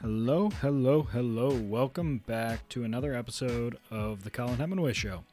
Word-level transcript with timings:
Hello, 0.00 0.48
hello, 0.60 1.02
hello. 1.02 1.50
Welcome 1.50 2.18
back 2.18 2.68
to 2.68 2.84
another 2.84 3.14
episode 3.14 3.78
of 3.90 4.22
The 4.22 4.30
Kollin 4.30 4.58
Hemenway 4.58 4.94
Show. 4.94 5.24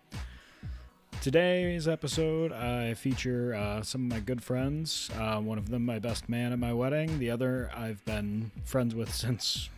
Today's 1.22 1.88
episode, 1.88 2.52
I 2.52 2.96
feature 2.96 3.54
uh, 3.54 3.84
some 3.84 4.06
of 4.06 4.12
my 4.12 4.20
good 4.22 4.42
friends. 4.42 5.12
Uh, 5.20 5.40
one 5.40 5.60
of 5.60 5.70
them, 5.70 5.86
my 5.86 6.00
best 6.00 6.28
man 6.30 6.52
at 6.52 6.58
my 6.58 6.74
wedding. 6.74 7.20
The 7.20 7.30
other, 7.30 7.70
I've 7.76 8.04
been 8.06 8.50
friends 8.64 8.96
with 8.96 9.14
since 9.14 9.70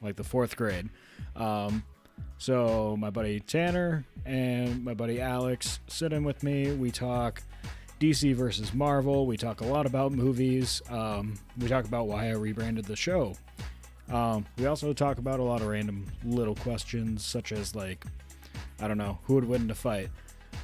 like 0.00 0.14
the 0.14 0.22
fourth 0.22 0.56
grade. 0.56 0.90
Um, 1.34 1.82
so, 2.38 2.96
my 2.96 3.10
buddy 3.10 3.40
Tanner 3.40 4.06
and 4.24 4.84
my 4.84 4.94
buddy 4.94 5.20
Alex 5.20 5.80
sit 5.88 6.12
in 6.12 6.22
with 6.22 6.44
me. 6.44 6.70
We 6.70 6.92
talk 6.92 7.42
DC 7.98 8.36
versus 8.36 8.72
Marvel. 8.72 9.26
We 9.26 9.36
talk 9.36 9.60
a 9.60 9.66
lot 9.66 9.86
about 9.86 10.12
movies. 10.12 10.82
Um, 10.88 11.34
we 11.58 11.66
talk 11.66 11.84
about 11.84 12.06
why 12.06 12.28
I 12.28 12.34
rebranded 12.34 12.84
the 12.84 12.94
show. 12.94 13.34
Um, 14.10 14.46
we 14.58 14.66
also 14.66 14.92
talk 14.92 15.18
about 15.18 15.40
a 15.40 15.42
lot 15.42 15.60
of 15.60 15.68
random 15.68 16.06
little 16.24 16.56
questions, 16.56 17.24
such 17.24 17.52
as 17.52 17.74
like, 17.74 18.04
I 18.80 18.88
don't 18.88 18.98
know, 18.98 19.18
who 19.24 19.34
would 19.34 19.44
win 19.44 19.62
in 19.62 19.70
a 19.70 19.74
fight, 19.74 20.10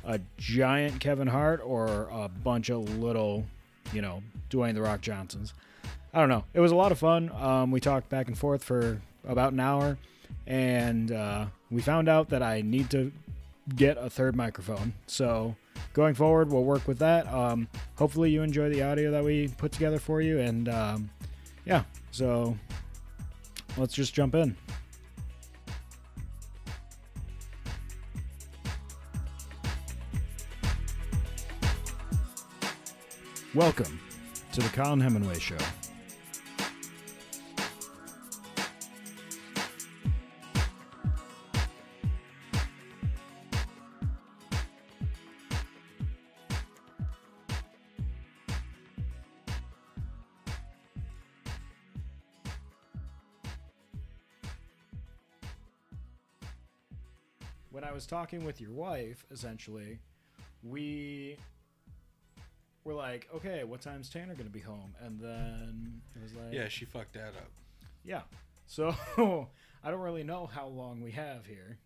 a 0.05 0.21
giant 0.37 1.01
Kevin 1.01 1.29
Hart 1.29 1.61
or 1.65 2.09
a 2.11 2.29
bunch 2.29 2.71
of 2.71 2.99
little, 2.99 3.45
you 3.93 4.03
know, 4.03 4.23
Dwayne 4.51 4.75
the 4.75 4.83
Rock 4.83 5.01
Johnsons. 5.01 5.55
I 6.13 6.21
don't 6.21 6.29
know. 6.29 6.45
It 6.55 6.61
was 6.61 6.73
a 6.73 6.77
lot 6.77 6.93
of 6.93 6.99
fun. 6.99 7.31
Um, 7.31 7.71
we 7.71 7.79
talked 7.79 8.09
back 8.09 8.29
and 8.29 8.37
forth 8.37 8.65
for 8.65 9.01
about 9.27 9.53
an 9.53 9.61
hour, 9.61 9.99
and 10.47 11.13
uh, 11.13 11.47
we 11.71 11.83
found 11.83 12.09
out 12.09 12.31
that 12.31 12.43
I 12.43 12.63
need 12.63 12.91
to 12.91 13.13
get 13.75 13.99
a 13.99 14.09
third 14.09 14.35
microphone. 14.35 14.95
So 15.07 15.57
going 15.93 16.15
forward, 16.15 16.51
we'll 16.51 16.65
work 16.65 16.89
with 16.89 16.99
that. 17.01 17.33
Um, 17.33 17.69
hopefully, 17.97 18.31
you 18.31 18.43
enjoy 18.43 18.71
the 18.71 18.83
audio 18.83 19.11
that 19.11 19.25
we 19.25 19.49
put 19.49 19.73
together 19.73 19.99
for 19.99 20.23
you, 20.23 20.39
and 20.41 20.69
um, 20.69 21.11
yeah. 21.65 21.83
So 22.13 22.57
let's 23.77 23.95
just 23.95 24.15
jump 24.15 24.35
in. 24.35 24.57
Welcome 33.55 33.99
to 34.53 34.61
the 34.61 34.69
Kollin 34.69 35.01
Hemenway 35.01 35.41
Show. 35.41 35.57
Was 58.07 58.21
talking 58.21 58.45
with 58.45 58.61
your 58.61 58.71
wife, 58.71 59.25
essentially, 59.33 59.99
we 60.63 61.37
were 62.85 62.95
like, 62.95 63.29
okay, 63.35 63.65
what 63.65 63.81
time's 63.81 64.09
Tanner 64.09 64.35
going 64.35 64.47
to 64.47 64.53
be 64.53 64.61
home? 64.61 64.95
And 65.01 65.19
then 65.19 66.01
it 66.15 66.23
was 66.23 66.33
like, 66.35 66.53
Yeah, 66.53 66.69
she 66.69 66.85
fucked 66.85 67.15
that 67.15 67.31
up. 67.31 67.51
yeah. 68.05 68.23
So 68.67 68.95
I 69.85 69.91
don't 69.91 70.01
really 70.01 70.23
know 70.23 70.47
how 70.47 70.67
long 70.69 71.01
we 71.01 71.13
have 71.13 71.47
here. 71.47 71.79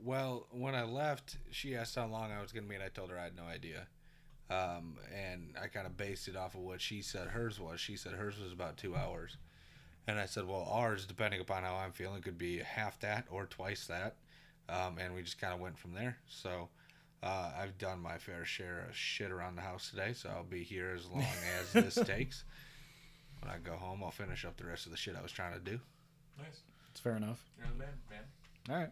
Well, 0.00 0.46
when 0.52 0.76
I 0.76 0.84
left, 0.84 1.38
she 1.50 1.74
asked 1.74 1.96
how 1.96 2.06
long 2.06 2.30
I 2.30 2.40
was 2.40 2.52
going 2.52 2.64
to 2.64 2.68
be, 2.68 2.76
and 2.76 2.84
I 2.84 2.88
told 2.88 3.10
her 3.10 3.18
I 3.18 3.24
had 3.24 3.36
no 3.36 3.44
idea. 3.44 3.88
Um, 4.50 4.96
and 5.12 5.54
I 5.60 5.66
kind 5.66 5.86
of 5.86 5.96
based 5.96 6.28
it 6.28 6.36
off 6.36 6.54
of 6.54 6.60
what 6.60 6.80
she 6.80 7.02
said 7.02 7.28
hers 7.28 7.58
was. 7.58 7.80
She 7.80 7.96
said 7.96 8.12
hers 8.12 8.38
was 8.40 8.52
about 8.52 8.76
two 8.76 8.94
hours. 8.94 9.36
And 10.06 10.20
I 10.20 10.26
said, 10.26 10.46
well, 10.46 10.68
ours, 10.70 11.04
depending 11.04 11.40
upon 11.40 11.64
how 11.64 11.74
I'm 11.74 11.92
feeling, 11.92 12.22
could 12.22 12.38
be 12.38 12.58
half 12.58 13.00
that 13.00 13.26
or 13.28 13.46
twice 13.46 13.86
that. 13.88 14.14
Um, 14.68 14.98
and 14.98 15.14
we 15.14 15.22
just 15.22 15.40
kind 15.40 15.54
of 15.54 15.60
went 15.60 15.78
from 15.78 15.94
there. 15.94 16.18
So 16.28 16.68
uh, 17.22 17.50
I've 17.58 17.78
done 17.78 18.00
my 18.00 18.18
fair 18.18 18.44
share 18.44 18.86
of 18.88 18.96
shit 18.96 19.30
around 19.30 19.56
the 19.56 19.62
house 19.62 19.90
today, 19.90 20.12
so 20.12 20.28
I'll 20.28 20.44
be 20.44 20.62
here 20.62 20.92
as 20.96 21.06
long 21.06 21.24
as 21.60 21.72
this 21.72 21.94
takes. 22.06 22.44
When 23.40 23.50
I 23.52 23.58
go 23.58 23.76
home, 23.76 24.02
I'll 24.02 24.10
finish 24.10 24.44
up 24.44 24.56
the 24.56 24.66
rest 24.66 24.86
of 24.86 24.92
the 24.92 24.98
shit 24.98 25.16
I 25.18 25.22
was 25.22 25.32
trying 25.32 25.54
to 25.54 25.60
do. 25.60 25.80
Nice. 26.38 26.60
It's 26.90 27.00
fair 27.00 27.16
enough. 27.16 27.42
You're 27.56 27.68
the 27.68 27.74
man, 27.74 27.88
man. 28.10 28.20
All 28.68 28.76
right. 28.76 28.90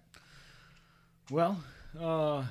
Well, 1.30 1.60
uh, 2.00 2.44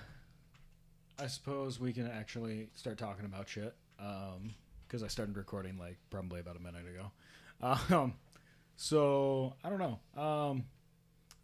I 1.17 1.27
suppose 1.27 1.79
we 1.79 1.93
can 1.93 2.07
actually 2.07 2.69
start 2.75 2.97
talking 2.97 3.25
about 3.25 3.47
shit. 3.47 3.73
Um, 3.97 4.53
because 4.87 5.03
I 5.03 5.07
started 5.07 5.35
recording 5.35 5.77
like 5.77 5.97
probably 6.09 6.39
about 6.39 6.55
a 6.55 6.59
minute 6.59 6.85
ago. 6.87 7.11
Um, 7.61 8.13
so 8.75 9.53
I 9.63 9.69
don't 9.69 9.79
know. 9.79 10.21
Um, 10.21 10.65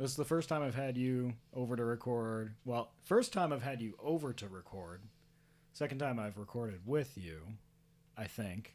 this 0.02 0.12
is 0.12 0.18
the 0.18 0.26
first 0.26 0.50
time 0.50 0.64
I've 0.64 0.74
had 0.74 0.98
you 0.98 1.34
over 1.54 1.76
to 1.76 1.86
record. 1.86 2.56
Well, 2.66 2.92
first 3.04 3.32
time 3.32 3.54
I've 3.54 3.62
had 3.62 3.82
you 3.82 3.94
over 4.02 4.34
to 4.34 4.48
record. 4.48 5.02
Second 5.74 6.00
time 6.00 6.18
I've 6.18 6.40
recorded 6.40 6.80
with 6.88 7.16
you. 7.16 7.42
I 8.18 8.26
think 8.26 8.74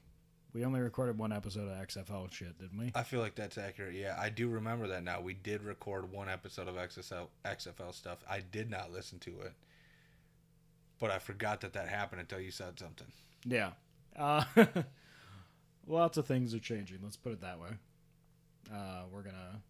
we 0.52 0.64
only 0.64 0.78
recorded 0.78 1.18
one 1.18 1.32
episode 1.32 1.68
of 1.68 1.76
XFL 1.88 2.30
shit, 2.30 2.56
didn't 2.60 2.78
we? 2.78 2.92
I 2.94 3.02
feel 3.02 3.18
like 3.18 3.34
that's 3.34 3.58
accurate. 3.58 3.96
Yeah, 3.96 4.16
I 4.16 4.28
do 4.28 4.48
remember 4.48 4.86
that 4.86 5.02
now. 5.02 5.20
We 5.20 5.34
did 5.34 5.64
record 5.64 6.12
one 6.12 6.28
episode 6.28 6.68
of 6.68 6.76
XFL, 6.76 7.26
XFL 7.44 7.92
stuff. 7.92 8.18
I 8.30 8.38
did 8.38 8.70
not 8.70 8.92
listen 8.92 9.18
to 9.20 9.30
it, 9.40 9.52
but 11.00 11.10
I 11.10 11.18
forgot 11.18 11.60
that 11.62 11.72
that 11.72 11.88
happened 11.88 12.20
until 12.20 12.38
you 12.38 12.52
said 12.52 12.78
something. 12.78 13.08
Yeah. 13.44 13.70
Uh, 14.16 14.44
lots 15.88 16.18
of 16.18 16.26
things 16.26 16.54
are 16.54 16.60
changing. 16.60 16.98
Let's 17.02 17.16
put 17.16 17.32
it 17.32 17.40
that 17.40 17.58
way. 17.58 17.70
Uh, 18.72 19.02
we're 19.10 19.22
gonna 19.22 19.60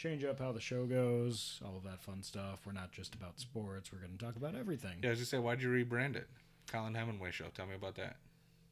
change 0.00 0.24
up 0.24 0.38
how 0.38 0.50
the 0.50 0.60
show 0.60 0.86
goes, 0.86 1.60
all 1.62 1.76
of 1.76 1.84
that 1.84 2.00
fun 2.00 2.22
stuff. 2.22 2.60
We're 2.64 2.72
not 2.72 2.90
just 2.90 3.14
about 3.14 3.38
sports. 3.38 3.92
We're 3.92 3.98
gonna 3.98 4.16
talk 4.18 4.36
about 4.36 4.54
everything. 4.54 4.98
Yeah, 5.02 5.08
I 5.08 5.10
was 5.10 5.18
just 5.18 5.30
say, 5.30 5.38
why'd 5.38 5.60
you 5.60 5.68
rebrand 5.68 6.16
it? 6.16 6.26
Kollin 6.72 6.94
Hemenway 6.94 7.32
Show. 7.32 7.46
Tell 7.54 7.66
me 7.66 7.74
about 7.74 7.96
that. 7.96 8.16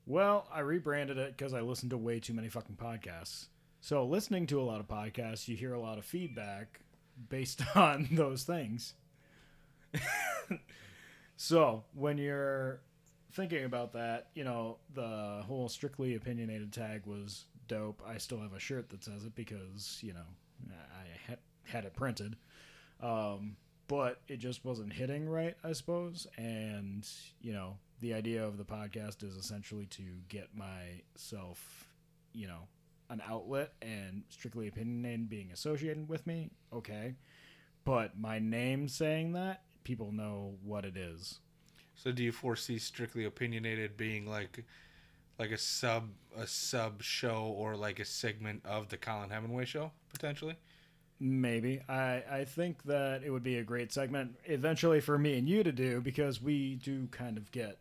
Well, 0.06 0.49
I 0.50 0.61
rebranded 0.61 1.19
it 1.19 1.37
because 1.37 1.53
I 1.53 1.61
listened 1.61 1.91
to 1.91 1.99
way 1.99 2.19
too 2.19 2.33
many 2.33 2.49
fucking 2.49 2.77
podcasts. 2.77 3.47
So 3.81 4.06
listening 4.06 4.47
to 4.47 4.61
a 4.61 4.65
lot 4.65 4.81
of 4.81 4.89
podcasts, 4.89 5.47
you 5.49 5.56
hear 5.56 5.75
a 5.75 5.81
lot 5.81 5.99
of 5.99 6.05
feedback 6.06 6.81
based 7.28 7.62
on 7.77 8.09
those 8.12 8.45
things. 8.45 8.95
so 11.37 11.84
when 11.95 12.16
you're 12.16 12.81
thinking 13.33 13.65
about 13.65 13.93
that, 13.93 14.28
you 14.34 14.45
know, 14.45 14.78
the 14.95 15.43
whole 15.47 15.69
strictly 15.69 16.15
opinionated 16.15 16.72
tag 16.72 17.05
was 17.05 17.45
dope. 17.66 18.03
I 18.06 18.16
still 18.16 18.41
have 18.41 18.55
a 18.55 18.59
shirt 18.59 18.89
that 18.91 19.05
says 19.05 19.25
it 19.25 19.34
because, 19.34 19.99
you 20.00 20.15
know, 20.15 20.21
I 20.71 21.18
had, 21.69 21.84
it 21.84 21.95
printed. 21.95 22.37
Um, 23.01 23.56
but 23.89 24.21
it 24.29 24.37
just 24.37 24.65
wasn't 24.65 24.93
hitting 24.93 25.29
right, 25.29 25.56
I 25.65 25.73
suppose. 25.73 26.27
And, 26.37 27.09
you 27.41 27.53
know, 27.53 27.79
the 28.01 28.15
idea 28.15 28.47
of 28.47 28.59
the 28.59 28.65
podcast 28.65 29.23
is 29.23 29.34
essentially 29.34 29.87
to 29.87 30.03
get 30.28 30.49
myself, 30.55 31.89
you 32.33 32.47
know, 32.47 32.69
an 33.11 33.23
outlet 33.27 33.73
and 33.81 34.23
strictly 34.28 34.69
opinionated 34.69 35.31
being 35.31 35.51
associated 35.53 36.09
with 36.09 36.27
me. 36.27 36.51
Okay. 36.73 37.15
But 37.84 38.19
my 38.19 38.39
name 38.39 38.89
saying 38.89 39.33
that, 39.33 39.62
people 39.84 40.12
know 40.12 40.57
what 40.62 40.84
it 40.84 40.97
is. 40.97 41.41
So, 41.95 42.12
do 42.12 42.23
you 42.23 42.31
foresee 42.31 42.78
strictly 42.78 43.25
opinionated 43.25 43.97
being 43.97 44.28
like, 44.28 44.65
like 45.39 45.51
a 45.51 45.59
sub, 45.59 46.11
a 46.37 46.47
sub 46.47 47.03
show 47.03 47.55
or 47.57 47.75
like 47.75 47.99
a 47.99 48.05
segment 48.05 48.65
of 48.67 48.89
the 48.91 48.99
Kollin 48.99 49.31
Hemenway 49.31 49.67
Show 49.67 49.93
potentially? 50.12 50.57
Maybe. 51.21 51.81
I, 51.89 52.23
I 52.31 52.45
think 52.45 52.83
that 52.84 53.23
it 53.25 53.31
would 53.31 53.43
be 53.43 53.56
a 53.59 53.65
great 53.65 53.93
segment 53.93 54.37
eventually 54.45 55.01
for 55.01 55.19
me 55.19 55.37
and 55.39 55.49
you 55.49 55.62
to 55.65 55.73
do 55.73 56.01
because 56.01 56.41
we 56.41 56.77
do 56.77 57.06
kind 57.09 57.37
of 57.37 57.51
get. 57.51 57.79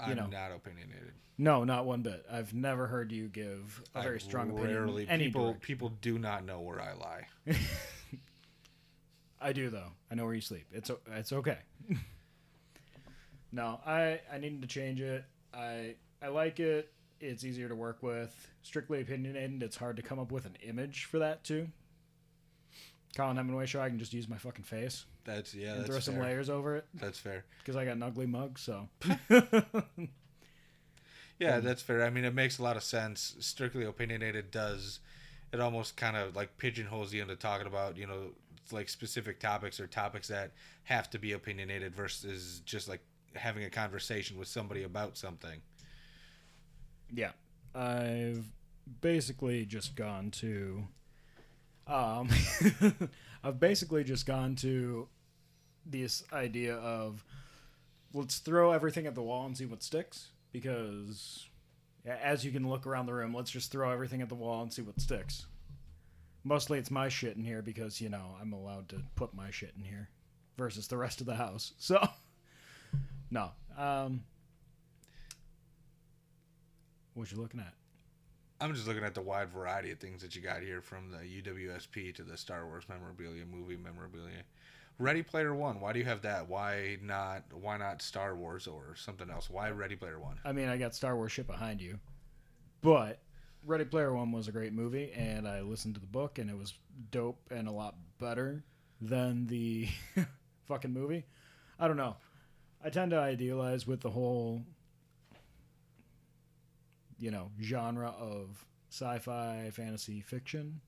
You 0.00 0.12
I'm 0.12 0.16
know. 0.16 0.26
not 0.26 0.52
opinionated. 0.52 1.12
No, 1.38 1.64
not 1.64 1.84
one 1.84 2.02
bit. 2.02 2.24
I've 2.30 2.54
never 2.54 2.86
heard 2.86 3.12
you 3.12 3.28
give 3.28 3.82
a 3.94 4.02
very 4.02 4.16
I 4.16 4.18
strong 4.18 4.50
opinion. 4.50 4.74
rarely, 4.74 5.02
in 5.02 5.08
Any 5.10 5.24
people 5.24 5.42
direction. 5.46 5.60
people 5.60 5.88
do 6.00 6.18
not 6.18 6.44
know 6.44 6.60
where 6.60 6.80
I 6.80 6.92
lie. 6.94 7.26
I 9.40 9.52
do 9.52 9.68
though. 9.68 9.92
I 10.10 10.14
know 10.14 10.24
where 10.24 10.34
you 10.34 10.40
sleep. 10.40 10.66
It's 10.72 10.90
it's 11.14 11.32
okay. 11.32 11.58
no, 13.52 13.80
I 13.86 14.20
I 14.32 14.38
needed 14.38 14.62
to 14.62 14.68
change 14.68 15.00
it. 15.00 15.24
I 15.52 15.94
I 16.22 16.28
like 16.28 16.60
it. 16.60 16.92
It's 17.20 17.44
easier 17.44 17.68
to 17.68 17.74
work 17.74 18.02
with. 18.02 18.34
Strictly 18.62 19.00
opinionated. 19.00 19.62
It's 19.62 19.76
hard 19.76 19.96
to 19.96 20.02
come 20.02 20.18
up 20.18 20.30
with 20.32 20.46
an 20.46 20.56
image 20.62 21.04
for 21.04 21.18
that 21.18 21.44
too. 21.44 21.68
Kollin 23.16 23.36
Hemenway 23.36 23.66
show. 23.66 23.80
I 23.80 23.88
can 23.88 23.98
just 23.98 24.12
use 24.12 24.28
my 24.28 24.36
fucking 24.36 24.64
face 24.64 25.04
That's 25.24 25.54
yeah. 25.54 25.70
and 25.72 25.80
That's 25.80 25.90
throw 25.90 26.00
some 26.00 26.14
fair. 26.14 26.24
layers 26.24 26.48
over 26.50 26.76
it 26.76 26.86
That's 26.94 27.18
fair. 27.18 27.44
because 27.58 27.74
I 27.76 27.84
got 27.84 27.92
an 27.96 28.02
ugly 28.02 28.26
mug. 28.26 28.58
So 28.58 28.88
Yeah, 31.38 31.56
um, 31.56 31.64
that's 31.64 31.82
fair. 31.82 32.02
I 32.04 32.10
mean, 32.10 32.24
it 32.24 32.34
makes 32.34 32.58
a 32.58 32.62
lot 32.62 32.76
of 32.76 32.82
sense. 32.82 33.36
Strictly 33.40 33.84
opinionated 33.84 34.50
does 34.50 35.00
it 35.52 35.60
almost 35.60 35.96
kind 35.96 36.16
of 36.16 36.34
like 36.34 36.58
pigeonholes 36.58 37.12
you 37.12 37.22
into 37.22 37.36
talking 37.36 37.66
about 37.66 37.96
you 37.96 38.06
know 38.06 38.32
like 38.72 38.88
specific 38.88 39.38
topics 39.38 39.78
or 39.78 39.86
topics 39.86 40.28
that 40.28 40.50
have 40.84 41.08
to 41.10 41.18
be 41.18 41.32
opinionated 41.32 41.94
versus 41.94 42.60
just 42.64 42.88
like 42.88 43.00
having 43.34 43.64
a 43.64 43.70
conversation 43.70 44.38
with 44.38 44.48
somebody 44.48 44.82
about 44.82 45.16
something. 45.16 45.60
Yeah. 47.12 47.32
I've 47.74 48.44
basically 49.00 49.66
just 49.66 49.94
gone 49.94 50.30
to 50.32 50.84
Um, 51.86 52.28
I've 53.44 53.60
basically 53.60 54.04
just 54.04 54.26
gone 54.26 54.56
to 54.56 55.08
this 55.84 56.24
idea 56.32 56.74
of 56.76 57.24
let's 58.12 58.38
throw 58.38 58.72
everything 58.72 59.06
at 59.06 59.14
the 59.14 59.22
wall 59.22 59.46
and 59.46 59.56
see 59.56 59.66
what 59.66 59.82
sticks 59.82 60.28
because 60.52 61.46
as 62.06 62.44
you 62.44 62.50
can 62.50 62.68
look 62.68 62.86
around 62.86 63.06
the 63.06 63.14
room, 63.14 63.34
let's 63.34 63.50
just 63.50 63.70
throw 63.70 63.90
everything 63.90 64.22
at 64.22 64.28
the 64.28 64.34
wall 64.34 64.62
and 64.62 64.72
see 64.72 64.82
what 64.82 65.00
sticks. 65.00 65.46
Mostly 66.44 66.78
it's 66.78 66.90
my 66.90 67.08
shit 67.08 67.36
in 67.36 67.44
here 67.44 67.62
because, 67.62 68.00
you 68.00 68.08
know, 68.08 68.36
I'm 68.40 68.52
allowed 68.52 68.88
to 68.90 69.02
put 69.16 69.34
my 69.34 69.50
shit 69.50 69.72
in 69.76 69.82
here 69.82 70.08
versus 70.56 70.86
the 70.86 70.96
rest 70.96 71.20
of 71.20 71.26
the 71.26 71.34
house. 71.34 71.72
So, 71.78 72.06
no. 73.30 73.50
Um, 73.76 74.22
what 77.14 77.30
you 77.32 77.38
looking 77.38 77.60
at? 77.60 77.74
I'm 78.60 78.74
just 78.74 78.86
looking 78.86 79.04
at 79.04 79.14
the 79.14 79.22
wide 79.22 79.50
variety 79.50 79.90
of 79.90 79.98
things 79.98 80.22
that 80.22 80.34
you 80.34 80.40
got 80.40 80.62
here 80.62 80.80
from 80.80 81.10
the 81.10 81.18
UWSP 81.18 82.14
to 82.14 82.22
the 82.22 82.36
Star 82.36 82.66
Wars 82.66 82.84
memorabilia, 82.88 83.44
movie 83.44 83.76
memorabilia. 83.76 84.44
Ready 84.98 85.22
Player 85.22 85.54
One. 85.54 85.80
Why 85.80 85.92
do 85.92 85.98
you 85.98 86.06
have 86.06 86.22
that? 86.22 86.48
Why 86.48 86.96
not? 87.02 87.44
Why 87.52 87.76
not 87.76 88.00
Star 88.00 88.34
Wars 88.34 88.66
or 88.66 88.94
something 88.96 89.30
else? 89.30 89.50
Why 89.50 89.70
Ready 89.70 89.94
Player 89.94 90.18
One? 90.18 90.38
I 90.42 90.52
mean, 90.52 90.68
I 90.68 90.78
got 90.78 90.94
Star 90.94 91.16
Wars 91.16 91.32
shit 91.32 91.46
behind 91.46 91.82
you, 91.82 91.98
but 92.80 93.18
Ready 93.66 93.84
Player 93.84 94.14
One 94.14 94.32
was 94.32 94.48
a 94.48 94.52
great 94.52 94.72
movie, 94.72 95.12
and 95.12 95.46
I 95.46 95.60
listened 95.60 95.96
to 95.96 96.00
the 96.00 96.06
book, 96.06 96.38
and 96.38 96.48
it 96.48 96.56
was 96.56 96.72
dope 97.10 97.50
and 97.50 97.68
a 97.68 97.72
lot 97.72 97.96
better 98.18 98.64
than 99.02 99.46
the 99.48 99.88
fucking 100.64 100.94
movie. 100.94 101.26
I 101.78 101.88
don't 101.88 101.98
know. 101.98 102.16
I 102.82 102.88
tend 102.88 103.10
to 103.10 103.18
idealize 103.18 103.86
with 103.86 104.00
the 104.00 104.10
whole, 104.10 104.62
you 107.18 107.30
know, 107.30 107.50
genre 107.60 108.14
of 108.18 108.64
sci-fi, 108.90 109.70
fantasy, 109.72 110.20
fiction. 110.20 110.80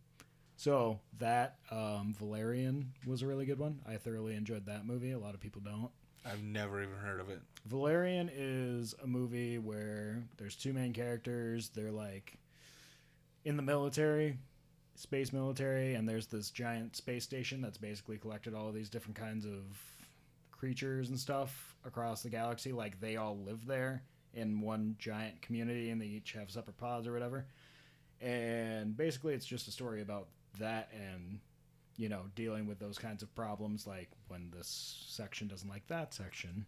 So 0.57 0.99
that 1.19 1.59
um, 1.71 2.15
Valerian 2.19 2.93
was 3.07 3.23
a 3.23 3.27
really 3.27 3.47
good 3.47 3.59
one. 3.59 3.81
I 3.89 3.97
thoroughly 3.97 4.35
enjoyed 4.35 4.67
that 4.67 4.87
movie. 4.87 5.13
A 5.13 5.19
lot 5.19 5.35
of 5.35 5.41
people 5.41 5.63
don't. 5.65 5.91
I've 6.27 6.43
never 6.43 6.83
even 6.83 6.97
heard 6.97 7.21
of 7.21 7.31
it. 7.31 7.41
Valerian 7.67 8.29
is 8.33 8.95
a 9.03 9.07
movie 9.07 9.59
where 9.59 10.23
there's 10.37 10.57
two 10.57 10.73
main 10.73 10.93
characters. 10.93 11.71
They're 11.71 11.93
like 11.93 12.39
in 13.45 13.57
the 13.57 13.63
military, 13.63 14.37
space 14.97 15.33
military, 15.33 15.95
and 15.95 16.09
there's 16.09 16.27
this 16.27 16.51
giant 16.51 16.97
space 16.97 17.25
station 17.25 17.61
that's 17.61 17.79
basically 17.79 18.19
collected 18.19 18.53
all 18.53 18.69
of 18.69 18.75
these 18.75 18.91
different 18.91 19.17
kinds 19.17 19.47
of 19.47 19.63
creatures 20.51 21.09
and 21.09 21.19
stuff 21.19 21.77
across 21.85 22.23
the 22.23 22.31
galaxy. 22.31 22.73
Like 22.73 23.01
they 23.01 23.17
all 23.17 23.39
live 23.39 23.65
there 23.65 24.03
in 24.39 24.61
one 24.61 24.97
giant 24.99 25.41
community 25.43 25.91
and 25.91 26.01
they 26.01 26.07
each 26.07 26.33
have 26.33 26.51
separate 26.51 26.77
pods 26.79 27.07
or 27.07 27.13
whatever. 27.13 27.47
And 28.21 28.97
basically, 28.97 29.35
it's 29.35 29.47
just 29.47 29.69
a 29.69 29.71
story 29.71 30.01
about 30.03 30.29
that 30.59 30.89
and 30.93 31.39
you 31.97 32.09
know 32.09 32.23
dealing 32.35 32.67
with 32.67 32.79
those 32.79 32.99
kinds 32.99 33.23
of 33.23 33.35
problems 33.35 33.87
like 33.87 34.09
when 34.29 34.51
this 34.57 35.05
section 35.09 35.47
doesn't 35.47 35.69
like 35.69 35.87
that 35.89 36.15
section 36.15 36.65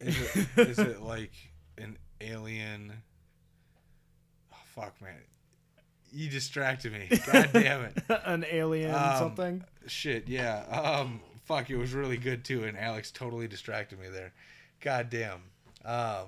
Is 0.00 0.16
it, 0.36 0.48
is 0.68 0.78
it 0.78 1.02
like 1.02 1.32
an 1.78 1.98
alien? 2.20 2.92
Oh, 4.52 4.56
fuck, 4.74 5.00
man. 5.02 5.14
You 6.12 6.28
distracted 6.30 6.92
me. 6.92 7.08
God 7.30 7.50
damn 7.52 7.82
it. 7.82 7.98
an 8.24 8.44
alien 8.50 8.94
Um, 8.94 9.18
something. 9.18 9.64
Shit, 9.86 10.28
yeah. 10.28 10.64
Um, 10.70 11.20
fuck, 11.44 11.70
it 11.70 11.76
was 11.76 11.92
really 11.92 12.16
good 12.16 12.44
too, 12.44 12.64
and 12.64 12.76
Alex 12.78 13.10
totally 13.10 13.46
distracted 13.46 13.98
me 14.00 14.08
there. 14.08 14.32
God 14.80 15.10
damn. 15.10 15.42
Um, 15.84 16.26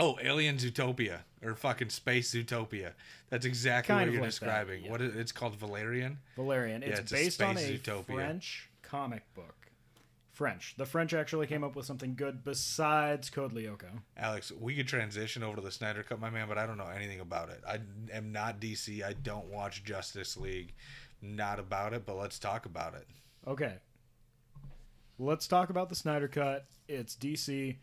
oh, 0.00 0.18
Alien 0.22 0.56
Zootopia 0.56 1.20
or 1.42 1.54
fucking 1.54 1.90
Space 1.90 2.32
Zootopia. 2.34 2.92
That's 3.30 3.46
exactly 3.46 3.94
Kind 3.94 4.10
what 4.10 4.12
you're 4.14 4.22
like 4.22 4.30
that, 4.32 4.40
describing. 4.40 4.84
yeah. 4.84 4.90
What 4.90 5.00
is, 5.00 5.16
it's 5.16 5.32
called 5.32 5.56
Valerian. 5.56 6.18
Valerian. 6.36 6.82
yeah, 6.82 6.88
It's, 6.88 7.00
it's 7.00 7.12
a 7.12 7.14
based 7.14 7.42
on 7.42 7.56
a 7.56 7.60
Zootopia. 7.60 8.04
French 8.14 8.70
comic 8.82 9.22
book. 9.34 9.54
French. 10.32 10.74
The 10.76 10.84
French 10.86 11.14
actually 11.14 11.46
came 11.46 11.62
up 11.62 11.76
with 11.76 11.86
something 11.86 12.14
good 12.16 12.42
besides 12.44 13.30
Code 13.30 13.52
Lyoko. 13.54 14.00
Alex, 14.16 14.50
we 14.58 14.74
could 14.74 14.88
transition 14.88 15.44
over 15.44 15.56
to 15.56 15.62
the 15.62 15.70
Snyder 15.70 16.02
Cut, 16.02 16.18
my 16.20 16.28
man, 16.28 16.48
but 16.48 16.58
I 16.58 16.66
don't 16.66 16.76
know 16.76 16.88
anything 16.88 17.20
about 17.20 17.50
it. 17.50 17.60
I 17.68 17.78
am 18.12 18.32
not 18.32 18.58
DC. 18.60 19.04
I 19.04 19.12
don't 19.12 19.46
watch 19.46 19.84
Justice 19.84 20.36
League. 20.36 20.74
Not 21.22 21.60
about 21.60 21.92
it, 21.94 22.04
but 22.04 22.16
let's 22.16 22.40
talk 22.40 22.66
about 22.66 22.94
it. 22.94 23.06
Okay. 23.46 23.74
Let's 25.18 25.46
talk 25.46 25.70
about 25.70 25.88
the 25.88 25.94
Snyder 25.94 26.26
Cut. 26.26 26.66
It's 26.88 27.14
DC. 27.14 27.76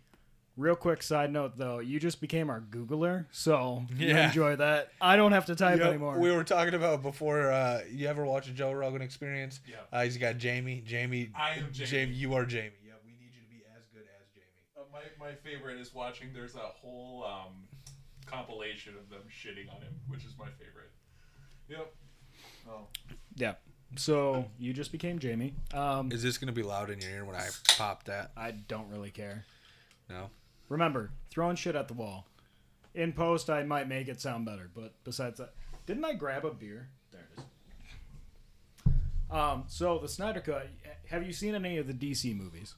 Real 0.57 0.75
quick 0.75 1.01
side 1.01 1.31
note 1.31 1.57
though, 1.57 1.80
you 1.80 2.00
just 2.00 2.19
became 2.19 2.50
our 2.50 2.59
Googler, 2.62 3.25
so 3.31 3.86
you 3.98 4.07
Yeah. 4.07 4.27
enjoy 4.27 4.57
that. 4.57 4.92
I 5.00 5.15
don't 5.15 5.31
have 5.31 5.45
to 5.45 5.56
type 5.56 5.80
Yep, 5.80 5.88
anymore. 5.88 6.19
We 6.19 6.31
were 6.31 6.44
talking 6.44 6.74
about 6.74 7.01
before. 7.01 7.50
Uh, 7.51 7.81
you 7.89 8.07
ever 8.07 8.25
watch 8.25 8.48
a 8.50 8.51
Joe 8.51 8.71
Rogan 8.74 9.01
Experience? 9.01 9.62
Yeah. 9.65 9.77
Uh, 9.92 10.03
he's 10.03 10.18
got 10.18 10.38
Jamie. 10.38 10.81
Jamie. 10.86 11.31
I 11.33 11.51
am 11.56 11.71
Jamie. 11.71 12.13
you 12.13 12.33
are 12.33 12.45
Jamie. 12.45 12.71
Yeah, 12.86 12.94
we 13.06 13.12
need 13.12 13.31
you 13.33 13.42
to 13.42 13.50
be 13.50 13.63
as 13.75 13.83
good 13.94 14.03
as 14.03 14.27
Jamie. 14.33 14.45
Uh, 14.77 14.81
my, 14.92 15.30
my 15.30 15.36
favorite 15.36 15.80
is 15.80 15.94
watching. 15.94 16.33
There's 16.33 16.56
a 16.56 16.59
whole 16.59 17.24
um, 17.25 17.68
compilation 18.25 18.95
of 18.98 19.09
them 19.09 19.21
shitting 19.30 19.74
on 19.74 19.81
him, 19.81 19.94
which 20.09 20.25
is 20.25 20.33
my 20.38 20.48
favorite. 20.59 20.92
Yep. 21.69 21.94
Oh. 22.69 22.88
yeah. 23.36 23.53
So 23.95 24.45
you 24.59 24.74
just 24.74 24.92
became 24.92 25.18
Jamie. 25.19 25.53
Um, 25.74 26.12
Is 26.12 26.21
this 26.24 26.38
gonna 26.38 26.51
be 26.51 26.63
loud 26.63 26.89
in 26.89 27.00
your 27.00 27.09
ear 27.12 27.25
when 27.25 27.36
I 27.38 27.48
pop 27.77 28.03
that? 28.06 28.31
I 28.38 28.51
don't 28.51 28.89
really 28.89 29.12
care. 29.12 29.45
No. 30.09 30.30
Remember, 30.71 31.12
throwing 31.29 31.57
shit 31.57 31.75
at 31.75 31.89
the 31.89 31.94
wall. 31.94 32.25
In 32.95 33.12
post, 33.12 33.50
I 33.50 33.62
might 33.63 33.89
make 33.89 34.07
it 34.07 34.21
sound 34.21 34.45
better, 34.45 34.71
but 34.73 34.94
besides 35.03 35.38
that, 35.38 35.53
didn't 35.85 36.06
I 36.06 36.13
grab 36.13 36.45
a 36.45 36.51
beer? 36.51 36.88
There 37.12 37.27
it 37.35 37.41
is. 38.88 38.94
Um, 39.29 39.65
so 39.68 39.97
the 39.97 40.07
Snyder 40.07 40.39
Cut. 40.39 40.69
Have 41.09 41.27
you 41.27 41.33
seen 41.33 41.56
any 41.56 41.77
of 41.77 41.88
the 41.88 41.94
DC 41.94 42.33
movies? 42.33 42.75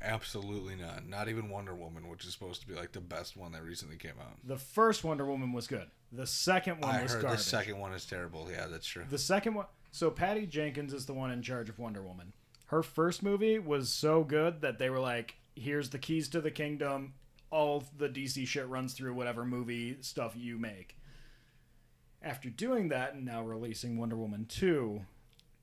Absolutely 0.00 0.74
not. 0.74 1.06
Not 1.06 1.28
even 1.28 1.50
Wonder 1.50 1.74
Woman, 1.74 2.08
which 2.08 2.24
is 2.24 2.32
supposed 2.32 2.62
to 2.62 2.66
be 2.66 2.72
like 2.74 2.92
the 2.92 3.00
best 3.00 3.36
one 3.36 3.52
that 3.52 3.62
recently 3.62 3.96
came 3.96 4.18
out. 4.18 4.38
The 4.44 4.56
first 4.56 5.04
Wonder 5.04 5.26
Woman 5.26 5.52
was 5.52 5.66
good. 5.66 5.90
The 6.12 6.26
second 6.26 6.80
one 6.80 6.94
I 6.94 7.02
was 7.02 7.12
heard 7.12 7.22
garbage. 7.22 7.40
the 7.40 7.44
second 7.44 7.78
one 7.78 7.92
is 7.92 8.06
terrible. 8.06 8.48
Yeah, 8.50 8.68
that's 8.70 8.86
true. 8.86 9.04
The 9.10 9.18
second 9.18 9.52
one. 9.52 9.66
So 9.92 10.10
Patty 10.10 10.46
Jenkins 10.46 10.94
is 10.94 11.04
the 11.04 11.12
one 11.12 11.30
in 11.30 11.42
charge 11.42 11.68
of 11.68 11.78
Wonder 11.78 12.02
Woman. 12.02 12.32
Her 12.68 12.82
first 12.82 13.22
movie 13.22 13.58
was 13.58 13.90
so 13.90 14.24
good 14.24 14.62
that 14.62 14.78
they 14.78 14.88
were 14.88 15.00
like, 15.00 15.36
"Here's 15.54 15.90
the 15.90 15.98
keys 15.98 16.30
to 16.30 16.40
the 16.40 16.50
kingdom. 16.50 17.12
All 17.54 17.84
the 17.96 18.08
DC 18.08 18.46
shit 18.46 18.68
runs 18.68 18.94
through 18.94 19.14
whatever 19.14 19.44
movie 19.44 19.98
stuff 20.00 20.34
you 20.36 20.58
make." 20.58 20.98
After 22.20 22.50
doing 22.50 22.88
that 22.88 23.14
and 23.14 23.24
now 23.24 23.42
releasing 23.42 23.96
Wonder 23.96 24.16
Woman 24.16 24.46
2, 24.46 25.02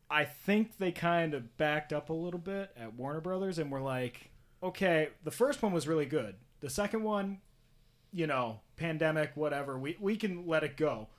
I 0.09 0.25
think 0.25 0.77
they 0.77 0.91
kind 0.91 1.33
of 1.33 1.57
backed 1.57 1.91
up 1.91 2.09
a 2.09 2.13
little 2.13 2.39
bit 2.39 2.71
at 2.77 2.93
Warner 2.93 3.21
Brothers 3.21 3.59
and 3.59 3.71
were 3.71 3.81
like, 3.81 4.29
"Okay, 4.63 5.09
the 5.23 5.31
first 5.31 5.61
one 5.61 5.73
was 5.73 5.87
really 5.87 6.05
good. 6.05 6.35
The 6.61 6.69
second 6.69 7.03
one, 7.03 7.41
you 8.13 8.27
know, 8.27 8.61
pandemic, 8.77 9.31
whatever. 9.35 9.77
We 9.77 9.97
we 9.99 10.15
can 10.15 10.47
let 10.47 10.63
it 10.63 10.77
go." 10.77 11.09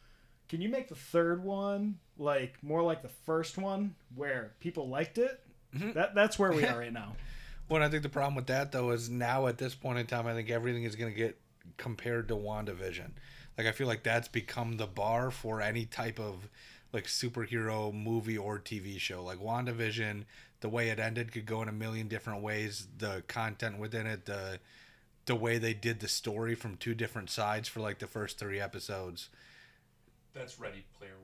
Can 0.48 0.60
you 0.60 0.68
make 0.68 0.88
the 0.88 0.94
third 0.94 1.42
one 1.42 1.98
like 2.18 2.62
more 2.62 2.82
like 2.82 3.02
the 3.02 3.08
first 3.08 3.56
one 3.56 3.94
where 4.14 4.52
people 4.60 4.88
liked 4.88 5.18
it? 5.18 5.40
Mm-hmm. 5.74 5.92
That 5.92 6.14
that's 6.14 6.38
where 6.38 6.52
we 6.52 6.64
are 6.64 6.78
right 6.78 6.92
now. 6.92 7.16
Well, 7.72 7.82
I 7.82 7.88
think 7.88 8.02
the 8.02 8.10
problem 8.10 8.34
with 8.34 8.48
that 8.48 8.70
though 8.70 8.90
is 8.90 9.08
now 9.08 9.46
at 9.46 9.56
this 9.56 9.74
point 9.74 9.98
in 9.98 10.04
time, 10.04 10.26
I 10.26 10.34
think 10.34 10.50
everything 10.50 10.84
is 10.84 10.94
going 10.94 11.10
to 11.10 11.16
get 11.16 11.40
compared 11.78 12.28
to 12.28 12.36
WandaVision. 12.36 13.12
Like 13.56 13.66
I 13.66 13.72
feel 13.72 13.86
like 13.86 14.02
that's 14.02 14.28
become 14.28 14.76
the 14.76 14.86
bar 14.86 15.30
for 15.30 15.62
any 15.62 15.86
type 15.86 16.20
of 16.20 16.50
like 16.92 17.06
superhero 17.06 17.90
movie 17.94 18.36
or 18.36 18.58
TV 18.58 18.98
show. 18.98 19.24
Like 19.24 19.38
WandaVision, 19.38 20.24
the 20.60 20.68
way 20.68 20.90
it 20.90 20.98
ended 20.98 21.32
could 21.32 21.46
go 21.46 21.62
in 21.62 21.68
a 21.70 21.72
million 21.72 22.08
different 22.08 22.42
ways. 22.42 22.88
The 22.98 23.22
content 23.26 23.78
within 23.78 24.06
it, 24.06 24.26
the 24.26 24.60
the 25.24 25.34
way 25.34 25.56
they 25.56 25.72
did 25.72 26.00
the 26.00 26.08
story 26.08 26.54
from 26.54 26.76
two 26.76 26.94
different 26.94 27.30
sides 27.30 27.70
for 27.70 27.80
like 27.80 28.00
the 28.00 28.06
first 28.06 28.38
three 28.38 28.60
episodes. 28.60 29.30
That's 30.34 30.60
Ready 30.60 30.84
Player. 30.98 31.16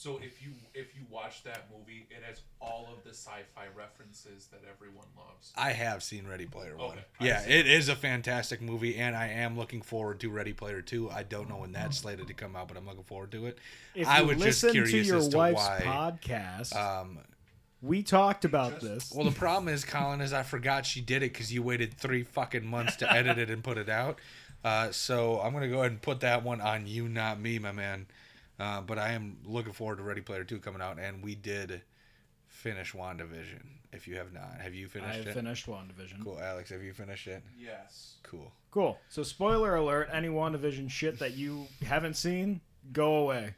So 0.00 0.18
if 0.22 0.42
you 0.42 0.52
if 0.72 0.96
you 0.96 1.02
watch 1.10 1.42
that 1.42 1.66
movie, 1.70 2.06
it 2.08 2.22
has 2.26 2.40
all 2.58 2.88
of 2.90 3.04
the 3.04 3.10
sci-fi 3.10 3.66
references 3.76 4.46
that 4.46 4.62
everyone 4.66 5.04
loves. 5.14 5.52
I 5.54 5.72
have 5.72 6.02
seen 6.02 6.26
Ready 6.26 6.46
Player 6.46 6.74
One. 6.74 6.92
Okay, 6.92 7.00
I've 7.20 7.26
yeah, 7.26 7.40
seen 7.42 7.52
it 7.52 7.66
is 7.66 7.90
a 7.90 7.94
fantastic 7.94 8.62
movie, 8.62 8.96
and 8.96 9.14
I 9.14 9.26
am 9.26 9.58
looking 9.58 9.82
forward 9.82 10.18
to 10.20 10.30
Ready 10.30 10.54
Player 10.54 10.80
Two. 10.80 11.10
I 11.10 11.22
don't 11.22 11.50
know 11.50 11.58
when 11.58 11.72
that's 11.72 11.98
slated 11.98 12.28
to 12.28 12.32
come 12.32 12.56
out, 12.56 12.68
but 12.68 12.78
I'm 12.78 12.86
looking 12.86 13.04
forward 13.04 13.30
to 13.32 13.44
it. 13.44 13.58
If 13.94 14.08
I 14.08 14.20
you 14.20 14.28
was 14.28 14.38
just 14.38 14.70
curious 14.70 14.90
to 14.90 15.02
your 15.02 15.18
as 15.18 15.28
to 15.28 15.36
wife's 15.36 15.56
why. 15.58 15.82
podcast, 15.84 16.74
um, 16.74 17.18
we 17.82 18.02
talked 18.02 18.46
about 18.46 18.80
Just- 18.80 18.82
this. 18.82 19.12
well, 19.14 19.26
the 19.26 19.38
problem 19.38 19.68
is, 19.68 19.84
Kollin, 19.84 20.22
is 20.22 20.32
I 20.32 20.44
forgot 20.44 20.86
she 20.86 21.02
did 21.02 21.22
it 21.22 21.34
because 21.34 21.52
you 21.52 21.62
waited 21.62 21.92
three 21.92 22.22
fucking 22.22 22.66
months 22.66 22.96
to 22.96 23.12
edit 23.12 23.36
it 23.36 23.50
and 23.50 23.62
put 23.62 23.76
it 23.76 23.90
out. 23.90 24.18
Uh, 24.64 24.92
so 24.92 25.42
I'm 25.42 25.52
gonna 25.52 25.68
go 25.68 25.80
ahead 25.80 25.90
and 25.92 26.00
put 26.00 26.20
that 26.20 26.42
one 26.42 26.62
on 26.62 26.86
you, 26.86 27.06
not 27.06 27.38
me, 27.38 27.58
my 27.58 27.72
man. 27.72 28.06
Uh, 28.60 28.82
but 28.82 28.98
I 28.98 29.12
am 29.12 29.38
looking 29.44 29.72
forward 29.72 29.96
to 29.96 30.02
Ready 30.02 30.20
Player 30.20 30.44
Two 30.44 30.58
coming 30.58 30.82
out, 30.82 30.98
and 30.98 31.22
we 31.22 31.34
did 31.34 31.80
finish 32.46 32.92
WandaVision. 32.92 33.62
If 33.92 34.06
you 34.06 34.16
have 34.16 34.32
not, 34.34 34.60
have 34.60 34.74
you 34.74 34.86
finished 34.86 35.26
I 35.26 35.30
it? 35.30 35.34
finished 35.34 35.66
WandaVision. 35.66 36.22
Cool. 36.22 36.34
Cool, 36.34 36.42
Alex. 36.42 36.70
Have 36.70 36.82
you 36.82 36.92
finished 36.92 37.26
it? 37.26 37.42
Yes. 37.58 38.16
Cool. 38.22 38.52
Cool. 38.70 38.98
So 39.08 39.22
spoiler 39.22 39.76
alert: 39.76 40.10
any 40.12 40.28
WandaVision 40.28 40.90
shit 40.90 41.18
that 41.20 41.32
you 41.34 41.66
haven't 41.86 42.14
seen, 42.14 42.60
go 42.92 43.16
away. 43.16 43.54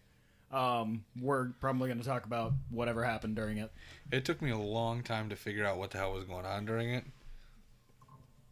Um, 0.53 1.05
we're 1.21 1.49
probably 1.61 1.89
going 1.89 1.99
to 2.01 2.07
talk 2.07 2.27
about 2.27 2.53
whatever 2.71 3.03
happened 3.03 3.35
during 3.35 3.59
it. 3.59 3.73
It 4.13 4.25
took 4.25 4.41
me 4.41 4.51
a 4.51 4.59
long 4.59 5.03
time 5.03 5.31
to 5.31 5.37
figure 5.37 5.65
out 5.65 5.79
what 5.79 5.91
the 5.91 5.99
hell 5.99 6.13
was 6.13 6.25
going 6.25 6.45
on 6.47 6.65
during 6.65 6.91
it. 6.91 7.05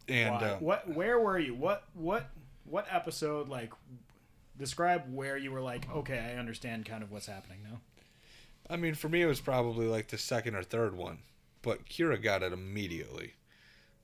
And 0.09 0.35
uh, 0.35 0.57
what? 0.57 0.89
Where 0.93 1.19
were 1.19 1.39
you? 1.39 1.55
What? 1.55 1.85
What? 1.93 2.29
What 2.65 2.87
episode? 2.91 3.47
Like, 3.47 3.71
describe 4.61 5.03
where 5.13 5.35
you 5.37 5.51
were. 5.51 5.61
Like, 5.61 5.89
okay, 5.93 6.19
I 6.33 6.39
understand 6.39 6.85
kind 6.85 7.03
of 7.03 7.11
what's 7.11 7.25
happening 7.25 7.59
now. 7.63 7.81
I 8.69 8.77
mean, 8.77 8.93
for 8.95 9.09
me, 9.09 9.21
it 9.21 9.25
was 9.25 9.41
probably 9.41 9.87
like 9.87 10.07
the 10.07 10.17
second 10.17 10.55
or 10.55 10.63
third 10.63 10.95
one, 10.95 11.19
but 11.61 11.85
Kira 11.89 12.21
got 12.21 12.41
it 12.43 12.53
immediately. 12.53 13.33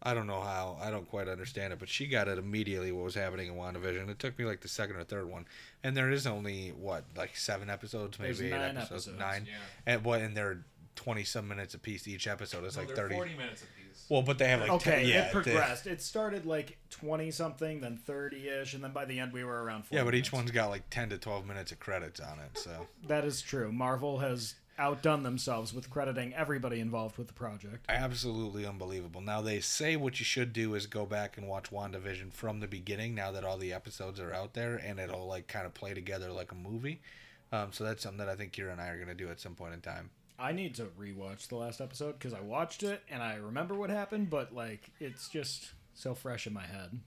I 0.03 0.13
don't 0.13 0.27
know 0.27 0.41
how. 0.41 0.77
I 0.81 0.91
don't 0.91 1.09
quite 1.09 1.27
understand 1.27 1.73
it, 1.73 1.79
but 1.79 1.89
she 1.89 2.05
got 2.05 2.27
it 2.27 2.37
immediately 2.37 2.91
what 2.91 3.03
was 3.05 3.15
happening 3.15 3.47
in 3.47 3.55
WandaVision. 3.55 4.09
It 4.09 4.19
took 4.19 4.37
me 4.37 4.45
like 4.45 4.61
the 4.61 4.67
second 4.67 4.95
or 4.97 5.03
third 5.03 5.27
one. 5.29 5.45
And 5.83 5.97
there 5.97 6.11
is 6.11 6.27
only, 6.27 6.69
what, 6.69 7.05
like 7.15 7.35
seven 7.35 7.69
episodes? 7.69 8.19
Maybe 8.19 8.33
There's 8.33 8.41
eight 8.43 8.51
nine 8.51 8.77
episodes. 8.77 9.07
episodes. 9.07 9.19
Nine. 9.19 9.45
Yeah. 9.47 9.53
And 9.93 10.03
what, 10.03 10.21
and 10.21 10.37
they're 10.37 10.59
20 10.97 11.23
some 11.23 11.47
minutes 11.47 11.73
a 11.73 11.79
piece 11.79 12.07
each 12.07 12.27
episode. 12.27 12.63
It's 12.65 12.75
No, 12.77 12.83
like 12.83 12.95
30. 12.95 13.15
40 13.15 13.35
minutes 13.35 13.63
apiece. 13.63 13.76
Well, 14.09 14.21
but 14.21 14.37
they 14.37 14.47
have 14.47 14.61
like 14.61 14.69
okay, 14.71 15.01
10. 15.03 15.07
Yeah, 15.07 15.15
it 15.15 15.25
they- 15.25 15.31
progressed. 15.31 15.87
It 15.87 16.01
started 16.01 16.45
like 16.45 16.77
twenty 16.89 17.31
something, 17.31 17.81
then 17.81 17.97
thirty 17.97 18.47
ish, 18.47 18.73
and 18.73 18.83
then 18.83 18.91
by 18.91 19.05
the 19.05 19.19
end 19.19 19.33
we 19.33 19.43
were 19.43 19.63
around. 19.63 19.83
40 19.85 19.95
yeah, 19.95 20.03
but 20.03 20.15
each 20.15 20.31
minutes. 20.31 20.33
one's 20.33 20.51
got 20.51 20.69
like 20.69 20.89
10 20.89 21.09
to 21.09 21.17
12 21.17 21.45
minutes 21.45 21.71
of 21.71 21.79
credits 21.79 22.19
on 22.19 22.39
it. 22.39 22.57
So. 22.57 22.87
That 23.07 23.25
is 23.25 23.41
true. 23.41 23.71
Marvel 23.71 24.19
has 24.19 24.55
outdone 24.79 25.23
themselves 25.23 25.73
with 25.73 25.89
crediting 25.89 26.33
everybody 26.35 26.79
involved 26.79 27.17
with 27.17 27.27
the 27.27 27.33
project. 27.33 27.83
absolutely 27.89 28.63
unbelievable. 28.65 29.21
Now 29.21 29.41
they 29.41 29.59
say 29.59 29.95
what 29.95 30.19
you 30.19 30.25
should 30.25 30.53
do 30.53 30.75
is 30.75 30.85
go 30.85 31.05
back 31.05 31.35
and 31.37 31.47
watch 31.47 31.71
WandaVision 31.71 32.31
from 32.31 32.59
the 32.59 32.67
beginning 32.67 33.15
now 33.15 33.31
that 33.31 33.43
all 33.43 33.57
the 33.57 33.73
episodes 33.73 34.19
are 34.19 34.31
out 34.33 34.53
there 34.53 34.75
and 34.75 34.99
it'll 34.99 35.25
like 35.25 35.47
kind 35.47 35.65
of 35.65 35.73
play 35.73 35.95
together 35.95 36.31
like 36.31 36.51
a 36.51 36.55
movie. 36.55 37.01
Um, 37.51 37.71
so 37.71 37.83
that's 37.85 38.03
something 38.03 38.19
that 38.19 38.29
I 38.29 38.35
think 38.35 38.51
Kira 38.53 38.71
and 38.71 38.79
I 38.79 38.89
are 38.89 38.97
going 38.97 39.07
to 39.07 39.15
do 39.15 39.29
at 39.31 39.39
some 39.39 39.55
point 39.55 39.73
in 39.73 39.81
time. 39.81 40.11
I 40.39 40.51
need 40.51 40.75
to 40.75 40.85
rewatch 40.99 41.47
the 41.47 41.55
last 41.55 41.81
episode 41.81 42.13
because 42.13 42.33
I 42.33 42.41
watched 42.41 42.83
it 42.83 43.01
and 43.09 43.23
I 43.23 43.35
remember 43.35 43.73
what 43.73 43.89
happened, 43.89 44.29
but 44.29 44.53
like 44.53 44.91
it's 44.99 45.29
just 45.29 45.71
so 45.93 46.13
fresh 46.13 46.45
in 46.45 46.53
my 46.53 46.65
head. 46.65 46.99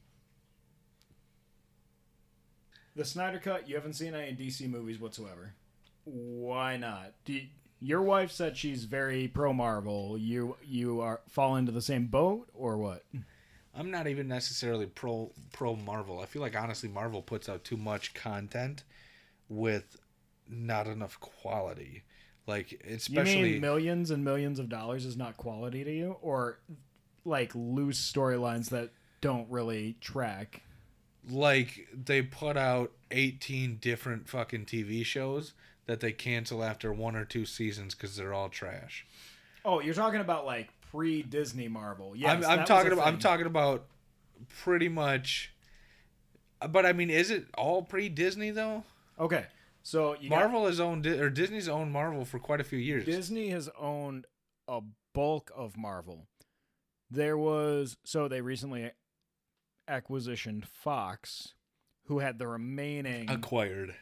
The 2.97 3.05
Snyder 3.05 3.39
Cut, 3.39 3.69
you 3.69 3.77
haven't 3.77 3.95
seen 3.95 4.15
any 4.15 4.33
DC 4.33 4.69
movies 4.69 4.99
whatsoever. 4.99 5.55
Why 6.05 6.77
not? 6.77 7.13
Your 7.79 8.03
wife 8.03 8.33
said 8.33 8.57
she's 8.57 8.85
very 8.85 9.29
pro 9.29 9.53
Marvel. 9.53 10.19
You 10.19 10.57
you 10.65 11.01
are 11.01 11.21
fall 11.29 11.57
into 11.57 11.73
the 11.73 11.83
same 11.83 12.07
boat 12.07 12.49
or 12.53 12.77
what? 12.77 13.05
I'm 13.75 13.93
not 13.93 14.09
even 14.09 14.27
necessarily 14.27 14.87
pro 14.87 15.31
pro 15.53 15.77
Marvel. 15.77 16.19
I 16.21 16.27
feel 16.27 16.43
like 16.43 16.61
honestly 16.61 16.89
Marvel 16.89 17.23
puts 17.23 17.49
out 17.49 17.63
too 17.63 17.77
much 17.77 18.13
content 18.13 18.83
with 19.49 19.97
not 20.49 20.89
enough 20.89 21.21
quality. 21.21 22.03
Like 22.51 22.73
You 22.73 22.95
especially 22.95 23.53
mean 23.53 23.61
millions 23.61 24.11
and 24.11 24.25
millions 24.25 24.59
of 24.59 24.69
dollars 24.69 25.07
is 25.07 25.17
not 25.17 25.37
quality 25.37 25.85
to 25.85 25.91
you, 25.93 26.17
or 26.21 26.59
like 27.25 27.53
loose 27.55 28.13
storylines 28.13 28.71
that 28.71 28.91
don't 29.21 29.49
really 29.51 29.97
track? 30.01 30.63
like 31.29 31.87
they 31.93 32.23
put 32.23 32.57
out 32.57 32.93
18 33.11 33.77
different 33.77 34.27
fucking 34.27 34.65
TV 34.65 35.05
shows 35.05 35.53
that 35.85 36.01
they 36.01 36.13
cancel 36.13 36.65
after 36.65 36.91
one 36.95 37.15
or 37.15 37.27
two 37.27 37.45
seasons 37.45 37.95
cuz 37.95 38.17
they're 38.17 38.33
all 38.33 38.49
trash. 38.49 39.07
Oh, 39.65 39.81
you're 39.81 39.95
talking 39.95 40.21
about 40.21 40.47
like 40.47 40.71
pre 40.91 41.23
Disney 41.23 41.69
Marvel. 41.69 42.17
Yeah, 42.17 42.33
I'm, 42.33 42.45
I'm 42.45 42.65
talking 42.65 42.93
about 42.93 43.07
I'm 43.07 43.19
talking 43.19 43.47
about 43.47 43.85
pretty 44.49 44.89
much 44.89 45.53
but 46.69 46.85
I 46.85 46.93
mean 46.93 47.11
is 47.11 47.31
it 47.31 47.47
all 47.57 47.83
pre-Disney 47.83 48.51
though? 48.51 48.85
Okay, 49.19 49.47
so 49.83 50.17
you 50.21 50.29
got- 50.31 50.39
Marvel 50.41 50.67
has 50.67 50.81
owned 50.81 51.07
or 51.07 51.31
Disney's 51.31 51.69
owned 51.69 51.93
Marvel 51.93 52.25
for 52.25 52.39
quite 52.39 52.61
a 52.61 52.65
few 52.65 52.79
years. 52.79 53.05
Disney 53.05 53.49
has 53.51 53.69
owned 53.79 54.27
a 54.69 54.81
bulk 55.15 55.51
of 55.57 55.77
Marvel. 55.77 56.27
There 57.11 57.37
was 57.37 57.97
so 58.05 58.29
they 58.29 58.41
recently 58.41 58.91
acquisitioned 59.89 60.65
Fox, 60.67 61.55
who 62.07 62.21
had 62.21 62.39
the 62.39 62.47
remaining. 62.47 63.29
Acquired. 63.29 63.95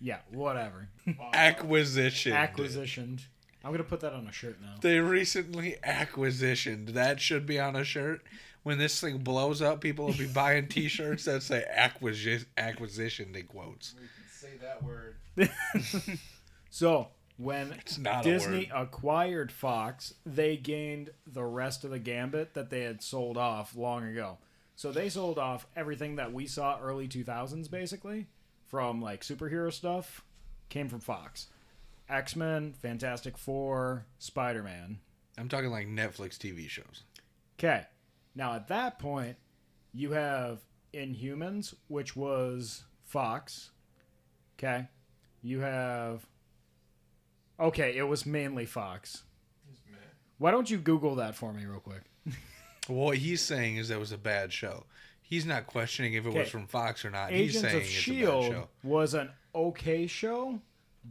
yeah, 0.00 0.18
whatever. 0.32 0.88
Acquisition. 1.32 2.32
Acquisitioned. 2.32 3.20
I'm 3.64 3.72
gonna 3.72 3.84
put 3.84 4.00
that 4.00 4.14
on 4.14 4.26
a 4.26 4.32
shirt 4.32 4.60
now. 4.60 4.74
They 4.80 4.98
recently 5.00 5.76
acquisitioned. 5.86 6.94
That 6.94 7.20
should 7.20 7.46
be 7.46 7.60
on 7.60 7.76
a 7.76 7.84
shirt. 7.84 8.22
When 8.62 8.78
this 8.78 9.00
thing 9.00 9.18
blows 9.18 9.62
up, 9.62 9.80
people 9.80 10.06
will 10.06 10.14
be 10.14 10.26
buying 10.26 10.68
T-shirts 10.68 11.24
that 11.24 11.42
say 11.42 11.64
acquisition 11.70 12.46
acquisition 12.56 13.34
in 13.34 13.46
quotes. 13.46 13.94
We 14.42 14.48
can 14.48 14.58
say 14.58 14.66
that 14.66 14.82
word. 14.82 16.18
So 16.70 17.08
when 17.36 17.74
Disney 18.22 18.70
acquired 18.72 19.50
Fox, 19.50 20.14
they 20.24 20.56
gained 20.56 21.10
the 21.26 21.44
rest 21.44 21.84
of 21.84 21.90
the 21.90 21.98
gambit 21.98 22.54
that 22.54 22.70
they 22.70 22.82
had 22.82 23.02
sold 23.02 23.36
off 23.36 23.76
long 23.76 24.04
ago. 24.04 24.38
So 24.76 24.92
they 24.92 25.08
sold 25.08 25.38
off 25.38 25.66
everything 25.76 26.16
that 26.16 26.32
we 26.32 26.46
saw 26.46 26.78
early 26.80 27.08
2000s, 27.08 27.70
basically, 27.70 28.28
from 28.66 29.02
like 29.02 29.22
superhero 29.22 29.72
stuff, 29.72 30.24
came 30.68 30.88
from 30.88 31.00
Fox. 31.00 31.48
X 32.08 32.34
Men, 32.34 32.72
Fantastic 32.72 33.36
Four, 33.36 34.06
Spider 34.18 34.62
Man. 34.62 35.00
I'm 35.36 35.48
talking 35.48 35.70
like 35.70 35.86
Netflix 35.86 36.38
TV 36.38 36.68
shows. 36.68 37.02
Okay. 37.58 37.84
Now 38.34 38.54
at 38.54 38.68
that 38.68 38.98
point, 38.98 39.36
you 39.92 40.12
have 40.12 40.60
Inhumans, 40.94 41.74
which 41.88 42.16
was 42.16 42.84
Fox. 43.04 43.70
Okay. 44.62 44.86
You 45.42 45.60
have. 45.60 46.26
Okay, 47.58 47.96
it 47.96 48.02
was 48.06 48.26
mainly 48.26 48.66
Fox. 48.66 49.22
Why 50.38 50.50
don't 50.50 50.70
you 50.70 50.78
Google 50.78 51.16
that 51.16 51.34
for 51.34 51.52
me 51.52 51.64
real 51.64 51.80
quick? 51.80 52.02
What 52.86 53.18
he's 53.18 53.40
saying 53.40 53.76
is 53.76 53.88
that 53.88 54.00
was 54.00 54.10
a 54.10 54.18
bad 54.18 54.52
show. 54.52 54.84
He's 55.22 55.46
not 55.46 55.66
questioning 55.68 56.14
if 56.14 56.24
it 56.24 56.28
was 56.30 56.36
Okay. 56.38 56.48
from 56.50 56.66
Fox 56.66 57.04
or 57.04 57.10
not. 57.10 57.30
He's 57.30 57.50
Agents 57.56 57.60
saying 57.60 57.76
of 57.76 57.82
it's 57.82 57.90
a 57.90 57.94
bad 57.94 58.02
Shield 58.02 58.44
show. 58.46 58.68
Was 58.82 59.14
an 59.14 59.30
okay 59.54 60.06
show, 60.08 60.60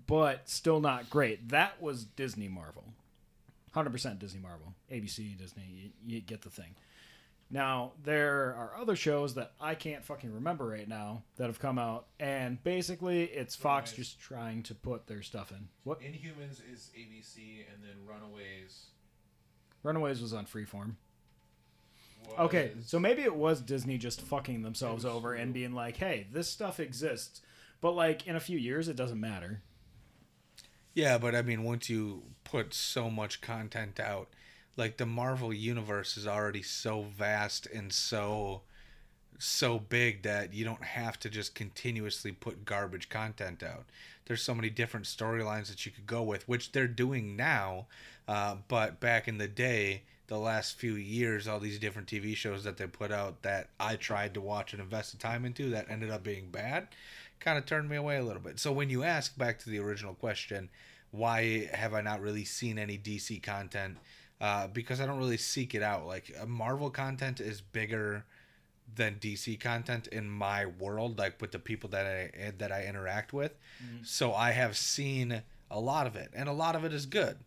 but 0.08 0.50
still 0.50 0.82
not 0.82 1.10
great. 1.10 1.48
That 1.50 1.82
was 1.82 2.04
Disney 2.04 2.50
Marvel, 2.50 2.84
hundred 3.72 3.92
percent 3.92 4.20
Disney 4.20 4.42
Marvel, 4.42 4.74
ABC 4.92 5.38
Disney. 5.38 5.64
You, 5.72 6.16
you 6.16 6.22
get 6.22 6.42
the 6.42 6.50
thing. 6.50 6.76
Now 7.52 7.94
there 8.04 8.56
are 8.56 8.76
other 8.80 8.96
shows 8.96 9.34
that 9.36 9.54
I 9.60 9.74
can't 9.74 10.04
fucking 10.06 10.32
remember 10.32 10.68
right 10.68 10.88
now 10.88 11.24
that 11.38 11.48
have 11.48 11.60
come 11.60 11.80
out, 11.80 12.08
and 12.20 12.64
basically 12.64 13.24
it's 13.24 13.56
Fox 13.56 13.92
Runaways. 13.92 14.08
just 14.08 14.20
trying 14.20 14.64
to 14.64 14.76
put 14.76 15.08
their 15.08 15.24
stuff 15.24 15.52
in. 15.52 15.68
What 15.84 16.02
Inhumans 16.02 16.62
is 16.72 16.92
ABC, 16.98 17.66
and 17.74 17.84
then 17.84 18.06
Runaways. 18.06 18.88
Runaways 19.82 20.22
was 20.22 20.34
on 20.34 20.46
Freeform. 20.46 20.96
Was, 22.28 22.40
Okay, 22.40 22.74
so 22.86 23.00
maybe 23.00 23.24
it 23.24 23.36
was 23.36 23.62
Disney 23.62 23.98
just 23.98 24.22
fucking 24.22 24.62
themselves 24.62 25.04
It 25.04 25.08
was 25.08 25.16
over 25.16 25.34
and 25.34 25.54
being 25.54 25.74
like, 25.74 25.98
"Hey, 25.98 26.28
this 26.32 26.50
stuff 26.50 26.80
exists," 26.80 27.42
but 27.82 27.94
like 27.94 28.28
in 28.28 28.36
a 28.36 28.40
few 28.42 28.60
years, 28.60 28.88
it 28.88 28.96
doesn't 28.96 29.20
matter. 29.20 29.64
Yeah, 30.94 31.18
but 31.18 31.34
I 31.34 31.42
mean, 31.42 31.64
once 31.64 31.90
you 31.90 32.24
put 32.44 32.74
so 32.74 33.10
much 33.10 33.42
content 33.42 34.00
out, 34.00 34.30
like 34.78 34.98
the 34.98 35.06
Marvel 35.06 35.54
universe 35.54 36.18
is 36.18 36.28
already 36.28 36.64
so 36.64 37.02
vast 37.02 37.68
and 37.68 37.92
so 37.92 38.62
so 39.40 39.80
big 39.80 40.24
that 40.24 40.54
you 40.54 40.66
don't 40.66 40.84
have 40.84 41.18
to 41.18 41.30
just 41.30 41.56
continuously 41.56 42.32
put 42.32 42.66
garbage 42.66 43.08
content 43.08 43.64
out. 43.64 43.86
There's 44.26 44.42
so 44.42 44.54
many 44.54 44.70
different 44.70 45.06
storylines 45.06 45.70
that 45.70 45.86
you 45.86 45.94
could 45.94 46.06
go 46.06 46.22
with, 46.22 46.48
which 46.48 46.74
they're 46.74 46.88
doing 46.88 47.38
now. 47.38 47.88
Uh, 48.28 48.58
but 48.68 49.00
back 49.00 49.28
in 49.28 49.38
the 49.38 49.48
day, 49.48 50.04
the 50.28 50.38
last 50.38 50.78
few 50.78 50.94
years, 50.94 51.48
all 51.48 51.60
these 51.60 51.80
different 51.80 52.08
TV 52.08 52.36
shows 52.36 52.64
that 52.64 52.78
they 52.78 52.86
put 52.86 53.12
out 53.12 53.42
that 53.42 53.70
I 53.80 53.96
tried 53.96 54.34
to 54.36 54.42
watch 54.42 54.74
and 54.74 54.82
invest 54.82 55.12
the 55.12 55.18
time 55.18 55.46
into 55.46 55.70
that 55.72 55.90
ended 55.90 56.12
up 56.12 56.24
being 56.24 56.50
bad, 56.52 56.90
kind 57.40 57.58
of 57.58 57.66
turned 57.66 57.90
me 57.90 57.96
away 57.96 58.18
a 58.18 58.24
little 58.24 58.42
bit. 58.42 58.60
So 58.60 58.72
when 58.72 58.90
you 58.90 59.04
ask 59.04 59.36
back 59.38 59.58
to 59.60 59.70
the 59.70 59.80
original 59.80 60.14
question, 60.14 60.70
why 61.12 61.70
have 61.74 61.94
I 61.94 62.02
not 62.02 62.22
really 62.22 62.46
seen 62.46 62.78
any 62.78 62.98
DC 62.98 63.42
content? 63.42 63.98
Uh, 64.42 64.68
because 64.68 65.02
I 65.02 65.06
don't 65.06 65.18
really 65.18 65.38
seek 65.38 65.76
it 65.76 65.84
out. 65.84 66.06
Like 66.08 66.34
uh, 66.42 66.46
Marvel 66.46 66.90
content 66.90 67.42
is 67.42 67.60
bigger 67.60 68.24
than 68.96 69.16
DC 69.16 69.60
content 69.60 70.08
in 70.08 70.30
my 70.30 70.66
world, 70.66 71.20
like 71.20 71.42
with 71.42 71.52
the 71.52 71.60
people 71.60 71.90
that 71.90 72.06
I 72.06 72.52
that 72.58 72.72
I 72.72 72.86
interact 72.86 73.34
with. 73.34 73.58
So 74.04 74.34
I 74.34 74.52
have 74.52 74.78
seen 74.78 75.42
a 75.70 75.80
lot 75.80 76.08
of 76.08 76.16
it, 76.16 76.32
and 76.34 76.48
a 76.50 76.54
lot 76.54 76.76
of 76.76 76.86
it 76.86 76.94
is 76.94 77.06
good. 77.06 77.38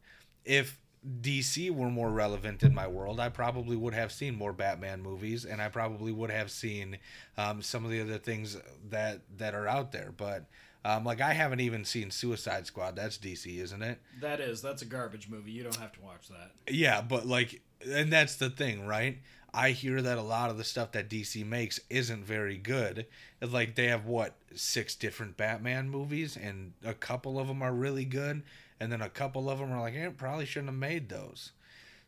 If 0.45 0.79
DC 1.21 1.71
were 1.75 1.91
more 1.91 2.11
relevant 2.11 2.63
in 2.63 2.75
my 2.75 2.87
world, 2.87 3.19
I 3.19 3.29
probably 3.29 3.75
would 3.75 3.95
have 3.95 4.13
seen 4.13 4.37
more 4.37 4.53
Batman 4.53 5.03
movies, 5.03 5.45
and 5.45 5.61
I 5.61 5.69
probably 5.69 6.13
would 6.13 6.31
have 6.31 6.51
seen 6.51 6.99
um, 7.37 7.61
some 7.63 7.85
of 7.85 7.91
the 7.91 8.01
other 8.01 8.19
things 8.19 8.57
that 8.91 9.21
that 9.39 9.55
are 9.55 9.67
out 9.67 9.93
there. 9.93 10.13
But 10.17 10.45
um, 10.85 11.05
like 11.05 11.21
I 11.21 11.33
haven't 11.33 11.61
even 11.61 11.85
seen 11.85 12.11
Suicide 12.11 12.67
Squad. 12.67 12.97
That's 12.97 13.19
DC, 13.19 13.59
isn't 13.61 13.83
it? 13.83 14.01
That 14.21 14.41
is, 14.41 14.63
that's 14.63 14.83
a 14.83 14.87
garbage 14.87 15.29
movie. 15.29 15.53
You 15.53 15.63
don't 15.63 15.77
have 15.77 15.93
to 15.93 16.01
watch 16.01 16.29
that. 16.29 16.53
Yeah, 16.73 17.01
but 17.03 17.27
like, 17.27 17.61
and 17.89 18.13
that's 18.13 18.37
the 18.37 18.51
thing, 18.51 18.87
right? 18.87 19.19
I 19.55 19.71
hear 19.71 20.01
that 20.01 20.19
a 20.19 20.23
lot 20.23 20.51
of 20.51 20.57
the 20.57 20.65
stuff 20.65 20.93
that 20.93 21.11
DC 21.11 21.45
makes 21.47 21.79
isn't 21.91 22.25
very 22.25 22.57
good. 22.57 23.07
Like 23.41 23.75
they 23.75 23.89
have 23.89 24.07
what 24.07 24.35
six 24.55 24.95
different 24.95 25.37
Batman 25.37 25.91
movies, 25.91 26.37
and 26.37 26.73
a 26.85 26.95
couple 26.95 27.39
of 27.39 27.49
them 27.49 27.63
are 27.63 27.73
really 27.73 28.05
good, 28.05 28.43
and 28.81 28.91
then 28.91 29.03
a 29.03 29.11
couple 29.11 29.51
of 29.51 29.59
them 29.59 29.71
are 29.73 29.81
like, 29.81 29.95
eh, 29.95 30.09
probably 30.17 30.47
shouldn't 30.47 30.71
have 30.71 30.79
made 30.79 31.09
those. 31.09 31.53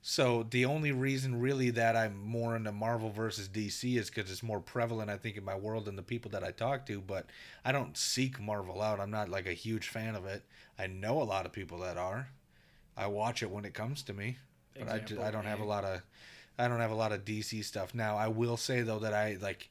So 0.07 0.47
the 0.51 0.67
only 0.67 0.93
reason 0.93 1.41
really 1.41 1.71
that 1.71 1.97
I'm 1.97 2.23
more 2.23 2.55
into 2.57 2.71
Marvel 2.73 3.09
versus 3.09 3.49
DC 3.49 3.97
is 3.97 4.11
because 4.11 4.31
it's 4.31 4.43
more 4.43 4.61
prevalent, 4.61 5.09
I 5.09 5.17
think, 5.17 5.39
in 5.39 5.45
my 5.47 5.55
world 5.57 5.89
and 5.89 5.97
the 5.97 6.03
people 6.03 6.31
that 6.33 6.45
I 6.45 6.51
talk 6.51 6.85
to. 6.87 7.01
But 7.01 7.31
I 7.65 7.73
don't 7.73 7.97
seek 7.97 8.39
Marvel 8.39 8.83
out. 8.83 9.01
I'm 9.01 9.11
not 9.11 9.31
like 9.31 9.47
a 9.47 9.55
huge 9.55 9.89
fan 9.89 10.15
of 10.15 10.27
it. 10.27 10.43
I 10.79 10.89
know 10.89 11.23
a 11.23 11.25
lot 11.25 11.47
of 11.47 11.53
people 11.53 11.79
that 11.79 11.97
are. 11.97 12.29
I 12.95 13.07
watch 13.07 13.43
it 13.43 13.51
when 13.51 13.65
it 13.65 13.73
comes 13.73 14.03
to 14.03 14.13
me, 14.13 14.37
but 14.79 14.91
I, 14.91 14.99
ju- 14.99 15.15
Example, 15.15 15.25
I 15.25 15.31
don't 15.31 15.47
have 15.47 15.61
a 15.61 15.65
lot 15.65 15.85
of 15.85 16.03
I 16.59 16.69
don't 16.69 16.81
have 16.81 16.91
a 16.91 16.95
lot 16.95 17.13
of 17.13 17.25
DC 17.25 17.65
stuff. 17.65 17.95
Now 17.95 18.19
I 18.19 18.29
will 18.29 18.59
say 18.59 18.83
though 18.83 18.99
that 18.99 19.15
I 19.15 19.39
like 19.41 19.71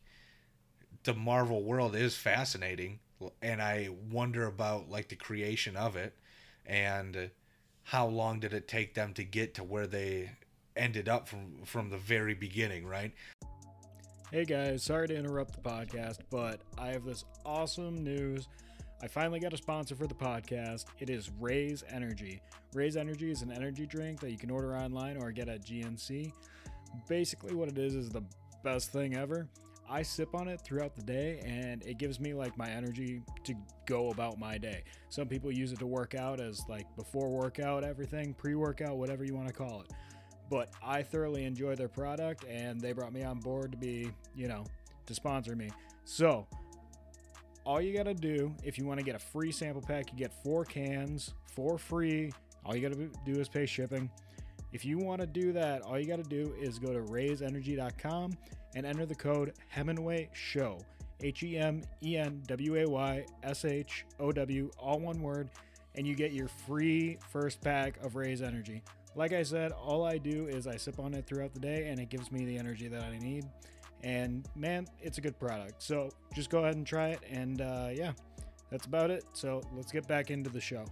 the 1.03 1.13
Marvel 1.13 1.61
world 1.61 1.95
is 1.95 2.15
fascinating, 2.15 2.97
and 3.43 3.61
I 3.61 3.89
wonder 4.11 4.47
about 4.47 4.89
like 4.89 5.09
the 5.09 5.15
creation 5.15 5.75
of 5.75 5.95
it, 5.95 6.15
and 6.65 7.29
how 7.83 8.07
long 8.07 8.39
did 8.39 8.53
it 8.53 8.67
take 8.67 8.93
them 8.93 9.13
to 9.13 9.23
get 9.23 9.53
to 9.55 9.63
where 9.63 9.87
they 9.87 10.31
ended 10.75 11.07
up 11.07 11.27
from 11.27 11.59
from 11.65 11.89
the 11.89 11.97
very 11.97 12.33
beginning, 12.33 12.85
right? 12.85 13.13
Hey 14.31 14.45
guys, 14.45 14.83
sorry 14.83 15.07
to 15.09 15.15
interrupt 15.15 15.53
the 15.53 15.69
podcast, 15.69 16.17
but 16.31 16.61
I 16.77 16.87
have 16.87 17.05
this 17.05 17.23
awesome 17.45 18.03
news. 18.03 18.47
I 19.01 19.07
finally 19.07 19.39
got 19.39 19.53
a 19.53 19.57
sponsor 19.57 19.95
for 19.95 20.07
the 20.07 20.15
podcast. 20.15 20.85
It 20.99 21.09
is 21.09 21.29
Raze 21.39 21.83
Energy. 21.89 22.41
Raze 22.73 22.95
Energy 22.95 23.29
is 23.29 23.41
an 23.41 23.51
energy 23.51 23.85
drink 23.85 24.21
that 24.21 24.31
you 24.31 24.37
can 24.37 24.49
order 24.49 24.75
online 24.75 25.17
or 25.21 25.31
get 25.31 25.49
at 25.49 25.63
GNC. 25.63 26.31
Basically, 27.07 27.53
what 27.53 27.67
it 27.67 27.77
is 27.77 27.95
is 27.95 28.09
the 28.09 28.23
best 28.63 28.91
thing 28.91 29.15
ever. 29.15 29.47
I 29.89 30.01
sip 30.01 30.33
on 30.33 30.47
it 30.47 30.61
throughout 30.61 30.95
the 30.95 31.03
day 31.03 31.41
and 31.45 31.83
it 31.83 31.97
gives 31.97 32.19
me 32.19 32.33
like 32.33 32.57
my 32.57 32.69
energy 32.69 33.21
to 33.43 33.53
go 33.85 34.09
about 34.09 34.39
my 34.39 34.57
day. 34.57 34.83
Some 35.09 35.27
people 35.27 35.51
use 35.51 35.71
it 35.71 35.79
to 35.79 35.87
work 35.87 36.15
out 36.15 36.39
as 36.39 36.61
like 36.69 36.87
before 36.95 37.29
workout, 37.29 37.83
everything, 37.83 38.33
pre 38.33 38.55
workout, 38.55 38.97
whatever 38.97 39.23
you 39.23 39.35
want 39.35 39.47
to 39.47 39.53
call 39.53 39.81
it 39.81 39.91
but 40.53 40.69
I 40.83 41.01
thoroughly 41.01 41.45
enjoy 41.45 41.75
their 41.75 41.87
product 41.87 42.45
and 42.47 42.79
they 42.79 42.91
brought 42.91 43.11
me 43.11 43.23
on 43.23 43.39
board 43.39 43.71
to 43.71 43.77
be, 43.77 44.11
you 44.35 44.47
know, 44.47 44.63
to 45.07 45.15
sponsor 45.15 45.55
me. 45.55 45.69
So, 46.05 46.45
all 47.65 47.81
you 47.81 47.91
got 47.95 48.03
to 48.03 48.13
do 48.13 48.53
if 48.63 48.77
you 48.77 48.85
want 48.85 48.99
to 48.99 49.03
get 49.03 49.15
a 49.15 49.19
free 49.19 49.51
sample 49.51 49.81
pack, 49.81 50.11
you 50.11 50.17
get 50.17 50.31
4 50.43 50.63
cans 50.65 51.33
for 51.55 51.79
free. 51.79 52.31
All 52.65 52.75
you 52.75 52.87
got 52.87 52.95
to 52.95 53.09
do 53.25 53.39
is 53.39 53.49
pay 53.49 53.65
shipping. 53.65 54.11
If 54.73 54.85
you 54.85 54.99
want 54.99 55.21
to 55.21 55.27
do 55.27 55.53
that, 55.53 55.81
all 55.81 55.99
you 55.99 56.05
got 56.05 56.23
to 56.23 56.29
do 56.29 56.53
is 56.59 56.77
go 56.77 56.93
to 56.93 56.99
razeenergy.com 56.99 58.37
and 58.75 58.85
enter 58.85 59.05
the 59.05 59.15
code 59.15 59.53
Hemenway 59.75 60.29
Show. 60.33 60.79
H 61.21 61.43
E 61.43 61.57
M 61.57 61.81
E 62.03 62.17
N 62.17 62.41
W 62.47 62.75
A 62.75 62.89
Y 62.89 63.25
S 63.43 63.65
H 63.65 64.05
O 64.19 64.31
W, 64.31 64.69
all 64.77 64.99
one 64.99 65.21
word, 65.21 65.49
and 65.95 66.05
you 66.05 66.15
get 66.15 66.33
your 66.33 66.47
free 66.47 67.17
first 67.31 67.61
pack 67.61 68.03
of 68.03 68.15
Raze 68.15 68.41
Energy. 68.41 68.83
Like 69.15 69.31
I 69.31 69.43
said, 69.43 69.71
all 69.71 70.05
I 70.05 70.17
do 70.17 70.47
is 70.47 70.67
I 70.67 70.75
sip 70.75 70.99
on 70.99 71.13
it 71.13 71.25
throughout 71.25 71.53
the 71.53 71.59
day 71.59 71.87
and 71.87 71.99
it 71.99 72.09
gives 72.09 72.31
me 72.31 72.45
the 72.45 72.57
energy 72.57 72.87
that 72.87 73.03
I 73.03 73.17
need. 73.19 73.45
And 74.01 74.47
man, 74.55 74.87
it's 74.99 75.17
a 75.17 75.21
good 75.21 75.39
product. 75.39 75.81
So 75.83 76.09
just 76.33 76.49
go 76.49 76.59
ahead 76.59 76.75
and 76.75 76.85
try 76.85 77.09
it. 77.09 77.19
And 77.29 77.61
uh, 77.61 77.89
yeah, 77.93 78.13
that's 78.71 78.85
about 78.87 79.11
it. 79.11 79.23
So 79.33 79.61
let's 79.75 79.91
get 79.91 80.07
back 80.07 80.31
into 80.31 80.49
the 80.49 80.59
show. 80.59 80.83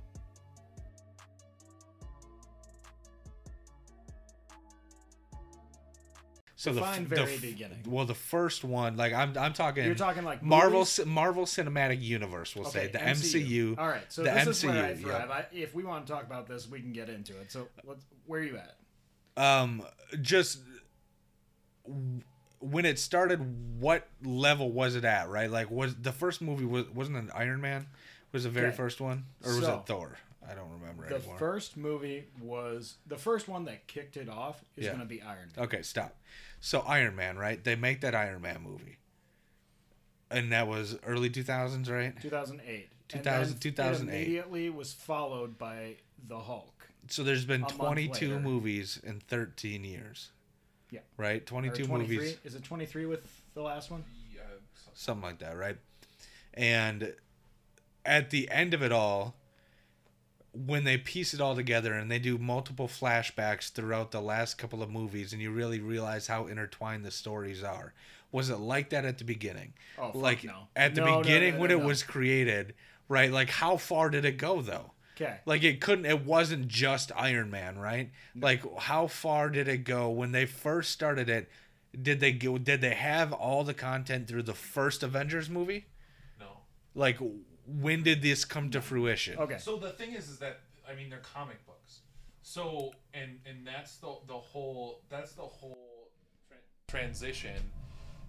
So 6.62 6.72
Define 6.74 7.06
the, 7.06 7.15
very 7.15 7.34
f- 7.34 7.41
beginning. 7.41 7.80
Well, 7.88 8.06
the 8.06 8.13
first 8.13 8.63
one, 8.63 8.96
like 8.96 9.13
I'm 9.13 9.36
I'm 9.36 9.51
talking 9.53 9.84
You're 9.84 9.96
talking 9.96 10.24
like 10.24 10.44
Marvel 10.44 10.82
movies? 10.82 11.00
Marvel 11.08 11.46
Cinematic 11.46 12.00
Universe, 12.03 12.56
we'll 12.56 12.65
say 12.65 12.86
the 12.86 13.00
MCU. 13.00 13.80
All 13.80 13.88
right, 13.88 14.03
so 14.10 14.22
the 14.24 14.30
this 14.30 14.48
is 14.60 14.65
where 14.65 14.86
I 14.86 14.91
MCU, 14.94 15.01
thrive. 15.01 15.32
I, 15.32 15.46
if 15.51 15.74
we 15.74 15.84
want 15.84 16.06
to 16.06 16.13
talk 16.13 16.22
about 16.24 16.46
this, 16.48 16.70
we 16.70 16.80
can 16.80 16.91
get 16.94 17.10
into 17.10 17.36
it. 17.41 17.51
So, 17.51 17.68
where 18.27 18.41
are 18.41 18.44
you 18.44 18.57
at? 18.57 18.75
um 19.38 19.81
just 20.22 20.59
when 22.59 22.85
it 22.85 23.00
started 23.00 23.40
what 23.79 24.07
level 24.24 24.72
was 24.72 24.96
it 24.96 25.03
at 25.05 25.29
right 25.29 25.50
like 25.50 25.72
was 25.72 25.96
the 25.96 26.12
first 26.12 26.42
movie 26.42 26.66
was 26.66 26.88
wasn't 26.90 27.16
an 27.18 27.31
iron 27.33 27.59
man 27.62 27.88
was 28.33 28.44
the 28.44 28.50
very 28.50 28.68
Okay. 28.68 28.75
first 28.77 29.01
one 29.01 29.25
or 29.44 29.55
was 29.55 29.66
So, 29.66 29.75
it 29.79 29.88
thor 29.88 30.18
i 30.50 30.54
don't 30.54 30.70
remember 30.72 31.08
The 31.08 31.16
anymore 31.16 31.38
first 31.38 31.77
movie 31.77 32.25
was 32.42 32.96
the 33.08 33.18
first 33.18 33.48
one 33.48 33.66
that 33.66 33.88
kicked 33.88 34.18
it 34.18 34.30
off 34.30 34.64
is 34.75 34.86
Yeah. 34.86 34.92
going 34.92 35.01
to 35.01 35.06
be 35.08 35.22
Iron 35.22 35.50
Man. 35.56 35.66
okay 35.66 35.82
stop 35.82 36.16
so 36.60 36.80
iron 36.82 37.16
man 37.16 37.38
right 37.38 37.64
they 37.64 37.75
make 37.75 38.01
that 38.01 38.16
iron 38.16 38.42
man 38.42 38.62
movie 38.62 38.98
and 40.30 40.51
that 40.51 40.68
was 40.68 40.98
early 41.06 41.30
2000s 41.30 41.90
right 41.90 42.20
2008. 42.22 42.90
2000 43.10 43.42
and 43.44 43.51
then 43.54 43.60
2008. 43.60 44.14
It 44.14 44.16
immediately 44.24 44.70
was 44.70 44.94
followed 44.94 45.58
by 45.58 45.96
the 46.27 46.40
Hulk. 46.40 46.88
so 47.08 47.24
there's 47.24 47.44
been 47.46 47.62
month 47.62 47.75
22 47.77 48.27
later. 48.30 48.40
movies 48.40 49.00
in 49.04 49.20
13 49.20 49.84
years 49.84 50.32
Yeah. 50.90 51.01
right 51.18 51.42
Or 51.42 51.46
22 51.46 51.86
23. 51.86 52.16
movies 52.18 52.38
Is 52.46 52.56
it 52.56 52.64
23 52.64 53.06
with 53.06 53.27
the 53.54 53.62
last 53.62 53.92
one? 53.92 54.06
Yeah, 54.34 54.42
so- 54.74 54.92
something 54.94 55.24
like 55.24 55.40
that, 55.40 55.58
right? 55.58 55.77
And 56.54 57.14
at 58.06 58.30
the 58.30 58.50
end 58.50 58.74
of 58.74 58.82
it 58.82 58.92
all, 58.94 59.36
when 60.53 60.83
they 60.83 60.98
piece 60.98 61.33
it 61.33 61.42
all 61.42 61.55
together 61.55 61.94
and 61.94 62.11
they 62.11 62.20
do 62.20 62.37
multiple 62.37 62.87
flashbacks 62.87 63.72
throughout 63.72 64.11
the 64.11 64.22
last 64.22 64.57
couple 64.57 64.83
of 64.83 64.90
movies, 64.90 65.33
and 65.33 65.42
you 65.42 65.51
really 65.51 65.79
realize 65.79 66.27
how 66.27 66.48
intertwined 66.48 67.05
the 67.05 67.11
stories 67.11 67.64
are, 67.64 67.94
was 68.31 68.50
it 68.50 68.57
like 68.57 68.90
that 68.90 69.05
at 69.05 69.18
the 69.18 69.24
beginning? 69.24 69.74
Oh, 69.98 70.11
fuck 70.11 70.16
like 70.16 70.44
no. 70.44 70.68
at 70.75 70.96
the 70.96 71.01
No, 71.01 71.07
no, 71.07 71.22
beginning 71.22 71.51
no, 71.51 71.55
no, 71.57 71.61
when 71.61 71.72
it 71.72 71.81
was 71.81 72.03
created, 72.03 72.74
right? 73.07 73.31
Like 73.31 73.50
how 73.50 73.77
far 73.77 74.09
did 74.09 74.25
it 74.25 74.37
go 74.37 74.61
though? 74.61 74.92
Okay. 75.16 75.40
Like 75.46 75.64
it 75.64 75.81
couldn't 75.81 76.05
it 76.05 76.25
wasn't 76.25 76.68
just 76.68 77.11
Iron 77.16 77.50
Man, 77.51 77.77
right? 77.77 78.11
Like 78.40 78.64
how 78.79 79.07
far 79.07 79.50
did 79.50 79.68
it 79.68 79.83
go 79.83 80.09
when 80.09 80.31
they 80.31 80.46
first 80.46 80.92
started 80.92 81.29
it? 81.29 81.50
Did 82.00 82.20
they 82.20 82.31
go 82.31 82.57
did 82.57 82.81
they 82.81 82.94
have 82.96 83.33
all 83.33 83.64
the 83.64 83.74
content 83.74 84.27
through 84.27 84.44
the 84.44 84.53
first 84.53 85.03
Avengers 85.03 85.50
movie? 85.50 85.85
no. 86.40 86.48
Like 86.96 87.20
when 87.79 88.03
did 88.03 88.22
this 88.22 88.46
come 88.46 88.70
to 88.72 88.81
fruition? 88.81 89.38
Okay. 89.38 89.57
So 89.57 89.77
the 89.77 89.92
thing 89.92 90.14
is, 90.14 90.29
is 90.29 90.40
that 90.40 90.60
I 90.90 90.96
mean 90.96 91.10
they're 91.10 91.20
comic 91.20 91.66
books. 91.66 92.01
So 92.42 92.92
and 93.14 93.40
and 93.46 93.66
that's 93.66 93.98
the 93.98 94.16
the 94.27 94.34
whole 94.34 95.01
that's 95.10 95.34
the 95.34 95.44
whole 95.44 96.10
tra- 96.48 96.57
transition. 96.88 97.57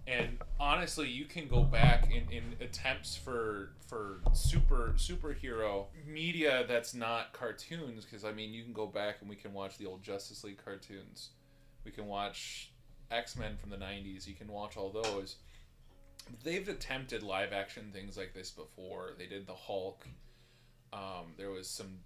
And 0.05 0.37
honestly, 0.59 1.07
you 1.07 1.23
can 1.23 1.47
go 1.47 1.63
back 1.63 2.09
in, 2.11 2.29
in 2.29 2.43
attempts 2.59 3.15
for 3.15 3.71
for 3.87 4.19
super 4.33 4.93
superhero 4.97 5.85
media 6.05 6.65
that's 6.67 6.93
not 6.93 7.31
cartoons 7.31 8.03
because 8.03 8.25
I 8.25 8.33
mean 8.33 8.53
you 8.53 8.63
can 8.63 8.73
go 8.73 8.85
back 8.85 9.17
and 9.21 9.29
we 9.29 9.35
can 9.37 9.53
watch 9.53 9.77
the 9.77 9.85
old 9.85 10.03
Justice 10.03 10.43
League 10.43 10.61
cartoons. 10.63 11.29
We 11.85 11.91
can 11.91 12.07
watch 12.07 12.71
X 13.11 13.37
Men 13.37 13.55
from 13.55 13.69
the 13.69 13.77
'90s. 13.77 14.27
You 14.27 14.35
can 14.35 14.47
watch 14.47 14.77
all 14.77 14.89
those. 14.89 15.37
They've 16.43 16.67
attempted 16.67 17.23
live 17.23 17.53
action 17.53 17.91
things 17.93 18.17
like 18.17 18.33
this 18.33 18.51
before. 18.51 19.11
They 19.17 19.25
did 19.25 19.47
the 19.47 19.53
Hulk. 19.53 20.07
Um, 20.91 21.33
there 21.37 21.49
was 21.49 21.67
some 21.69 21.99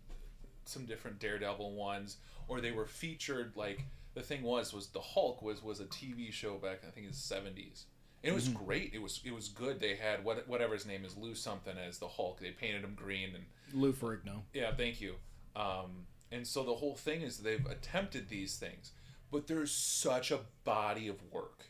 some 0.66 0.86
different 0.86 1.20
Daredevil 1.20 1.74
ones, 1.74 2.18
or 2.48 2.62
they 2.62 2.72
were 2.72 2.86
featured 2.86 3.54
like 3.56 3.84
the 4.14 4.22
thing 4.22 4.44
was 4.44 4.74
was 4.74 4.88
the 4.88 5.00
Hulk 5.00 5.42
was 5.42 5.64
was 5.64 5.80
a 5.80 5.86
TV 5.86 6.32
show 6.32 6.56
back 6.56 6.82
I 6.88 6.92
think 6.92 7.06
in 7.06 7.12
the 7.12 7.18
seventies. 7.18 7.86
It 8.24 8.34
was 8.34 8.50
great. 8.50 8.92
It 8.94 9.02
was 9.02 9.22
it 9.24 9.34
was 9.34 9.48
good. 9.48 9.80
They 9.80 9.96
had 9.96 10.24
what 10.24 10.48
whatever 10.48 10.74
his 10.74 10.86
name 10.86 11.06
is 11.06 11.16
Lou 11.16 11.36
something 11.36 11.78
as 11.78 12.00
the 12.00 12.08
Hulk. 12.08 12.40
They 12.40 12.52
painted 12.52 12.84
him 12.84 12.94
green 12.96 13.30
and 13.36 13.46
Lou 13.74 13.94
Ferrigno. 13.94 14.42
yeah, 14.54 14.74
thank 14.76 15.00
you. 15.00 15.16
Um, 15.56 16.08
and 16.32 16.46
so 16.46 16.64
the 16.64 16.76
whole 16.76 16.96
thing 16.96 17.22
is 17.22 17.38
they've 17.38 17.66
attempted 17.66 18.30
these 18.30 18.58
things, 18.58 18.92
but 19.32 19.48
there's 19.48 19.72
such 19.72 20.32
a 20.32 20.42
body 20.64 21.08
of 21.08 21.18
work. 21.32 21.66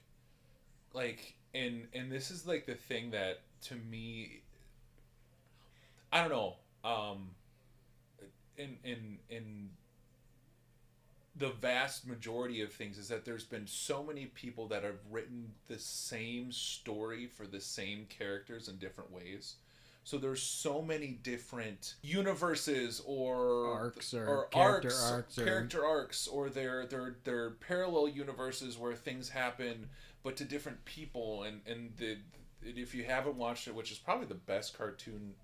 Like, 0.93 1.35
and 1.57 1.87
and 1.93 2.11
this 2.11 2.31
is 2.31 2.45
like 2.45 2.65
the 2.65 2.75
thing 2.75 3.11
that 3.11 3.41
to 3.63 3.75
me, 3.75 4.41
I 6.11 6.21
don't 6.21 6.29
know. 6.29 6.55
Um, 6.83 7.31
in 8.57 8.77
in 8.83 9.17
in 9.29 9.69
the 11.35 11.49
vast 11.49 12.07
majority 12.07 12.61
of 12.61 12.71
things 12.71 12.97
is 12.97 13.07
that 13.09 13.23
there's 13.23 13.43
been 13.43 13.67
so 13.67 14.03
many 14.03 14.25
people 14.25 14.67
that 14.67 14.83
have 14.83 14.99
written 15.11 15.51
the 15.67 15.77
same 15.77 16.51
story 16.51 17.27
for 17.27 17.45
the 17.45 17.61
same 17.61 18.05
characters 18.09 18.67
in 18.67 18.77
different 18.77 19.11
ways. 19.11 19.55
So 20.03 20.17
there's 20.17 20.41
so 20.41 20.81
many 20.81 21.19
different 21.21 21.95
universes 22.01 23.01
or 23.05 23.67
Arcs 23.73 24.13
or 24.13 24.47
character 24.51 24.93
arcs 24.93 25.37
or- 25.37 25.43
character 25.43 25.85
arcs, 25.85 26.27
or 26.27 26.49
they're 26.49 26.85
they're 26.85 27.17
they're 27.25 27.49
parallel 27.51 28.07
universes 28.07 28.77
where 28.77 28.95
things 28.95 29.27
happen, 29.29 29.89
but 30.27 30.35
to 30.35 30.43
different 30.43 30.83
people. 30.83 31.43
And 31.43 31.61
and 31.65 31.93
the 31.95 32.17
if 32.61 32.93
you 32.93 33.05
haven't 33.05 33.37
watched 33.37 33.65
it, 33.69 33.73
which 33.73 33.93
is 33.93 33.97
probably 33.97 34.27
the 34.27 34.35
best 34.35 34.77
cartoon 34.77 35.35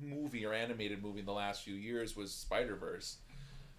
movie 0.00 0.46
or 0.46 0.52
animated 0.54 1.02
movie 1.02 1.18
in 1.18 1.26
the 1.26 1.32
last 1.32 1.64
few 1.64 1.74
years, 1.74 2.14
was 2.14 2.30
Spider 2.30 2.76
Verse 2.76 3.16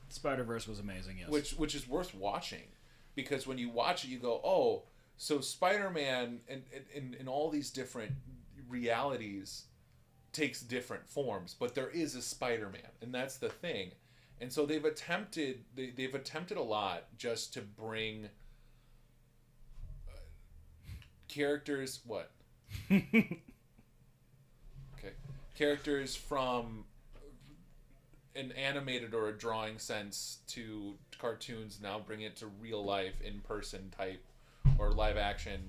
Spider 0.09 0.43
Verse 0.43 0.67
was 0.67 0.77
amazing. 0.79 1.19
Yes. 1.19 1.29
which 1.29 1.51
which 1.53 1.73
is 1.73 1.87
worth 1.87 2.13
watching. 2.13 2.67
because 3.15 3.47
when 3.47 3.57
you 3.57 3.69
watch 3.69 4.03
it, 4.03 4.09
you 4.09 4.17
go, 4.17 4.41
oh, 4.43 4.83
so 5.15 5.39
Spider-Man 5.39 6.41
and 6.49 6.63
in 6.93 7.15
in 7.17 7.29
all 7.29 7.49
these 7.49 7.69
different 7.71 8.11
realities 8.67 9.65
takes 10.33 10.61
different 10.61 11.07
forms, 11.07 11.55
but 11.57 11.75
there 11.75 11.89
is 11.89 12.15
a 12.15 12.21
Spider-Man, 12.21 12.91
and 13.01 13.13
that's 13.13 13.37
the 13.37 13.49
thing. 13.49 13.91
And 14.41 14.51
so 14.51 14.65
they've 14.65 14.83
attempted 14.83 15.63
they, 15.75 15.91
they've 15.91 16.13
attempted 16.15 16.57
a 16.57 16.61
lot 16.61 17.05
just 17.17 17.53
to 17.53 17.61
bring 17.61 18.27
characters 21.31 21.99
what? 22.05 22.31
Okay. 24.97 25.13
Characters 25.57 26.15
from 26.15 26.85
an 28.35 28.51
animated 28.51 29.15
or 29.15 29.29
a 29.29 29.33
drawing 29.35 29.79
sense 29.79 30.37
to 30.47 30.93
cartoons 31.17 31.79
now 31.81 31.97
bring 31.99 32.21
it 32.21 32.35
to 32.35 32.45
real 32.61 32.85
life 32.85 33.19
in 33.19 33.39
person 33.39 33.91
type 33.97 34.23
or 34.77 34.91
live 34.91 35.17
action 35.17 35.59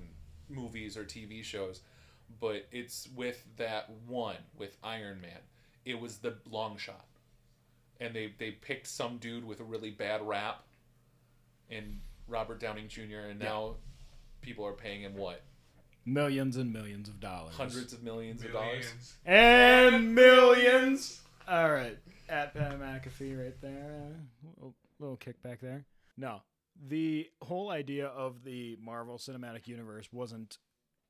movies 0.51 0.99
or 0.99 1.05
TV 1.05 1.43
shows. 1.43 1.81
But 2.41 2.67
it's 2.71 3.09
with 3.17 3.43
that 3.57 3.89
one 4.07 4.37
with 4.59 4.77
Iron 4.85 5.23
Man 5.23 5.41
it 5.85 6.01
was 6.01 6.19
the 6.19 6.35
long 6.51 6.77
shot. 6.77 7.07
And 8.01 8.15
they 8.15 8.33
they 8.39 8.51
picked 8.51 8.87
some 8.87 9.19
dude 9.19 9.45
with 9.45 9.61
a 9.61 9.65
really 9.65 9.91
bad 9.91 10.27
rap 10.27 10.63
in 11.69 12.01
Robert 12.29 12.61
Downey 12.61 12.87
Jr. 12.89 13.29
and 13.31 13.39
now 13.39 13.77
people 14.41 14.67
are 14.67 14.73
paying 14.73 15.03
him 15.03 15.17
what 15.17 15.43
Millions 16.05 16.57
and 16.57 16.73
millions 16.73 17.09
of 17.09 17.21
dollars. 17.21 17.55
hundreds 17.55 17.93
of 17.93 18.03
millions, 18.03 18.45
of 18.45 18.53
dollars 18.53 19.15
and 19.25 20.15
millions. 20.15 21.21
All 21.47 21.73
right, 21.73 21.99
at 22.29 22.55
Pat 22.55 22.79
McAfee 22.81 23.39
right 23.39 23.61
there. 23.61 24.07
Uh, 24.45 24.51
little, 24.57 24.75
little 24.99 25.17
kickback 25.17 25.61
there. 25.61 25.85
No, 26.17 26.43
the 26.89 27.31
whole 27.43 27.71
idea 27.71 28.07
of 28.09 28.45
the 28.45 28.77
Marvel 28.81 29.19
Cinematic 29.19 29.67
Universe 29.69 30.09
wasn't 30.13 30.59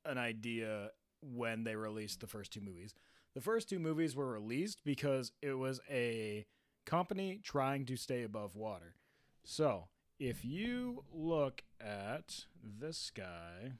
an 0.05 0.17
idea 0.17 0.91
when 1.21 1.63
they 1.63 1.75
released 1.75 2.19
the 2.19 2.27
first 2.27 2.51
two 2.53 2.61
movies. 2.61 2.93
The 3.33 3.41
first 3.41 3.69
two 3.69 3.79
movies 3.79 4.15
were 4.15 4.27
released 4.31 4.83
because 4.83 5.31
it 5.41 5.53
was 5.53 5.79
a 5.89 6.45
company 6.85 7.39
trying 7.43 7.85
to 7.85 7.95
stay 7.95 8.23
above 8.23 8.55
water. 8.55 8.95
So, 9.43 9.87
if 10.19 10.45
you 10.45 11.03
look 11.11 11.63
at 11.81 12.45
this 12.63 13.11
guy 13.15 13.73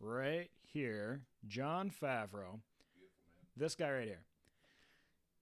right 0.00 0.50
here, 0.62 1.22
Jon 1.46 1.90
Favreau, 1.90 2.60
this 3.56 3.74
guy 3.74 3.90
right 3.90 4.06
here. 4.06 4.24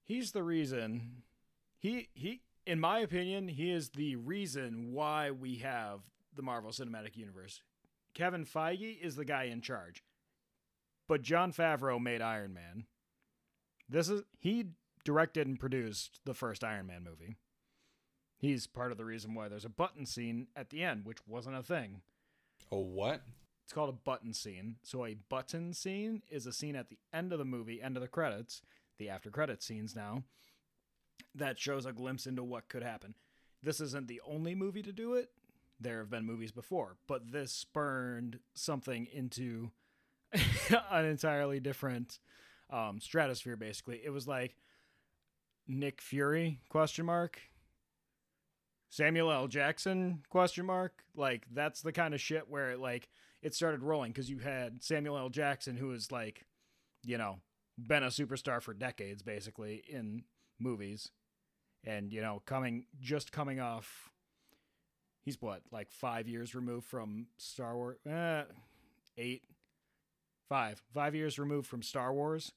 He's 0.05 0.33
the 0.33 0.42
reason 0.42 1.23
he 1.79 2.09
he 2.14 2.42
in 2.66 2.81
my 2.81 2.99
opinion, 2.99 3.49
he 3.49 3.71
is 3.71 3.90
the 3.90 4.16
reason 4.16 4.92
why 4.92 5.31
we 5.31 5.57
have 5.57 6.01
the 6.35 6.42
Marvel 6.42 6.71
Cinematic 6.71 7.16
Universe. 7.16 7.62
Kevin 8.12 8.45
Feige 8.45 9.01
is 9.01 9.14
the 9.14 9.25
guy 9.25 9.45
in 9.45 9.61
charge. 9.61 10.03
But 11.09 11.23
Jon 11.23 11.53
Favreau 11.53 12.01
made 12.01 12.21
Iron 12.21 12.53
Man. 12.53 12.87
This 13.88 14.09
is 14.09 14.23
he 14.38 14.66
directed 15.05 15.47
and 15.47 15.61
produced 15.61 16.21
the 16.25 16.35
first 16.35 16.64
Iron 16.64 16.88
Man 16.88 17.05
movie. 17.05 17.37
He's 18.38 18.66
part 18.66 18.90
of 18.90 18.99
the 18.99 19.05
reason 19.05 19.35
why 19.35 19.49
there's 19.49 19.64
a 19.64 19.71
button 19.71 20.05
scene 20.05 20.49
at 20.57 20.71
the 20.71 20.83
end, 20.83 21.05
which 21.05 21.27
wasn't 21.27 21.57
a 21.57 21.62
thing. 21.62 22.03
Oh, 22.71 22.81
what? 22.81 23.23
It's 23.66 23.72
called 23.72 23.88
a 23.88 23.92
button 24.05 24.33
scene. 24.33 24.76
So 24.85 25.05
a 25.05 25.16
button 25.29 25.72
scene 25.72 26.22
is 26.31 26.46
a 26.46 26.52
scene 26.52 26.76
at 26.76 26.88
the 26.88 27.00
end 27.12 27.33
of 27.33 27.40
the 27.40 27.44
movie, 27.44 27.83
end 27.83 27.96
of 27.96 28.00
the 28.00 28.07
credits, 28.07 28.62
the 28.96 29.09
after 29.09 29.29
credit 29.29 29.61
scenes 29.61 29.96
now, 29.96 30.22
that 31.35 31.59
shows 31.59 31.85
a 31.85 31.92
glimpse 31.92 32.29
into 32.29 32.44
what 32.44 32.68
could 32.68 32.85
happen. 32.85 33.16
This 33.64 33.81
isn't 33.81 34.07
the 34.07 34.20
only 34.24 34.55
movie 34.55 34.85
to 34.85 34.92
do 34.92 35.14
it. 35.14 35.31
There 35.81 35.98
have 35.98 36.09
been 36.09 36.24
movies 36.24 36.52
before, 36.52 36.96
but 37.09 37.33
this 37.33 37.50
spurned 37.50 38.38
something 38.55 39.09
into 39.12 39.72
an 40.92 41.05
entirely 41.05 41.59
different 41.59 42.20
um, 42.70 43.00
stratosphere. 43.00 43.57
Basically, 43.57 44.00
it 44.05 44.11
was 44.11 44.29
like 44.29 44.55
Nick 45.66 46.00
Fury 46.00 46.61
question 46.68 47.05
mark 47.05 47.40
Samuel 48.90 49.33
L. 49.33 49.48
Jackson 49.48 50.22
question 50.31 50.66
mark 50.66 51.02
like 51.16 51.46
that's 51.52 51.83
the 51.83 51.92
kind 51.92 52.14
of 52.14 52.20
shit 52.20 52.48
where 52.48 52.70
it 52.70 52.79
like 52.79 53.09
it 53.42 53.55
started 53.55 53.83
rolling 53.83 54.12
because 54.12 54.31
you 54.31 54.38
had 54.38 54.83
Samuel 54.83 55.18
L. 55.18 55.29
Jackson 55.29 55.77
who 55.77 55.88
was 55.88 56.11
like 56.11 56.46
you 57.05 57.18
know 57.18 57.37
been 57.79 58.03
a 58.03 58.09
superstar 58.09 58.62
for 58.62 58.75
decades 58.75 59.22
basically 59.22 59.83
in 59.88 60.25
movies. 60.59 61.11
And 61.85 62.12
you 62.12 62.20
know 62.20 62.42
coming 62.46 62.87
just 63.01 63.31
coming 63.31 63.61
off 63.61 64.11
he's 65.25 65.40
what 65.40 65.62
like 65.70 65.90
five 65.92 66.27
years 66.27 66.55
removed 66.55 66.87
from 66.87 67.27
Star 67.37 67.77
Wars 67.77 67.99
eh, 68.07 68.42
eight 69.16 69.44
five 70.49 70.83
five 70.92 71.14
years 71.14 71.38
removed 71.38 71.66
from 71.66 71.83
Star 71.83 72.12
Wars. 72.12 72.53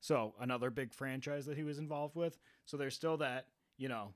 So 0.00 0.34
another 0.40 0.70
big 0.70 0.92
franchise 0.92 1.46
that 1.46 1.56
he 1.56 1.64
was 1.64 1.78
involved 1.78 2.16
with. 2.16 2.38
So 2.64 2.76
there's 2.76 2.94
still 2.94 3.18
that 3.18 3.46
you 3.78 3.88
know 3.88 4.14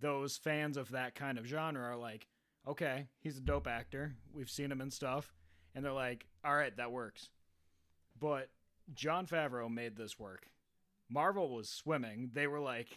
those 0.00 0.36
fans 0.36 0.76
of 0.76 0.90
that 0.90 1.14
kind 1.14 1.38
of 1.38 1.46
genre 1.46 1.82
are 1.82 1.96
like, 1.96 2.26
okay, 2.68 3.06
he's 3.20 3.38
a 3.38 3.42
dope 3.42 3.66
actor. 3.66 4.14
We've 4.32 4.50
seen 4.50 4.70
him 4.72 4.80
and 4.80 4.92
stuff. 4.92 5.34
And 5.74 5.84
they're 5.84 5.92
like, 5.92 6.26
all 6.44 6.54
right, 6.54 6.76
that 6.76 6.92
works. 6.92 7.30
But 8.18 8.48
Jon 8.94 9.26
Favreau 9.26 9.72
made 9.72 9.96
this 9.96 10.18
work. 10.18 10.46
Marvel 11.10 11.54
was 11.54 11.68
swimming. 11.68 12.30
They 12.32 12.46
were 12.46 12.60
like, 12.60 12.88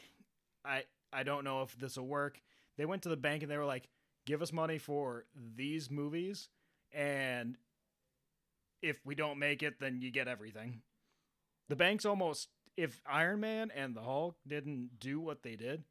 I 0.64 0.84
I 1.12 1.24
don't 1.24 1.44
know 1.44 1.62
if 1.62 1.78
this 1.78 1.98
will 1.98 2.08
work. 2.08 2.42
They 2.78 2.86
went 2.86 3.02
to 3.04 3.10
the 3.10 3.18
bank 3.18 3.42
and 3.42 3.52
they 3.52 3.58
were 3.58 3.66
like, 3.66 3.90
give 4.26 4.42
us 4.42 4.52
money 4.54 4.78
for 4.78 5.26
these 5.56 5.90
movies 5.90 6.50
and 6.94 7.58
if 8.82 9.00
we 9.06 9.16
don't 9.16 9.40
make 9.40 9.64
it 9.64 9.80
then 9.80 10.02
you 10.02 10.12
get 10.12 10.28
everything. 10.28 10.82
The 11.70 11.76
bank's 11.76 12.06
almost 12.06 12.50
if 12.76 13.02
Iron 13.10 13.40
Man 13.40 13.72
and 13.76 13.96
the 13.96 14.02
Hulk 14.02 14.36
didn't 14.48 15.00
do 15.00 15.20
what 15.20 15.44
they 15.44 15.56
did, 15.56 15.84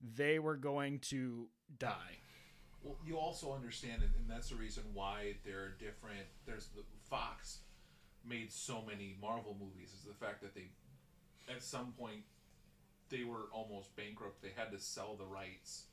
they 0.00 0.38
were 0.38 0.56
going 0.56 0.98
to 0.98 1.48
die. 1.78 2.18
Well, 2.86 2.96
you 3.04 3.18
also 3.18 3.52
understand 3.52 4.04
it, 4.04 4.10
and 4.16 4.30
that's 4.30 4.50
the 4.50 4.54
reason 4.54 4.84
why 4.94 5.34
there 5.44 5.58
are 5.58 5.74
different. 5.80 6.22
There's 6.46 6.68
the 6.68 6.82
Fox 7.10 7.58
made 8.24 8.52
so 8.52 8.80
many 8.86 9.16
Marvel 9.20 9.56
movies 9.58 9.92
is 9.92 10.04
the 10.06 10.14
fact 10.14 10.40
that 10.42 10.54
they, 10.54 10.68
at 11.52 11.64
some 11.64 11.92
point, 11.98 12.20
they 13.08 13.24
were 13.24 13.48
almost 13.52 13.94
bankrupt. 13.96 14.40
They 14.40 14.52
had 14.54 14.70
to 14.70 14.78
sell 14.78 15.16
the 15.18 15.24
rights, 15.24 15.86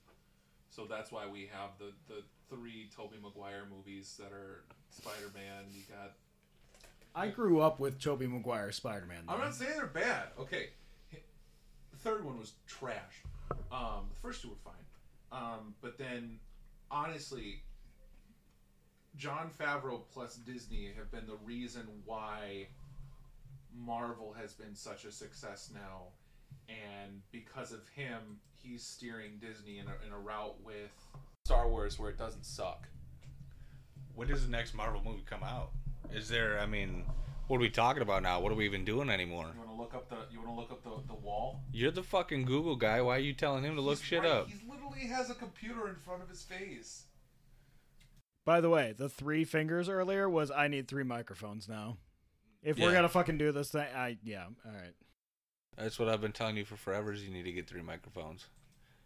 so 0.70 0.86
that's 0.86 1.12
why 1.12 1.26
we 1.28 1.50
have 1.52 1.72
the 1.80 1.94
the 2.14 2.22
three 2.48 2.92
Tobey 2.96 3.18
Maguire 3.24 3.64
movies 3.76 4.20
that 4.20 4.32
are 4.32 4.64
Spider 4.92 5.32
Man. 5.34 5.64
You 5.74 5.82
got. 5.90 6.14
I 7.16 7.30
grew 7.30 7.60
up 7.60 7.80
with 7.80 8.00
Tobey 8.00 8.28
Maguire 8.28 8.72
Spider 8.72 9.08
Man. 9.08 9.24
I'm 9.28 9.40
not 9.40 9.56
saying 9.56 9.72
they're 9.78 9.88
bad. 9.88 10.28
Okay, 10.40 10.70
the 11.12 11.98
third 11.98 12.24
one 12.24 12.38
was 12.38 12.54
trash. 12.68 13.24
Um, 13.72 14.10
the 14.14 14.20
first 14.22 14.44
two 14.44 14.50
were 14.50 14.56
fine, 14.64 14.76
um, 15.32 15.74
but 15.82 15.98
then 15.98 16.38
honestly, 16.94 17.64
Jon 19.16 19.50
Favreau 19.60 20.02
plus 20.14 20.36
Disney 20.36 20.92
have 20.98 21.12
been 21.12 21.26
the 21.28 21.38
reason 21.44 21.84
why 22.06 22.68
Marvel 23.76 24.34
has 24.40 24.54
been 24.54 24.76
such 24.76 25.06
a 25.06 25.12
success 25.12 25.72
now, 25.74 26.04
and 26.70 27.22
because 27.32 27.72
of 27.72 27.88
him, 27.96 28.40
he's 28.62 28.84
steering 28.84 29.40
Disney 29.42 29.80
in 29.80 29.88
a, 29.88 30.08
in 30.08 30.14
a 30.14 30.20
route 30.20 30.56
with 30.64 30.92
Star 31.46 31.68
Wars 31.68 32.00
where 32.00 32.10
it 32.10 32.18
doesn't 32.18 32.46
suck. 32.46 32.88
When 34.16 34.28
does 34.28 34.46
the 34.46 34.52
next 34.52 34.74
Marvel 34.76 35.02
movie 35.04 35.24
come 35.28 35.44
out? 35.44 35.72
Is 36.14 36.30
there? 36.30 36.60
I 36.60 36.68
mean, 36.68 37.04
what 37.48 37.58
are 37.58 37.62
we 37.62 37.70
talking 37.70 38.04
about 38.04 38.22
now? 38.22 38.40
What 38.40 38.52
are 38.52 38.56
we 38.56 38.66
even 38.66 38.86
doing 38.86 39.10
anymore? 39.10 39.48
You 39.54 39.60
want 39.60 39.72
to 39.72 39.76
look 39.82 39.94
up 39.96 40.10
the 40.10 40.18
you 40.32 40.40
want 40.40 40.50
to 40.52 40.56
look 40.56 40.72
up 40.72 40.84
the, 40.84 41.08
the 41.08 41.20
wall? 41.20 41.62
You're 41.72 41.90
the 41.92 42.04
fucking 42.04 42.46
Google 42.46 42.76
guy. 42.76 43.02
Why 43.02 43.16
are 43.16 43.20
you 43.20 43.34
telling 43.34 43.64
him 43.64 43.76
to 43.76 43.82
look 43.82 43.98
He's 43.98 44.06
shit 44.08 44.22
right- 44.22 44.32
up? 44.32 44.48
He 44.50 44.54
literally 44.94 45.14
has 45.14 45.30
a 45.30 45.36
computer 45.36 45.88
in 45.88 45.96
front 45.96 46.22
of 46.22 46.30
his 46.30 46.44
face. 46.44 47.04
By 48.46 48.62
the 48.62 48.70
way, 48.70 48.94
the 48.98 49.10
three 49.10 49.46
fingers 49.46 49.88
earlier 49.88 50.30
was 50.30 50.52
I 50.52 50.68
need 50.68 50.88
three 50.88 51.04
microphones 51.04 51.70
now. 51.70 51.98
If 52.62 52.78
we're 52.78 52.94
gonna 52.94 53.10
fucking 53.10 53.38
do 53.38 53.52
this 53.52 53.72
thing, 53.72 53.88
I 53.96 54.18
yeah, 54.24 54.46
all 54.66 54.72
right. 54.72 54.94
That's 55.78 55.98
what 55.98 56.08
I've 56.08 56.22
been 56.22 56.32
telling 56.32 56.58
you 56.58 56.66
for 56.66 56.76
forever. 56.76 57.14
Is 57.14 57.24
you 57.24 57.32
need 57.32 57.44
to 57.44 57.52
get 57.52 57.68
three 57.68 57.82
microphones. 57.82 58.46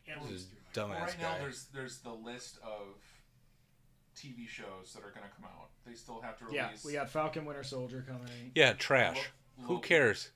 This 0.06 0.32
is 0.32 0.48
dumbass 0.74 0.90
Well, 0.90 1.00
right 1.00 1.22
now, 1.22 1.36
there's 1.40 1.66
there's 1.74 2.00
the 2.00 2.14
list 2.14 2.60
of 2.64 2.96
TV 4.16 4.48
shows 4.48 4.94
that 4.94 5.04
are 5.04 5.12
gonna 5.12 5.32
come 5.36 5.46
out. 5.46 5.70
They 5.86 5.94
still 5.94 6.22
have 6.22 6.38
to 6.40 6.46
release. 6.46 6.58
Yeah, 6.58 6.70
we 6.86 6.94
got 6.94 7.10
Falcon 7.10 7.46
Winter 7.46 7.64
Soldier 7.64 8.06
coming. 8.08 8.52
Yeah, 8.56 8.74
trash. 8.74 9.18
Lo- 9.60 9.66
Who 9.68 9.80
cares? 9.80 10.32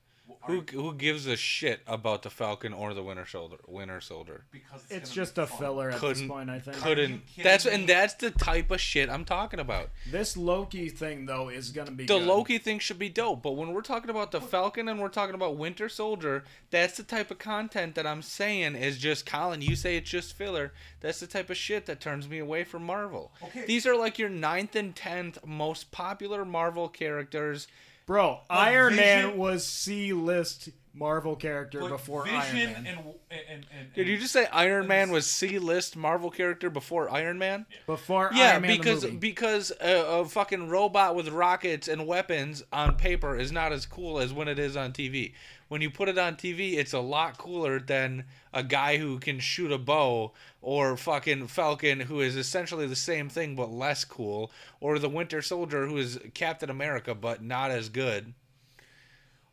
Who 0.48 0.62
who 0.72 0.94
gives 0.96 1.26
a 1.28 1.36
shit 1.36 1.82
about 1.88 2.24
the 2.24 2.30
Falcon 2.30 2.74
or 2.74 2.94
the 2.94 3.04
Winter 3.04 3.26
Soldier? 3.26 3.58
Winter 3.68 4.02
Soldier 4.02 4.44
because 4.52 4.82
It's 4.90 5.10
gonna 5.10 5.16
just 5.16 5.36
be 5.36 5.42
a 5.44 5.48
fun. 5.48 5.58
filler 5.60 5.88
at 5.90 5.92
this 5.94 6.00
Couldn't- 6.02 6.30
point, 6.30 6.50
I 6.50 6.60
think. 6.60 6.78
Couldn't. 6.78 7.22
That's 7.42 7.66
me? 7.66 7.72
and 7.74 7.88
that's 7.90 8.14
the 8.16 8.32
type 8.32 8.72
of 8.72 8.82
shit 8.82 9.10
I'm 9.10 9.26
talking 9.26 9.60
about. 9.60 9.90
This 10.10 10.36
Loki 10.36 10.90
thing 10.90 11.26
though 11.26 11.50
is 11.50 11.72
gonna 11.72 11.92
be 11.92 12.06
The 12.06 12.20
good. 12.20 12.28
Loki 12.28 12.58
thing 12.58 12.80
should 12.80 13.00
be 13.00 13.10
dope, 13.10 13.42
but 13.44 13.52
when 13.52 13.74
we're 13.74 13.82
talking 13.82 14.10
about 14.10 14.32
the 14.32 14.42
Falcon 14.42 14.88
and 14.88 15.00
we're 15.00 15.10
talking 15.10 15.36
about 15.36 15.58
Winter 15.58 15.90
Soldier, 15.90 16.44
that's 16.70 16.98
the 16.98 17.04
type 17.04 17.32
of 17.32 17.40
content 17.40 17.96
that 17.96 18.08
I'm 18.08 18.22
saying 18.22 18.76
is 18.76 18.98
just 18.98 19.26
Kollin. 19.26 19.62
You 19.62 19.76
say 19.76 19.98
it's 19.98 20.10
just 20.10 20.34
filler. 20.38 20.74
That's 21.02 21.20
the 21.20 21.28
type 21.28 21.50
of 21.50 21.58
shit 21.58 21.86
that 21.88 22.00
turns 22.02 22.28
me 22.28 22.40
away 22.40 22.64
from 22.64 22.86
Marvel. 22.86 23.32
Okay. 23.44 23.66
These 23.66 23.86
are 23.86 23.96
like 23.96 24.20
your 24.20 24.30
ninth 24.30 24.76
and 24.76 24.96
tenth 24.96 25.38
most 25.46 25.92
popular 25.92 26.46
Marvel 26.46 26.88
characters. 26.90 27.68
Bro, 28.06 28.42
Iron 28.50 28.96
Man 28.96 29.38
was 29.38 29.66
C 29.66 30.14
list 30.14 30.70
Marvel 30.94 31.38
character 31.38 31.88
before 31.88 32.26
Vision 32.26 32.40
Iron 32.42 32.56
Man. 32.56 32.76
and 32.76 32.88
and 32.88 33.44
and, 33.50 33.66
and 33.78 33.94
Did 33.94 34.08
you 34.08 34.18
just 34.18 34.34
say 34.34 34.46
Iron 34.52 34.88
Man 34.88 35.10
was 35.12 35.26
C-list 35.26 35.96
Marvel 35.96 36.30
character 36.30 36.70
before 36.70 37.10
Iron 37.10 37.40
Man? 37.40 37.66
before 37.88 38.30
Yeah, 38.34 38.52
Iron 38.54 38.64
Man 38.64 38.78
because 38.78 39.02
the 39.04 39.08
movie. 39.08 39.20
because 39.20 39.72
a, 39.80 40.20
a 40.20 40.26
fucking 40.26 40.68
robot 40.68 41.16
with 41.16 41.30
rockets 41.30 41.88
and 41.88 42.06
weapons 42.06 42.62
on 42.74 42.96
paper 42.96 43.38
is 43.38 43.54
not 43.54 43.72
as 43.72 43.86
cool 43.86 44.20
as 44.20 44.34
when 44.34 44.50
it 44.50 44.60
is 44.60 44.76
on 44.76 44.92
TV. 44.92 45.32
When 45.70 45.80
you 45.82 45.90
put 45.90 46.10
it 46.10 46.18
on 46.18 46.36
TV, 46.36 46.74
it's 46.74 46.92
a 46.92 47.00
lot 47.00 47.38
cooler 47.38 47.80
than 47.80 48.26
a 48.54 48.64
guy 48.64 48.98
who 48.98 49.20
can 49.20 49.40
shoot 49.40 49.72
a 49.72 49.78
bow 49.78 50.32
or 50.62 50.98
fucking 50.98 51.48
Falcon 51.48 52.02
who 52.02 52.20
is 52.20 52.36
essentially 52.36 52.88
the 52.88 52.96
same 52.96 53.30
thing 53.30 53.56
but 53.56 53.72
less 53.72 54.04
cool 54.04 54.52
or 54.80 55.00
the 55.00 55.10
Winter 55.10 55.42
Soldier 55.42 55.88
who 55.88 55.98
is 55.98 56.20
Captain 56.34 56.70
America 56.70 57.16
but 57.16 57.44
not 57.44 57.72
as 57.72 57.90
good. 57.90 58.34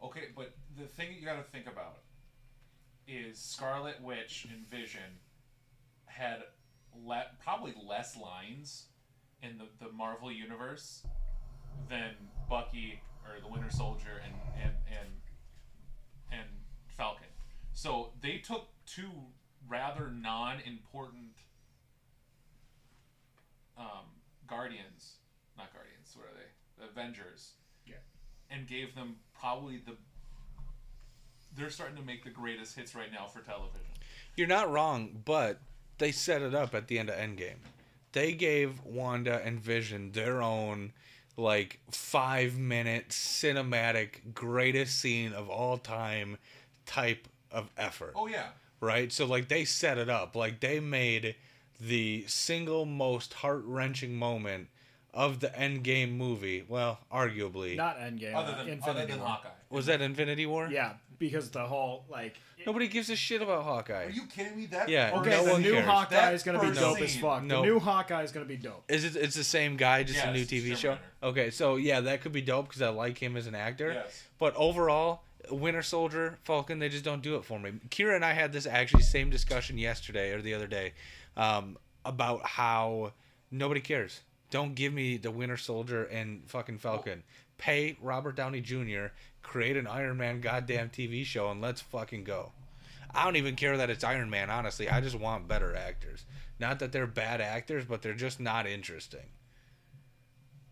Okay, 0.02 0.28
but 0.36 0.54
the 0.76 0.86
thing 0.86 1.08
you 1.18 1.24
got 1.24 1.36
to 1.36 1.50
think 1.50 1.66
about 1.66 1.98
is 3.06 3.38
Scarlet 3.38 4.00
Witch 4.02 4.46
and 4.52 4.68
Vision 4.68 5.18
had 6.06 6.42
le- 7.04 7.26
probably 7.42 7.74
less 7.86 8.16
lines 8.16 8.86
in 9.42 9.58
the, 9.58 9.64
the 9.84 9.90
Marvel 9.92 10.30
universe 10.30 11.04
than 11.88 12.10
Bucky 12.48 13.00
or 13.24 13.40
the 13.40 13.48
Winter 13.48 13.70
Soldier 13.70 14.20
and 14.24 14.34
and 14.62 14.72
and 14.88 15.08
and 16.30 16.48
Falcon. 16.96 17.28
So 17.72 18.10
they 18.20 18.38
took 18.38 18.68
two 18.88 19.10
rather 19.68 20.10
non-important 20.10 21.36
um, 23.76 24.06
Guardians, 24.46 25.16
not 25.56 25.72
Guardians. 25.72 26.14
What 26.14 26.26
are 26.26 26.34
they? 26.34 26.82
The 26.82 26.90
Avengers. 26.90 27.52
Yeah. 27.86 27.94
And 28.50 28.66
gave 28.66 28.94
them 28.94 29.16
probably 29.38 29.78
the. 29.84 29.92
They're 31.56 31.70
starting 31.70 31.96
to 31.96 32.02
make 32.02 32.24
the 32.24 32.30
greatest 32.30 32.76
hits 32.76 32.94
right 32.94 33.12
now 33.12 33.26
for 33.26 33.40
television. 33.40 33.86
You're 34.36 34.46
not 34.46 34.70
wrong, 34.70 35.22
but 35.24 35.60
they 35.98 36.12
set 36.12 36.42
it 36.42 36.54
up 36.54 36.74
at 36.74 36.88
the 36.88 36.98
end 36.98 37.10
of 37.10 37.16
Endgame. 37.16 37.58
They 38.12 38.32
gave 38.32 38.82
Wanda 38.84 39.42
and 39.44 39.60
Vision 39.60 40.12
their 40.12 40.40
own 40.40 40.92
like 41.36 41.78
5-minute 41.92 43.10
cinematic 43.10 44.34
greatest 44.34 44.98
scene 45.00 45.32
of 45.32 45.48
all 45.48 45.78
time 45.78 46.38
type 46.84 47.28
of 47.50 47.70
effort. 47.76 48.12
Oh 48.16 48.26
yeah. 48.26 48.48
Right? 48.80 49.12
So 49.12 49.26
like 49.26 49.48
they 49.48 49.64
set 49.64 49.98
it 49.98 50.08
up, 50.08 50.36
like 50.36 50.60
they 50.60 50.80
made 50.80 51.34
the 51.80 52.24
single 52.26 52.84
most 52.84 53.34
heart 53.34 53.62
wrenching 53.64 54.16
moment 54.16 54.68
of 55.14 55.40
the 55.40 55.48
Endgame 55.48 56.16
movie. 56.16 56.64
Well, 56.66 56.98
arguably, 57.12 57.76
Not 57.76 57.98
Endgame. 57.98 58.34
Other 58.34 58.52
uh, 58.52 58.58
than 58.58 58.68
Infinity 58.68 58.90
other 58.90 59.06
than 59.06 59.18
War. 59.20 59.28
Hawkeye. 59.28 59.48
was 59.70 59.86
that 59.86 60.00
Infinity 60.00 60.46
War? 60.46 60.68
Yeah, 60.70 60.94
because 61.18 61.50
the 61.50 61.66
whole 61.66 62.04
like. 62.08 62.36
Nobody 62.66 62.88
gives 62.88 63.08
a 63.08 63.16
shit 63.16 63.40
about 63.40 63.62
Hawkeye. 63.62 64.06
Are 64.06 64.10
you 64.10 64.26
kidding 64.26 64.56
me? 64.56 64.66
That 64.66 64.88
Yeah, 64.88 65.12
Okay, 65.14 65.30
no 65.30 65.44
the 65.44 65.52
one 65.52 65.62
new 65.62 65.72
cares. 65.74 65.86
Hawkeye 65.86 66.16
That 66.16 66.34
is 66.34 66.42
gonna 66.42 66.60
be 66.60 66.66
first 66.66 66.80
dope 66.80 67.00
as 67.00 67.16
fuck. 67.16 67.42
No. 67.44 67.60
The 67.60 67.68
new 67.68 67.78
Hawkeye 67.78 68.22
is 68.24 68.32
gonna 68.32 68.46
be 68.46 68.56
dope. 68.56 68.84
Is 68.88 69.04
it? 69.04 69.16
It's 69.16 69.36
the 69.36 69.44
same 69.44 69.76
guy, 69.76 70.02
just 70.02 70.24
a 70.24 70.32
new 70.32 70.44
TV 70.44 70.76
show. 70.76 70.90
Renner. 70.90 71.00
Okay, 71.22 71.50
so 71.50 71.76
yeah, 71.76 72.00
that 72.00 72.20
could 72.20 72.32
be 72.32 72.42
dope 72.42 72.68
because 72.68 72.82
I 72.82 72.88
like 72.88 73.16
him 73.16 73.36
as 73.36 73.46
an 73.46 73.54
actor. 73.54 73.92
Yes. 73.92 74.24
But 74.38 74.54
overall, 74.56 75.22
Winter 75.50 75.82
Soldier, 75.82 76.38
Falcon, 76.44 76.78
they 76.78 76.88
just 76.88 77.04
don't 77.04 77.22
do 77.22 77.36
it 77.36 77.44
for 77.44 77.58
me. 77.58 77.72
Kira 77.88 78.16
and 78.16 78.24
I 78.24 78.32
had 78.32 78.52
this 78.52 78.66
actually 78.66 79.02
same 79.02 79.30
discussion 79.30 79.78
yesterday 79.78 80.32
or 80.32 80.42
the 80.42 80.54
other 80.54 80.66
day 80.66 80.92
um, 81.36 81.78
about 82.04 82.44
how 82.44 83.12
nobody 83.50 83.80
cares. 83.80 84.20
Don't 84.50 84.74
give 84.74 84.92
me 84.92 85.16
the 85.16 85.30
Winter 85.30 85.56
Soldier 85.56 86.04
and 86.04 86.42
fucking 86.46 86.78
Falcon. 86.78 87.22
Pay 87.58 87.96
Robert 88.00 88.36
Downey 88.36 88.60
Jr. 88.60 89.06
Create 89.42 89.76
an 89.76 89.86
Iron 89.86 90.16
Man 90.16 90.40
goddamn 90.40 90.90
TV 90.90 91.24
show 91.24 91.50
and 91.50 91.60
let's 91.60 91.80
fucking 91.80 92.24
go. 92.24 92.52
I 93.14 93.24
don't 93.24 93.36
even 93.36 93.56
care 93.56 93.76
that 93.76 93.90
it's 93.90 94.04
Iron 94.04 94.30
Man. 94.30 94.50
Honestly, 94.50 94.88
I 94.88 95.00
just 95.00 95.18
want 95.18 95.48
better 95.48 95.74
actors. 95.74 96.24
Not 96.60 96.78
that 96.80 96.92
they're 96.92 97.06
bad 97.06 97.40
actors, 97.40 97.84
but 97.84 98.02
they're 98.02 98.14
just 98.14 98.40
not 98.40 98.66
interesting. 98.66 99.26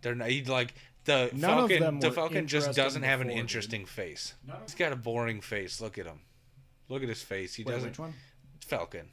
They're 0.03 0.15
not 0.15 0.31
like 0.47 0.75
the 1.07 1.31
None 1.35 1.59
of 1.59 1.69
them 1.69 1.81
Falcon. 1.81 1.99
The 2.01 2.12
Falcon 2.12 2.47
just 2.47 2.75
doesn't 2.77 3.03
have 3.03 3.21
an 3.21 3.29
before, 3.29 3.37
dude. 3.37 3.40
interesting 3.40 3.87
face. 3.87 4.35
He's 4.62 4.75
got 4.75 4.92
a 4.92 4.97
boring 4.97 5.40
face. 5.40 5.81
Look 5.81 5.97
at 5.99 6.07
him. 6.07 6.21
Look 6.88 7.03
at 7.03 7.09
his 7.09 7.23
face. 7.23 7.55
He 7.55 7.64
Wait, 7.64 7.73
doesn't. 7.73 7.90
which 7.90 7.99
one? 7.99 8.14
Falcon. 8.64 9.09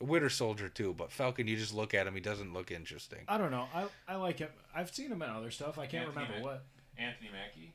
Winter 0.00 0.30
Soldier 0.30 0.68
too, 0.68 0.94
but 0.96 1.12
Falcon, 1.12 1.46
you 1.46 1.56
just 1.56 1.74
look 1.74 1.92
at 1.94 2.06
him. 2.06 2.14
He 2.14 2.20
doesn't 2.20 2.52
look 2.54 2.70
interesting. 2.70 3.20
I 3.28 3.36
don't 3.38 3.50
know. 3.50 3.66
I 3.74 3.86
I 4.08 4.16
like 4.16 4.38
him. 4.38 4.48
I've 4.74 4.92
seen 4.94 5.12
him 5.12 5.20
in 5.22 5.28
other 5.30 5.50
stuff. 5.50 5.78
I 5.78 5.86
can't 5.86 6.06
Anthony 6.08 6.24
remember 6.24 6.34
Mac- 6.36 6.44
what. 6.44 6.64
Anthony 6.98 7.30
Mackie. 7.30 7.74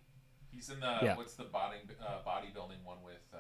He's 0.52 0.70
in 0.70 0.80
the 0.80 0.98
Yeah. 1.04 1.16
what's 1.18 1.36
the 1.36 1.44
body 1.44 1.78
uh, 2.02 2.18
bodybuilding 2.28 2.84
one 2.84 2.98
with 3.04 3.22
uh, 3.34 3.38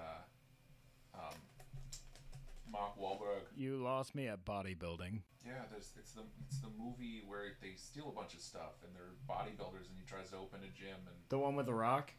Mark 2.71 2.97
Wahlberg. 2.99 3.43
You 3.55 3.77
lost 3.77 4.15
me 4.15 4.27
at 4.27 4.43
bodybuilding. 4.45 5.21
Yeah, 5.45 5.53
there's 5.71 5.91
it's 5.99 6.11
the 6.13 6.21
it's 6.47 6.59
the 6.59 6.69
movie 6.77 7.21
where 7.27 7.53
they 7.61 7.73
steal 7.75 8.09
a 8.09 8.11
bunch 8.11 8.33
of 8.33 8.41
stuff 8.41 8.81
and 8.83 8.91
they're 8.95 9.13
bodybuilders 9.29 9.87
and 9.87 9.97
he 9.99 10.05
tries 10.07 10.29
to 10.31 10.37
open 10.37 10.59
a 10.61 10.77
gym 10.77 10.97
and 11.05 11.15
The 11.29 11.37
one 11.37 11.55
with 11.55 11.67
the 11.67 11.73
rock, 11.73 12.11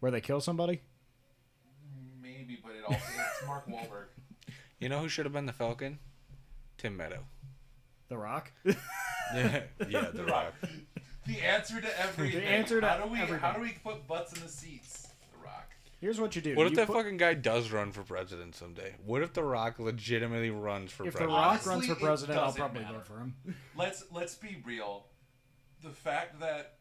where 0.00 0.12
they 0.12 0.20
kill 0.20 0.40
somebody. 0.40 0.82
maybe, 2.22 2.58
but 2.62 2.72
it 2.72 2.84
also 2.84 2.96
it's 2.96 3.46
Mark 3.46 3.66
Wahlberg. 3.68 4.06
You 4.78 4.88
know 4.88 5.00
who 5.00 5.08
should 5.08 5.24
have 5.26 5.32
been 5.32 5.46
the 5.46 5.52
Falcon? 5.52 5.98
Tim 6.78 6.96
Meadow. 6.96 7.24
The 8.08 8.16
Rock. 8.18 8.52
yeah, 8.64 9.62
yeah, 9.88 10.08
the 10.12 10.24
Rock. 10.24 10.54
The 11.26 11.40
answer 11.42 11.80
to 11.80 12.00
everything. 12.00 12.40
The 12.40 12.46
answer 12.46 12.80
to 12.80 12.86
how 12.88 13.04
do 13.04 13.10
we 13.12 13.18
how 13.18 13.52
do 13.52 13.60
we 13.60 13.76
put 13.84 14.06
butts 14.06 14.32
in 14.32 14.42
the 14.42 14.48
seats? 14.48 15.08
The 16.00 16.06
Rock. 16.06 16.16
Here's 16.16 16.20
what 16.20 16.36
you 16.36 16.42
do. 16.42 16.54
What 16.56 16.66
if 16.66 16.72
You 16.72 16.76
that 16.76 16.86
put- 16.86 16.96
fucking 16.96 17.16
guy 17.18 17.34
does 17.34 17.70
run 17.70 17.92
for 17.92 18.02
president 18.02 18.54
someday? 18.54 18.94
What 19.04 19.22
if 19.22 19.32
the 19.32 19.44
Rock 19.44 19.78
legitimately 19.78 20.50
runs 20.50 20.90
for 20.92 21.04
president? 21.04 21.06
If 21.06 21.12
the 21.12 21.18
president? 21.18 21.36
Rock 21.38 21.50
Honestly, 21.50 21.70
runs 21.70 21.86
for 21.86 21.92
it 21.92 21.98
president, 22.00 22.38
I'll 22.38 22.44
doesn't 22.46 22.60
probably 22.60 22.82
matter. 22.82 22.94
vote 22.98 23.06
for 23.06 23.18
him. 23.18 23.34
Let's 23.76 24.04
let's 24.10 24.34
be 24.34 24.62
real. 24.64 25.06
The 25.82 25.90
fact 25.90 26.40
that 26.40 26.78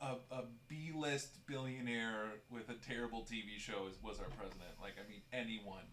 a, 0.00 0.14
a 0.30 0.44
B 0.68 0.92
list 0.94 1.46
billionaire 1.46 2.32
with 2.50 2.68
a 2.68 2.74
terrible 2.74 3.22
TV 3.22 3.58
show 3.58 3.86
is, 3.88 3.96
was 4.02 4.18
our 4.18 4.26
president. 4.26 4.70
Like 4.80 4.94
I 5.04 5.08
mean, 5.08 5.22
anyone. 5.32 5.84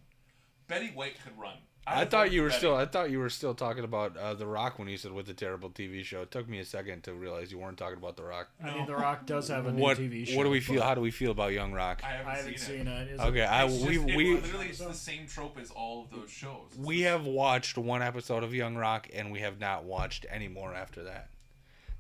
Betty 0.74 0.92
White 0.94 1.16
could 1.24 1.38
run. 1.38 1.54
I 1.86 2.00
would 2.00 2.12
thought 2.12 2.32
you 2.32 2.42
were 2.44 2.48
Betty. 2.48 2.58
still. 2.60 2.76
I 2.78 2.86
thought 2.86 3.12
you 3.12 3.20
were 3.20 3.30
still 3.30 3.54
talking 3.54 3.84
about 3.84 4.16
uh, 4.16 4.34
the 4.36 4.48
Rock 4.48 4.80
when 4.80 4.88
you 4.88 4.96
said 4.96 5.12
with 5.12 5.26
the 5.26 5.34
terrible 5.34 5.70
TV 5.70 6.04
show. 6.06 6.22
It 6.22 6.32
took 6.32 6.48
me 6.48 6.60
a 6.60 6.66
second 6.66 7.04
to 7.04 7.14
realize 7.14 7.52
you 7.52 7.60
weren't 7.60 7.78
talking 7.78 7.98
about 7.98 8.16
the 8.16 8.24
Rock. 8.24 8.48
I 8.64 8.74
mean, 8.74 8.86
The 8.86 8.96
Rock 8.96 9.26
does 9.26 9.50
have 9.50 9.66
a 9.66 9.72
new 9.74 9.82
What? 9.82 9.98
TV 9.98 10.26
show. 10.26 10.38
What 10.38 10.46
do 10.46 10.50
we 10.50 10.62
feel? 10.62 10.82
How 10.82 10.96
do 10.96 11.02
we 11.02 11.12
feel 11.12 11.32
about 11.32 11.52
Young 11.52 11.74
Rock? 11.74 12.02
I 12.02 12.12
haven't, 12.12 12.32
I 12.32 12.36
haven't 12.38 12.60
seen, 12.60 12.78
seen 12.78 12.88
it. 12.88 13.08
Is 13.12 13.20
Okay, 13.20 13.42
it, 13.42 13.52
I 13.52 13.66
It's 13.66 13.74
just- 13.76 13.86
we 13.88 13.98
it 13.98 14.16
we 14.18 14.34
literally 14.34 14.68
it's 14.68 14.80
the 14.80 14.94
same 14.94 15.28
trope 15.28 15.58
as 15.60 15.72
all 15.72 16.04
of 16.04 16.10
those 16.10 16.32
shows. 16.32 16.68
It's 16.70 16.78
we 16.78 17.00
the- 17.04 17.10
have 17.10 17.26
watched 17.26 17.78
one 17.78 18.02
episode 18.02 18.44
of 18.44 18.54
Young 18.54 18.76
Rock 18.78 19.10
and 19.14 19.30
we 19.32 19.42
have 19.42 19.60
not 19.60 19.84
watched 19.84 20.26
any 20.30 20.48
more 20.48 20.74
after 20.74 21.04
that. 21.04 21.30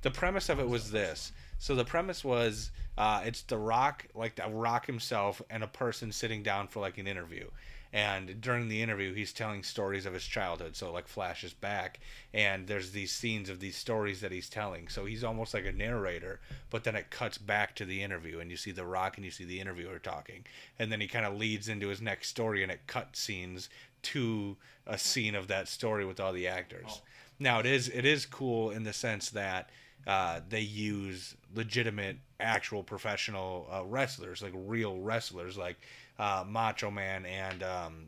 The 0.01 0.11
premise 0.11 0.47
of 0.49 0.59
it 0.61 0.67
was 0.69 0.91
this. 0.91 1.33
So 1.59 1.75
the 1.75 1.85
premise 1.85 2.23
was 2.23 2.71
uh, 2.97 3.23
it's 3.25 3.41
the 3.43 3.57
Rock, 3.57 4.05
like 4.15 4.35
the 4.35 4.47
Rock 4.49 4.85
himself, 4.85 5.41
and 5.49 5.61
a 5.63 5.67
person 5.67 6.11
sitting 6.13 6.41
down 6.43 6.67
for 6.69 6.79
like 6.79 6.97
an 6.97 7.07
interview. 7.07 7.49
And 7.93 8.41
during 8.41 8.69
the 8.69 8.81
interview, 8.81 9.13
he's 9.13 9.31
telling 9.31 9.61
stories 9.61 10.07
of 10.07 10.15
his 10.15 10.25
childhood. 10.25 10.75
So 10.75 10.91
like 10.91 11.07
flashes 11.07 11.53
back, 11.53 11.99
and 12.33 12.65
there's 12.65 12.91
these 12.91 13.11
scenes 13.11 13.49
of 13.49 13.59
these 13.59 13.77
stories 13.77 14.19
that 14.21 14.31
he's 14.31 14.49
telling. 14.49 14.87
So 14.87 15.05
he's 15.05 15.23
almost 15.23 15.53
like 15.53 15.67
a 15.67 15.71
narrator, 15.71 16.39
but 16.71 16.83
then 16.83 16.95
it 16.95 17.11
cuts 17.11 17.37
back 17.37 17.75
to 17.75 17.85
the 17.85 18.01
interview, 18.01 18.39
and 18.39 18.49
you 18.49 18.57
see 18.57 18.71
the 18.71 18.83
Rock 18.83 19.17
and 19.17 19.23
you 19.23 19.29
see 19.29 19.45
the 19.45 19.59
interviewer 19.59 19.99
talking, 19.99 20.43
and 20.79 20.91
then 20.91 21.01
he 21.01 21.07
kind 21.07 21.25
of 21.25 21.37
leads 21.37 21.69
into 21.69 21.87
his 21.87 22.01
next 22.01 22.29
story, 22.29 22.63
and 22.63 22.71
it 22.71 22.87
cut 22.87 23.15
scenes 23.15 23.69
to 24.01 24.57
a 24.87 24.97
scene 24.97 25.35
of 25.35 25.47
that 25.47 25.67
story 25.67 26.03
with 26.03 26.19
all 26.19 26.33
the 26.33 26.47
actors. 26.47 26.85
Oh. 26.89 27.01
Now 27.39 27.59
it 27.59 27.67
is 27.67 27.89
it 27.89 28.05
is 28.05 28.25
cool 28.25 28.71
in 28.71 28.83
the 28.83 28.93
sense 28.93 29.29
that 29.31 29.69
uh, 30.07 30.41
they 30.49 30.61
use 30.61 31.35
legitimate, 31.55 32.17
actual 32.39 32.83
professional 32.83 33.67
uh, 33.71 33.83
wrestlers, 33.85 34.41
like 34.41 34.53
real 34.55 34.99
wrestlers, 34.99 35.57
like 35.57 35.77
uh, 36.19 36.43
Macho 36.47 36.91
Man 36.91 37.25
and 37.25 37.63
um, 37.63 38.05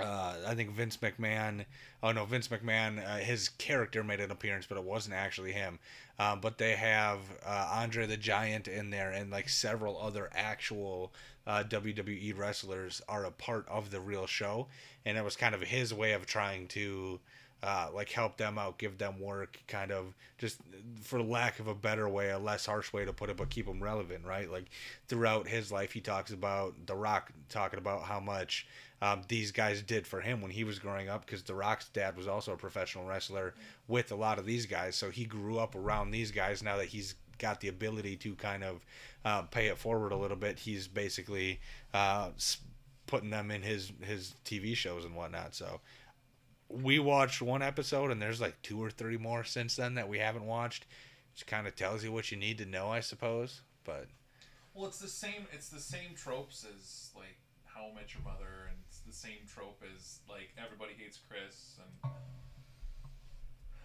uh, 0.00 0.36
I 0.46 0.54
think 0.54 0.70
Vince 0.70 0.96
McMahon. 0.98 1.64
Oh 2.02 2.12
no, 2.12 2.24
Vince 2.24 2.48
McMahon. 2.48 3.04
Uh, 3.04 3.16
his 3.16 3.48
character 3.48 4.04
made 4.04 4.20
an 4.20 4.30
appearance, 4.30 4.66
but 4.66 4.78
it 4.78 4.84
wasn't 4.84 5.14
actually 5.14 5.52
him. 5.52 5.78
Um, 6.18 6.40
but 6.40 6.58
they 6.58 6.72
have 6.72 7.18
uh, 7.44 7.68
Andre 7.72 8.06
the 8.06 8.16
Giant 8.16 8.68
in 8.68 8.90
there, 8.90 9.10
and 9.10 9.30
like 9.30 9.48
several 9.48 10.00
other 10.00 10.30
actual 10.32 11.12
uh, 11.46 11.64
WWE 11.68 12.36
wrestlers 12.36 13.02
are 13.08 13.24
a 13.24 13.30
part 13.30 13.66
of 13.68 13.90
the 13.90 14.00
real 14.00 14.26
show, 14.26 14.68
and 15.04 15.18
it 15.18 15.24
was 15.24 15.36
kind 15.36 15.54
of 15.54 15.62
his 15.62 15.92
way 15.92 16.12
of 16.12 16.26
trying 16.26 16.68
to. 16.68 17.20
Uh, 17.60 17.88
like 17.92 18.08
help 18.10 18.36
them 18.36 18.56
out, 18.56 18.78
give 18.78 18.98
them 18.98 19.18
work, 19.18 19.58
kind 19.66 19.90
of 19.90 20.14
just 20.38 20.60
for 21.02 21.20
lack 21.20 21.58
of 21.58 21.66
a 21.66 21.74
better 21.74 22.08
way, 22.08 22.30
a 22.30 22.38
less 22.38 22.64
harsh 22.66 22.92
way 22.92 23.04
to 23.04 23.12
put 23.12 23.30
it, 23.30 23.36
but 23.36 23.50
keep 23.50 23.66
them 23.66 23.82
relevant, 23.82 24.24
right? 24.24 24.48
Like 24.48 24.66
throughout 25.08 25.48
his 25.48 25.72
life, 25.72 25.90
he 25.90 26.00
talks 26.00 26.30
about 26.30 26.74
The 26.86 26.94
Rock 26.94 27.32
talking 27.48 27.80
about 27.80 28.02
how 28.04 28.20
much 28.20 28.66
um, 29.00 29.22
these 29.28 29.52
guys 29.52 29.82
did 29.82 30.06
for 30.06 30.20
him 30.20 30.40
when 30.40 30.50
he 30.50 30.64
was 30.64 30.78
growing 30.78 31.08
up 31.08 31.24
because 31.24 31.42
The 31.42 31.54
Rock's 31.54 31.88
dad 31.88 32.16
was 32.16 32.26
also 32.26 32.52
a 32.52 32.56
professional 32.56 33.04
wrestler 33.04 33.54
with 33.86 34.12
a 34.12 34.16
lot 34.16 34.38
of 34.38 34.46
these 34.46 34.66
guys. 34.66 34.96
So 34.96 35.10
he 35.10 35.24
grew 35.24 35.58
up 35.58 35.74
around 35.74 36.10
these 36.10 36.30
guys. 36.30 36.62
Now 36.62 36.76
that 36.78 36.86
he's 36.86 37.14
got 37.38 37.60
the 37.60 37.68
ability 37.68 38.16
to 38.16 38.34
kind 38.34 38.64
of 38.64 38.84
uh, 39.24 39.42
pay 39.42 39.66
it 39.66 39.78
forward 39.78 40.12
a 40.12 40.16
little 40.16 40.36
bit, 40.36 40.58
he's 40.58 40.88
basically 40.88 41.60
uh, 41.94 42.30
putting 43.06 43.30
them 43.30 43.50
in 43.50 43.62
his, 43.62 43.92
his 44.00 44.34
TV 44.44 44.74
shows 44.76 45.04
and 45.04 45.14
whatnot. 45.14 45.54
So 45.54 45.80
we 46.68 46.98
watched 46.98 47.40
one 47.40 47.62
episode 47.62 48.10
and 48.10 48.20
there's 48.20 48.40
like 48.40 48.60
two 48.62 48.82
or 48.82 48.90
three 48.90 49.16
more 49.16 49.44
since 49.44 49.76
then 49.76 49.94
that 49.94 50.08
we 50.08 50.18
haven't 50.18 50.46
watched. 50.46 50.86
Which 51.32 51.46
kind 51.46 51.66
of 51.66 51.76
tells 51.76 52.02
you 52.02 52.10
what 52.10 52.32
you 52.32 52.36
need 52.36 52.58
to 52.58 52.66
know, 52.66 52.90
I 52.90 53.00
suppose. 53.00 53.60
But 53.84 54.06
well, 54.74 54.86
it's 54.86 54.98
the 54.98 55.08
same. 55.08 55.46
It's 55.52 55.68
the 55.68 55.80
same 55.80 56.14
tropes 56.16 56.64
as 56.64 57.10
like 57.16 57.38
How 57.64 57.90
I 57.92 57.94
Met 57.94 58.12
Your 58.12 58.24
Mother, 58.24 58.66
and 58.68 58.76
it's 58.88 58.98
the 59.00 59.12
same 59.12 59.46
trope 59.46 59.82
as 59.94 60.18
like 60.28 60.50
Everybody 60.62 60.94
Hates 60.98 61.20
Chris, 61.28 61.78
and 61.78 62.12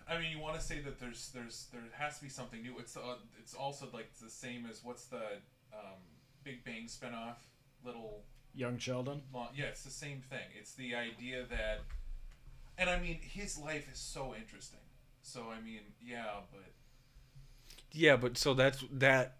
I 0.07 0.19
mean, 0.19 0.31
you 0.31 0.39
want 0.39 0.59
to 0.59 0.61
say 0.61 0.79
that 0.81 0.99
there's 0.99 1.29
there's 1.33 1.67
there 1.71 1.81
has 1.97 2.17
to 2.17 2.23
be 2.23 2.29
something 2.29 2.61
new. 2.61 2.77
It's 2.79 2.97
uh, 2.97 3.15
it's 3.39 3.53
also 3.53 3.87
like 3.93 4.09
the 4.21 4.29
same 4.29 4.67
as 4.69 4.83
what's 4.83 5.05
the 5.05 5.23
um, 5.73 6.01
Big 6.43 6.63
Bang 6.63 6.85
spinoff, 6.87 7.37
little 7.85 8.23
Young 8.53 8.77
Sheldon. 8.77 9.21
Long, 9.33 9.49
yeah, 9.55 9.65
it's 9.65 9.83
the 9.83 9.91
same 9.91 10.21
thing. 10.21 10.45
It's 10.57 10.73
the 10.73 10.95
idea 10.95 11.45
that, 11.49 11.81
and 12.77 12.89
I 12.89 12.99
mean, 12.99 13.19
his 13.21 13.57
life 13.57 13.87
is 13.91 13.99
so 13.99 14.33
interesting. 14.35 14.79
So 15.21 15.43
I 15.55 15.61
mean, 15.61 15.81
yeah, 16.01 16.25
but 16.51 16.71
yeah, 17.91 18.15
but 18.15 18.37
so 18.37 18.53
that's 18.53 18.83
that. 18.91 19.37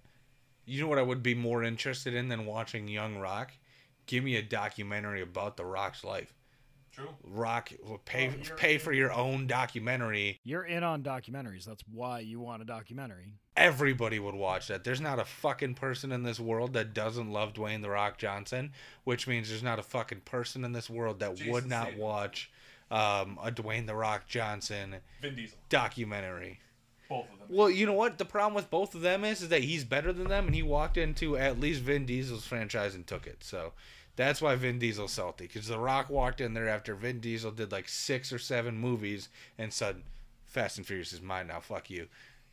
You 0.66 0.82
know 0.82 0.88
what 0.88 0.98
I 1.00 1.04
would 1.04 1.22
be 1.22 1.36
more 1.36 1.62
interested 1.62 2.14
in 2.14 2.30
than 2.30 2.46
watching 2.46 2.88
Young 2.88 3.18
Rock? 3.18 3.52
Give 4.06 4.24
me 4.24 4.38
a 4.38 4.42
documentary 4.42 5.22
about 5.22 5.58
The 5.58 5.66
Rock's 5.66 6.06
life. 6.06 6.34
True. 6.94 7.10
Rock 7.24 7.72
pay 8.06 8.28
Well, 8.28 8.38
pay 8.56 8.78
for 8.78 8.94
your 8.94 9.12
own 9.12 9.48
documentary. 9.48 10.40
You're 10.44 10.64
in 10.64 10.84
on 10.84 11.02
documentaries. 11.02 11.66
That's 11.66 11.84
why 11.92 12.20
you 12.20 12.40
want 12.40 12.62
a 12.62 12.66
documentary. 12.66 13.34
Everybody 13.58 14.20
would 14.20 14.36
watch 14.36 14.68
that. 14.68 14.84
There's 14.84 15.02
not 15.02 15.20
a 15.20 15.26
fucking 15.26 15.74
person 15.74 16.12
in 16.12 16.22
this 16.24 16.40
world 16.40 16.74
that 16.74 16.94
doesn't 16.94 17.32
love 17.32 17.54
Dwayne 17.54 17.82
the 17.82 17.90
Rock 17.90 18.20
Johnson, 18.20 18.72
which 19.06 19.28
means 19.28 19.50
there's 19.50 19.64
not 19.64 19.80
a 19.80 19.84
fucking 19.84 20.22
person 20.22 20.64
in 20.64 20.72
this 20.72 20.90
world 20.90 21.20
that 21.20 21.36
Jason 21.36 21.52
would 21.52 21.66
not 21.66 21.88
Statham. 21.88 22.00
watch 22.00 22.52
um, 22.92 23.40
a 23.44 23.52
Dwayne 23.52 23.88
the 23.88 23.96
Rock 23.96 24.28
Johnson 24.28 24.96
Vin 25.22 25.36
Diesel, 25.36 25.58
documentary. 25.70 26.60
both 27.10 27.32
of 27.32 27.40
them. 27.40 27.48
Well, 27.50 27.70
you 27.70 27.86
know 27.86 27.94
what? 27.94 28.18
The 28.18 28.26
problem 28.26 28.54
with 28.54 28.70
both 28.70 28.96
of 28.96 29.02
them 29.02 29.24
is, 29.24 29.42
is 29.42 29.50
that 29.50 29.64
he's 29.64 29.84
better 29.84 30.14
than 30.14 30.28
them, 30.28 30.46
and 30.46 30.56
he 30.56 30.64
walked 30.64 30.98
into 30.98 31.38
at 31.38 31.60
least 31.60 31.82
Vin 31.82 32.06
Diesel's 32.06 32.46
franchise 32.46 32.96
and 32.96 33.06
took 33.06 33.26
it. 33.28 33.44
So 33.44 33.74
that's 34.16 34.42
why 34.42 34.56
Vin 34.56 34.80
Diesel's 34.80 35.14
salty. 35.14 35.46
Because 35.48 35.68
The 35.68 35.80
Rock 35.80 36.10
walked 36.10 36.40
in 36.42 36.54
there 36.54 36.70
after 36.70 36.96
Vin 36.96 37.20
Diesel 37.20 37.52
did 37.52 37.72
like 37.72 37.90
six 37.90 38.32
or 38.32 38.40
seven 38.40 38.78
movies 38.78 39.30
and 39.58 39.74
said, 39.74 40.04
Fast 40.46 40.78
and 40.78 40.86
Furious 40.86 41.14
is 41.14 41.22
mine 41.22 41.48
now, 41.48 41.60
fuck 41.60 41.90
you. 41.90 42.08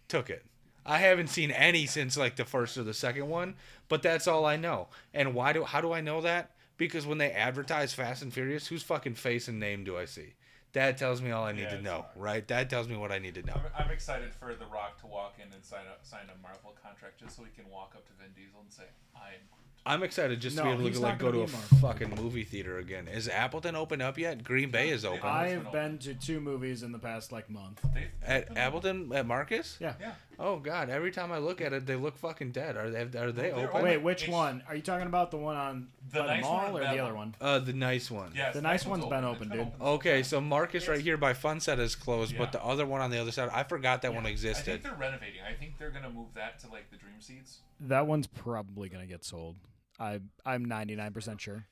Took 0.08 0.30
it. 0.30 0.44
I 0.86 0.98
haven't 0.98 1.28
seen 1.28 1.50
any 1.50 1.84
since 1.84 2.16
like 2.16 2.36
the 2.36 2.46
first 2.46 2.78
or 2.78 2.82
the 2.82 2.94
second 2.94 3.28
one, 3.28 3.54
but 3.90 4.02
that's 4.02 4.26
all 4.26 4.46
I 4.46 4.56
know. 4.56 4.88
And 5.12 5.34
why 5.34 5.52
do 5.52 5.62
how 5.64 5.82
do 5.82 5.92
I 5.92 6.00
know 6.00 6.22
that? 6.22 6.52
Because 6.80 7.06
when 7.06 7.18
they 7.18 7.30
advertise 7.30 7.92
Fast 7.92 8.22
and 8.22 8.32
Furious, 8.32 8.66
whose 8.66 8.82
fucking 8.82 9.12
face 9.14 9.48
and 9.48 9.60
name 9.60 9.84
do 9.84 9.98
I 9.98 10.06
see? 10.06 10.32
That 10.72 10.96
tells 10.96 11.20
me 11.20 11.30
all 11.30 11.44
I 11.44 11.52
need 11.52 11.62
Yeah, 11.64 11.76
to 11.76 11.82
know, 11.82 11.92
hard. 11.92 12.06
right? 12.16 12.48
That 12.48 12.70
tells 12.70 12.88
me 12.88 12.96
what 12.96 13.12
I 13.12 13.18
need 13.18 13.34
to 13.34 13.42
know. 13.42 13.52
I'm, 13.76 13.84
I'm 13.86 13.90
excited 13.90 14.32
for 14.32 14.54
The 14.54 14.64
Rock 14.64 14.98
to 15.02 15.06
walk 15.06 15.34
in 15.38 15.52
and 15.52 15.62
sign 15.62 15.80
a 15.84 16.02
sign 16.06 16.22
a 16.34 16.40
Marvel 16.42 16.74
contract 16.82 17.20
just 17.20 17.36
so 17.36 17.42
he 17.44 17.50
can 17.60 17.70
walk 17.70 17.92
up 17.94 18.06
to 18.06 18.12
Vin 18.14 18.28
Diesel 18.34 18.60
and 18.62 18.72
say, 18.72 18.84
"I 19.14 19.18
am 19.34 19.40
Groot." 19.50 19.60
I'm 19.84 20.02
excited 20.02 20.40
just 20.40 20.56
to 20.56 20.62
be 20.62 20.68
able 20.70 20.90
to 20.90 21.00
like 21.00 21.18
go 21.18 21.32
gonna 21.32 21.44
a 21.44 21.48
Marvel. 21.48 21.78
fucking 21.80 22.14
movie 22.22 22.44
theater 22.44 22.78
again. 22.78 23.08
Is 23.08 23.28
Appleton 23.28 23.74
open 23.76 24.00
up 24.00 24.16
yet? 24.16 24.42
Green 24.42 24.70
Bay 24.70 24.88
is 24.88 25.04
open. 25.04 25.20
I've 25.28 25.64
been 25.64 25.72
been 25.72 25.98
to 25.98 26.14
two 26.14 26.40
movies 26.40 26.82
in 26.82 26.92
the 26.92 26.98
past 26.98 27.30
like 27.32 27.50
month. 27.50 27.82
They've- 27.92 28.08
At 28.22 28.56
Appleton 28.56 29.12
at 29.12 29.26
Marcus? 29.26 29.76
Yeah. 29.80 29.94
Yeah. 30.00 30.12
Oh 30.42 30.58
god, 30.58 30.88
every 30.88 31.10
time 31.10 31.30
I 31.32 31.36
look 31.38 31.60
at 31.60 31.74
it, 31.74 31.84
they 31.84 31.96
look 31.96 32.16
fucking 32.16 32.52
dead. 32.52 32.74
Are 32.78 32.88
they? 32.88 33.02
Are 33.02 33.30
they 33.30 33.42
They're 33.50 33.54
open? 33.54 33.68
open. 33.68 33.82
Wait, 33.82 33.98
which 33.98 34.22
It's- 34.22 34.32
one? 34.34 34.62
Are 34.66 34.74
you 34.74 34.80
talking 34.80 35.06
about 35.06 35.30
the 35.30 35.36
one 35.36 35.56
on 35.56 35.88
The 36.10 36.22
the 36.22 36.26
nice 36.28 36.42
mall 36.42 36.56
one 36.56 36.70
or 36.72 36.76
or 36.76 36.80
that 36.80 36.92
the 36.94 36.98
other 37.00 37.14
one? 37.14 37.34
one? 37.38 37.48
Uh, 37.48 37.58
the 37.58 37.74
nice 37.74 38.10
one. 38.10 38.32
Yes, 38.34 38.54
The 38.54 38.62
nice 38.62 38.86
one's 38.86 39.04
one's 39.04 39.10
been 39.10 39.24
It's 39.24 39.36
open, 39.36 39.48
dude. 39.50 39.72
Okay, 39.80 40.22
so 40.22 40.40
Marcus 40.40 40.88
right 40.88 41.00
here 41.00 41.18
by 41.18 41.34
Funset 41.34 41.78
is 41.78 41.94
closed, 41.94 42.38
but 42.38 42.52
the 42.52 42.64
other 42.64 42.86
one 42.86 43.02
on 43.02 43.10
the 43.10 43.18
other 43.18 43.32
side, 43.32 43.50
I 43.52 43.64
forgot 43.64 44.00
that 44.02 44.14
one 44.14 44.22
I 44.24 44.28
think 44.28 44.32
existed. 44.32 44.82
they're 44.82 44.94
renovating. 44.94 45.42
I 45.42 45.52
think 45.52 45.76
they're 45.76 45.90
gonna 45.90 46.08
move 46.08 46.32
that 46.34 46.58
to 46.60 46.68
like 46.68 46.90
the 46.90 46.96
Dream 46.96 47.20
Seats. 47.20 47.58
That 47.78 48.06
one's 48.06 48.26
probably 48.26 48.88
gonna 48.88 49.06
get 49.06 49.24
sold. 49.24 49.56
I 49.98 50.20
I'm 50.46 50.64
99% 50.64 51.38
sure. 51.38 51.66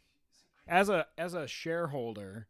As 0.66 0.90
a 0.90 1.07
as 1.16 1.33
a 1.33 1.48
shareholder, 1.48 2.48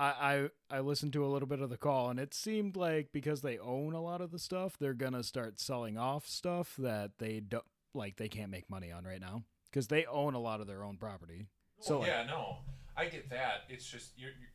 I, 0.00 0.48
I 0.70 0.78
I 0.78 0.80
listened 0.80 1.12
to 1.12 1.24
a 1.24 1.28
little 1.28 1.46
bit 1.46 1.60
of 1.60 1.68
the 1.68 1.76
call, 1.76 2.08
and 2.08 2.18
it 2.18 2.32
seemed 2.32 2.74
like 2.74 3.08
because 3.12 3.42
they 3.42 3.58
own 3.58 3.92
a 3.92 4.00
lot 4.00 4.22
of 4.22 4.30
the 4.30 4.38
stuff, 4.38 4.78
they're 4.78 4.94
gonna 4.94 5.22
start 5.22 5.60
selling 5.60 5.98
off 5.98 6.26
stuff 6.26 6.74
that 6.78 7.12
they 7.18 7.40
don't 7.40 7.64
like. 7.94 8.16
They 8.16 8.28
can't 8.28 8.50
make 8.50 8.70
money 8.70 8.90
on 8.90 9.04
right 9.04 9.20
now 9.20 9.42
because 9.70 9.88
they 9.88 10.06
own 10.06 10.32
a 10.32 10.40
lot 10.40 10.62
of 10.62 10.66
their 10.66 10.84
own 10.84 10.96
property. 10.96 11.48
So 11.80 11.98
Well, 11.98 12.00
like, 12.00 12.08
yeah, 12.08 12.24
no, 12.26 12.58
I 12.96 13.06
get 13.06 13.28
that. 13.28 13.64
It's 13.68 13.84
just 13.84 14.12
you're, 14.16 14.30
you're 14.30 14.48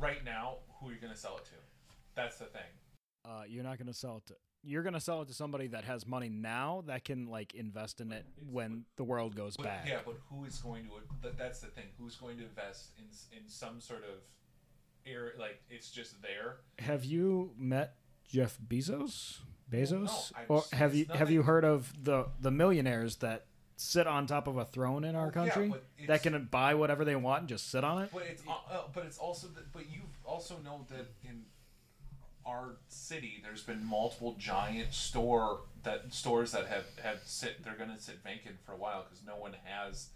right 0.00 0.24
now. 0.24 0.56
Who 0.80 0.88
are 0.88 0.92
you 0.92 0.98
gonna 1.00 1.16
sell 1.16 1.36
it 1.36 1.44
to? 1.44 1.52
That's 2.16 2.36
the 2.38 2.46
thing. 2.46 2.62
uh, 3.24 3.42
you're 3.48 3.62
not 3.64 3.78
gonna 3.78 3.94
sell 3.94 4.16
it 4.16 4.26
to. 4.26 4.34
You're 4.62 4.82
gonna 4.82 5.00
sell 5.00 5.22
it 5.22 5.28
to 5.28 5.34
somebody 5.34 5.68
that 5.68 5.84
has 5.84 6.06
money 6.06 6.28
now 6.28 6.82
that 6.86 7.04
can 7.04 7.26
like 7.26 7.54
invest 7.54 8.00
in 8.00 8.12
it 8.12 8.26
when 8.50 8.84
the 8.96 9.04
world 9.04 9.34
goes 9.36 9.56
But, 9.56 9.64
bad. 9.66 9.88
yeah, 9.88 9.98
but 10.04 10.16
who 10.30 10.44
is 10.44 10.58
going 10.58 10.84
to? 10.86 10.90
That, 11.22 11.38
that's 11.38 11.60
the 11.60 11.68
thing. 11.68 11.84
Who's 11.98 12.16
going 12.16 12.38
to 12.38 12.44
invest 12.44 12.90
in 12.98 13.04
in 13.38 13.48
some 13.48 13.80
sort 13.80 14.02
of 14.04 14.20
air? 15.06 15.32
Like 15.38 15.60
it's 15.70 15.90
just 15.90 16.20
there. 16.22 16.56
Have 16.80 17.04
you 17.04 17.52
met 17.56 17.94
Jeff 18.28 18.58
Bezos? 18.66 19.38
Bezos? 19.70 20.32
no, 20.32 20.38
I've 20.38 20.50
or 20.50 20.64
have 20.72 20.90
it's 20.94 20.98
you 21.10 21.16
have 21.16 21.30
you 21.30 21.42
heard 21.42 21.64
of 21.64 21.92
the 22.04 22.26
the 22.40 22.50
millionaires 22.50 23.16
that 23.16 23.46
sit 23.76 24.08
on 24.08 24.26
top 24.26 24.48
of 24.48 24.56
a 24.56 24.64
throne 24.64 25.04
in 25.04 25.14
our 25.14 25.30
Well, 25.32 25.46
yeah, 25.46 25.52
country 25.52 25.72
that 26.08 26.22
can 26.24 26.48
buy 26.50 26.74
whatever 26.74 27.04
they 27.04 27.14
want 27.14 27.40
and 27.42 27.48
just 27.48 27.70
sit 27.70 27.84
on 27.84 28.02
it? 28.02 28.10
But 28.12 28.22
it's 28.28 28.42
uh, 28.46 28.52
uh, 28.70 28.82
but 28.92 29.04
it's 29.06 29.18
also 29.18 29.46
that, 29.48 29.72
but 29.72 29.88
you 29.90 30.00
also 30.24 30.56
know 30.64 30.84
that 30.90 31.06
in 31.22 31.44
our 32.48 32.76
city 32.88 33.40
there's 33.42 33.62
been 33.62 33.84
multiple 33.84 34.34
giant 34.38 34.92
store 34.94 35.60
that 35.82 36.12
stores 36.12 36.52
that 36.52 36.66
have 36.66 36.84
have 37.02 37.20
sit 37.24 37.62
they're 37.64 37.76
gonna 37.78 38.00
sit 38.00 38.16
vacant 38.24 38.56
for 38.64 38.72
a 38.72 38.76
while 38.76 39.04
because 39.08 39.24
no 39.26 39.36
one 39.36 39.54
has 39.64 40.08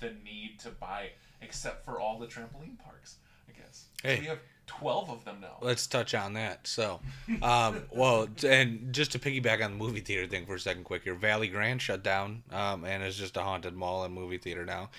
the 0.00 0.12
need 0.24 0.58
to 0.58 0.70
buy 0.70 1.10
except 1.42 1.84
for 1.84 2.00
all 2.00 2.18
the 2.18 2.26
trampoline 2.26 2.78
parks. 2.82 3.16
I 3.48 3.52
guess 3.58 3.84
Hey. 4.02 4.20
we 4.20 4.26
have 4.26 4.38
twelve 4.66 5.08
of 5.10 5.24
them 5.24 5.38
now. 5.40 5.58
Let's 5.60 5.86
touch 5.86 6.14
on 6.14 6.32
that. 6.32 6.66
So, 6.66 7.00
um, 7.42 7.82
well, 7.92 8.26
and 8.44 8.92
just 8.92 9.12
to 9.12 9.18
piggyback 9.18 9.64
on 9.64 9.72
the 9.72 9.76
movie 9.76 10.00
theater 10.00 10.26
thing 10.26 10.44
for 10.44 10.54
a 10.56 10.60
second, 10.60 10.84
quick 10.84 11.04
here. 11.04 11.14
Valley 11.14 11.48
Grand 11.48 11.80
shut 11.80 12.02
down, 12.02 12.42
um, 12.50 12.84
and 12.84 13.02
is 13.02 13.16
just 13.16 13.36
a 13.36 13.42
haunted 13.42 13.74
mall 13.74 14.04
and 14.04 14.12
movie 14.14 14.38
theater 14.38 14.64
now. 14.66 14.90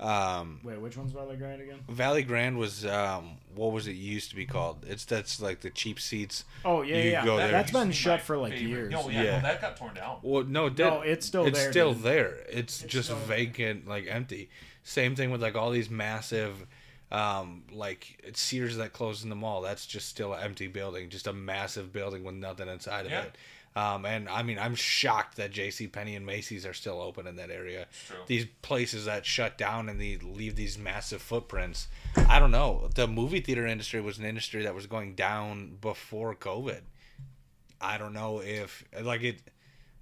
Um, 0.00 0.60
Wait, 0.64 0.80
which 0.80 0.96
one's 0.96 1.12
Valley 1.12 1.36
Grand 1.36 1.62
again? 1.62 1.78
Valley 1.88 2.24
Grand 2.24 2.58
was 2.58 2.84
um, 2.84 3.36
what 3.54 3.70
was 3.72 3.86
it 3.86 3.92
used 3.92 4.30
to 4.30 4.36
be 4.36 4.44
called? 4.44 4.84
It's 4.88 5.04
that's 5.04 5.40
like 5.40 5.60
the 5.60 5.70
cheap 5.70 6.00
seats. 6.00 6.44
Oh 6.64 6.82
yeah, 6.82 6.96
You 6.96 7.10
yeah. 7.10 7.24
go 7.24 7.36
That, 7.36 7.42
there. 7.44 7.52
that's 7.52 7.72
used 7.72 7.80
to 7.80 7.86
been 7.86 7.92
shut 7.92 8.20
for 8.22 8.36
like 8.36 8.52
favorite. 8.54 8.68
years. 8.68 8.92
No, 8.92 9.08
yeah, 9.08 9.22
Yeah. 9.22 9.36
No, 9.36 9.42
that 9.42 9.60
got 9.60 9.76
torn 9.76 9.94
down. 9.94 10.18
Well, 10.22 10.42
no, 10.44 10.66
it 10.66 10.78
No, 10.78 11.02
it's 11.02 11.24
still 11.26 11.42
there. 11.44 11.50
it's 11.52 11.60
there, 11.62 11.70
still 11.72 11.94
dude. 11.94 12.02
there. 12.02 12.34
It's, 12.48 12.82
It's 12.82 12.92
just 12.92 13.08
still 13.08 13.18
there. 13.18 13.36
vacant, 13.38 13.86
like 13.86 14.06
empty. 14.08 14.50
Same 14.82 15.14
thing 15.14 15.30
with 15.30 15.40
like 15.40 15.54
all 15.54 15.70
these 15.70 15.88
massive, 15.88 16.66
um, 17.12 17.62
like 17.72 18.30
Sears 18.34 18.76
that 18.78 18.92
closed 18.92 19.22
in 19.22 19.30
the 19.30 19.36
mall. 19.36 19.62
That's 19.62 19.86
just 19.86 20.08
still 20.08 20.34
an 20.34 20.42
empty 20.42 20.66
building, 20.66 21.08
just 21.08 21.28
a 21.28 21.32
massive 21.32 21.92
building 21.92 22.24
with 22.24 22.34
nothing 22.34 22.68
inside 22.68 23.06
of 23.06 23.12
Yeah. 23.12 23.22
it. 23.22 23.36
Um, 23.76 24.04
and 24.04 24.28
I 24.28 24.42
mean, 24.44 24.58
I'm 24.58 24.76
shocked 24.76 25.36
that 25.36 25.50
J.C. 25.50 25.88
Penney 25.88 26.14
and 26.14 26.24
Macy's 26.24 26.64
are 26.64 26.72
still 26.72 27.00
open 27.00 27.26
in 27.26 27.36
that 27.36 27.50
area. 27.50 27.86
true. 28.06 28.18
These 28.26 28.46
places 28.62 29.06
that 29.06 29.26
shut 29.26 29.58
down 29.58 29.88
and 29.88 30.00
they 30.00 30.16
leave 30.16 30.54
these 30.54 30.78
massive 30.78 31.20
footprints. 31.20 31.88
I 32.28 32.38
don't 32.38 32.52
know. 32.52 32.88
The 32.94 33.08
movie 33.08 33.40
theater 33.40 33.66
industry 33.66 34.00
was 34.00 34.18
an 34.18 34.24
industry 34.24 34.62
that 34.62 34.74
was 34.74 34.86
going 34.86 35.14
down 35.16 35.78
before 35.80 36.36
COVID. 36.36 36.82
I 37.80 37.98
don't 37.98 38.12
know 38.12 38.40
if 38.40 38.84
like 39.02 39.22
it. 39.22 39.40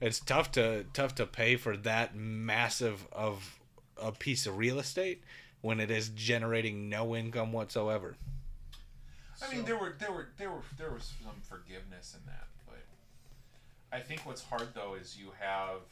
It's 0.01 0.21
tough 0.21 0.53
to 0.53 0.85
tough 0.93 1.15
to 1.15 1.27
pay 1.27 1.57
for 1.57 1.77
that 1.79 2.15
massive 2.15 3.07
of 3.11 3.59
a 3.97 4.13
piece 4.13 4.47
of 4.47 4.59
real 4.59 4.79
estate, 4.79 5.23
when 5.63 5.81
it 5.81 5.91
is 5.91 6.11
generating 6.11 6.89
no 6.89 7.17
income 7.17 7.53
whatsoever. 7.53 8.17
I 9.41 9.55
mean, 9.55 9.65
there 9.65 9.79
were 9.79 9.97
there 9.99 10.13
were 10.13 10.29
there 10.37 10.51
were 10.51 10.63
there 10.77 10.93
was 10.93 11.13
some 11.25 11.41
forgiveness 11.43 12.15
in 12.19 12.27
that, 12.27 12.47
but 12.52 12.52
I 13.93 14.01
think 14.01 14.25
what's 14.25 14.43
hard 14.43 14.69
though 14.75 14.95
is 14.95 15.19
you 15.19 15.33
have 15.39 15.83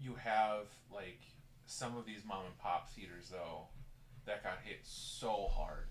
you 0.00 0.14
have 0.14 0.66
like 0.92 1.20
some 1.66 1.96
of 1.96 2.06
these 2.06 2.24
mom 2.26 2.46
and 2.46 2.58
pop 2.58 2.90
theaters 2.90 3.28
though 3.30 3.66
that 4.26 4.42
got 4.42 4.58
hit 4.64 4.80
so 4.82 5.48
hard, 5.50 5.86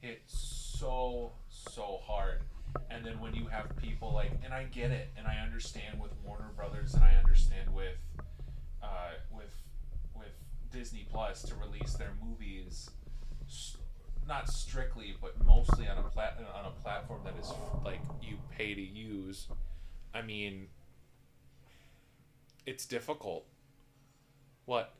hit 0.00 0.22
so 0.26 1.32
so 1.48 2.00
hard, 2.04 2.42
and 2.90 3.04
then 3.04 3.20
when 3.20 3.34
you 3.34 3.46
have 3.46 3.74
people 3.76 4.12
like, 4.12 4.32
and 4.44 4.52
I 4.52 4.64
get 4.64 4.90
it, 4.90 5.08
and 5.16 5.26
I 5.26 5.38
understand 5.38 6.00
with 6.00 6.12
Warner 6.24 6.50
Brothers, 6.54 6.94
and 6.94 7.02
I 7.02 7.14
understand 7.14 7.74
with 7.74 7.96
uh, 8.82 9.12
with 9.34 9.56
with 10.14 10.32
Disney 10.70 11.06
Plus 11.10 11.42
to 11.42 11.54
release 11.54 11.94
their 11.94 12.12
movies 12.22 12.90
not 14.28 14.48
strictly, 14.50 15.16
but 15.20 15.42
mostly 15.44 15.88
on 15.88 15.98
a 15.98 16.02
plat 16.02 16.38
on 16.54 16.66
a 16.66 16.82
platform 16.82 17.20
that 17.24 17.34
is 17.40 17.50
like 17.84 18.00
you 18.22 18.36
pay 18.56 18.74
to 18.74 18.80
use. 18.80 19.48
I 20.14 20.22
mean, 20.22 20.68
it's 22.66 22.84
difficult. 22.86 23.46
What? 24.66 24.92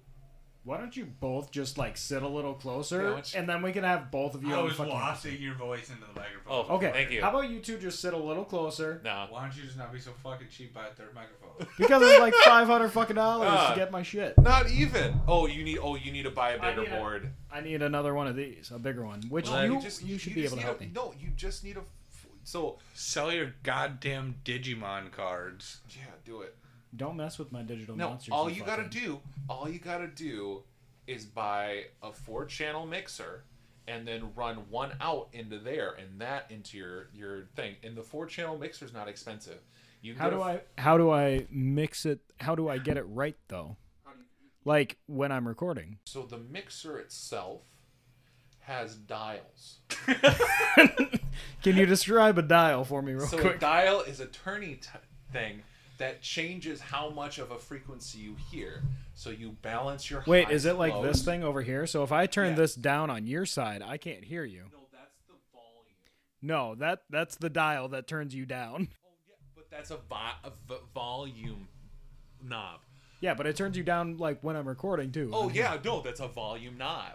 Why 0.65 0.77
don't 0.77 0.95
you 0.95 1.07
both 1.07 1.51
just 1.51 1.79
like 1.79 1.97
sit 1.97 2.23
a 2.23 2.29
little 2.29 2.53
closer, 2.53 3.03
Yeah, 3.03 3.09
let's- 3.15 3.35
and 3.35 3.49
then 3.49 3.63
we 3.63 3.73
can 3.73 3.85
have 3.85 4.11
both 4.11 4.35
of 4.35 4.43
you. 4.43 4.53
I 4.55 4.59
on 4.59 4.65
was 4.65 4.75
fucking- 4.75 4.93
wafting 4.93 5.41
your 5.41 5.55
voice 5.55 5.89
into 5.89 6.03
the 6.03 6.21
microphone. 6.21 6.43
Oh, 6.69 6.75
Okay. 6.77 6.91
Thank 6.93 7.11
you. 7.11 7.23
How 7.23 7.31
about 7.31 7.49
you 7.49 7.61
two 7.61 7.79
just 7.79 8.01
sit 8.01 8.13
a 8.13 8.19
little 8.19 8.45
closer? 8.45 9.01
No. 9.03 9.29
Why 9.31 9.43
don't 9.47 9.57
you 9.57 9.63
just 9.63 9.79
not 9.79 9.93
be 9.93 9.99
so 9.99 10.11
fucking 10.23 10.49
cheap 10.51 10.75
by 10.75 10.87
a 10.89 10.91
third 10.91 11.15
microphone? 11.15 11.67
Because 11.79 12.03
it's 12.03 12.21
like 12.21 12.35
five 12.45 12.67
hundred 12.67 12.91
fucking 12.91 13.17
dollars 13.17 13.49
Ah. 13.51 13.71
to 13.71 13.77
get 13.81 13.91
my 13.91 14.03
shit. 14.03 14.37
Not 14.39 14.71
even. 14.71 15.21
Oh, 15.27 15.47
you 15.47 15.65
need. 15.65 15.79
Oh, 15.79 15.95
you 15.97 16.13
need 16.13 16.25
to 16.25 16.31
buy 16.31 16.51
a 16.51 16.61
bigger 16.61 16.83
need 16.83 16.91
board. 16.91 17.33
I 17.51 17.61
need 17.63 17.81
another 17.83 18.13
one 18.15 18.27
of 18.27 18.37
these, 18.37 18.71
a 18.71 18.79
bigger 18.79 19.05
one. 19.05 19.23
Which 19.29 19.49
Well, 19.49 19.63
you 19.65 19.71
you 19.71 19.77
you, 19.77 19.83
just- 19.83 20.01
should 20.23 20.35
be 20.35 20.43
able 20.45 20.51
to 20.51 20.57
need 20.57 20.63
help 20.63 20.81
a- 20.81 20.85
me. 20.85 20.91
No, 20.95 21.15
you 21.19 21.31
just 21.35 21.65
need 21.65 21.77
a. 21.77 21.81
f- 21.81 22.27
So 22.45 22.79
Sell 22.95 23.33
your 23.33 23.55
goddamn 23.63 24.37
Digimon 24.45 25.11
cards. 25.13 25.79
yeah, 25.91 26.03
do 26.25 26.43
it. 26.43 26.55
Don't 26.97 27.16
mess 27.16 27.39
with 27.39 27.53
my 27.53 27.62
digital 27.62 27.97
No, 27.97 28.11
monsters. 28.11 28.32
all 28.32 28.49
you 28.51 28.62
gotta 28.64 28.89
do, 28.89 29.20
all 29.49 29.68
you 29.68 29.78
gotta 29.78 30.07
do, 30.09 30.62
is 31.07 31.24
buy 31.24 31.84
a 32.03 32.12
four-channel 32.12 32.86
mixer, 32.86 33.45
and 33.86 34.07
then 34.07 34.30
run 34.34 34.57
one 34.70 34.93
out 35.01 35.28
into 35.32 35.59
there, 35.59 35.93
and 35.93 36.20
that 36.20 36.51
into 36.51 36.76
your 36.78 37.09
your 37.14 37.45
thing. 37.57 37.76
And 37.82 37.97
the 37.97 38.03
four-channel 38.03 38.59
mixer's 38.59 38.93
not 38.93 39.09
expensive. 39.09 39.59
You 40.01 40.14
How 40.14 40.30
do 40.30 40.41
f- 40.43 40.61
I 40.78 40.80
how 40.80 40.97
do 40.99 41.11
I 41.11 41.47
mix 41.51 42.07
it? 42.07 42.20
How 42.41 42.55
do 42.55 42.68
I 42.68 42.78
get 42.78 42.97
it 42.97 43.05
right 43.09 43.36
though? 43.49 43.76
Like 44.64 44.99
when 45.07 45.32
I'm 45.32 45.47
recording. 45.49 45.99
So 46.05 46.22
the 46.22 46.39
mixer 46.39 46.99
itself 46.99 47.62
has 48.61 48.97
dials. 48.97 49.78
Can 51.62 51.76
you 51.76 51.86
describe 51.86 52.39
a 52.39 52.43
dial 52.43 52.84
for 52.84 53.03
me 53.03 53.12
real 53.12 53.26
so 53.26 53.39
a 53.39 53.57
dial 53.57 54.01
is 54.03 54.20
a 54.20 54.26
turning 54.26 54.76
t- 54.76 54.89
thing 55.32 55.62
that 55.99 56.23
changes 56.23 56.81
how 56.81 57.11
much 57.11 57.39
of 57.39 57.51
a 57.51 57.59
frequency 57.59 58.19
you 58.21 58.37
hear. 58.51 58.83
So 59.15 59.31
you 59.31 59.51
balance 59.63 60.09
your 60.11 60.23
Wait, 60.27 60.49
is 60.51 60.65
it 60.65 60.77
like 60.77 60.95
and 60.95 61.05
this 61.05 61.25
thing 61.25 61.43
over 61.43 61.61
here? 61.63 61.87
So 61.87 62.03
if 62.05 62.13
I 62.13 62.27
turn 62.27 62.51
Yeah. 62.51 62.55
this 62.57 62.75
down 62.75 63.11
on 63.11 63.27
your 63.27 63.45
side, 63.47 63.83
I 63.83 63.97
can't 63.99 64.25
hear 64.25 64.45
you. 64.45 64.65
No, 64.73 64.79
that's 64.93 65.19
the 65.27 65.35
volume. 65.53 65.87
No, 66.41 66.75
that 66.77 67.01
that's 67.11 67.37
the 67.37 67.51
dial 67.51 67.89
that 67.89 68.07
turns 68.07 68.35
you 68.35 68.47
down. 68.47 68.89
Oh 69.05 69.11
yeah, 69.29 69.35
but 69.57 69.71
that's 69.71 69.91
a, 69.91 69.97
vo- 69.97 70.39
a 70.45 70.51
v- 70.69 70.81
volume 70.95 71.69
knob. 72.43 72.81
Yeah, 73.21 73.35
but 73.35 73.47
it 73.47 73.57
turns 73.57 73.77
you 73.77 73.83
down 73.83 74.17
like 74.19 74.41
when 74.43 74.55
I'm 74.55 74.69
recording 74.69 75.11
too. 75.11 75.31
Oh 75.33 75.49
yeah, 75.51 75.77
no, 75.85 76.01
that's 76.01 76.21
a 76.21 76.29
volume 76.29 76.79
knob. 76.79 77.15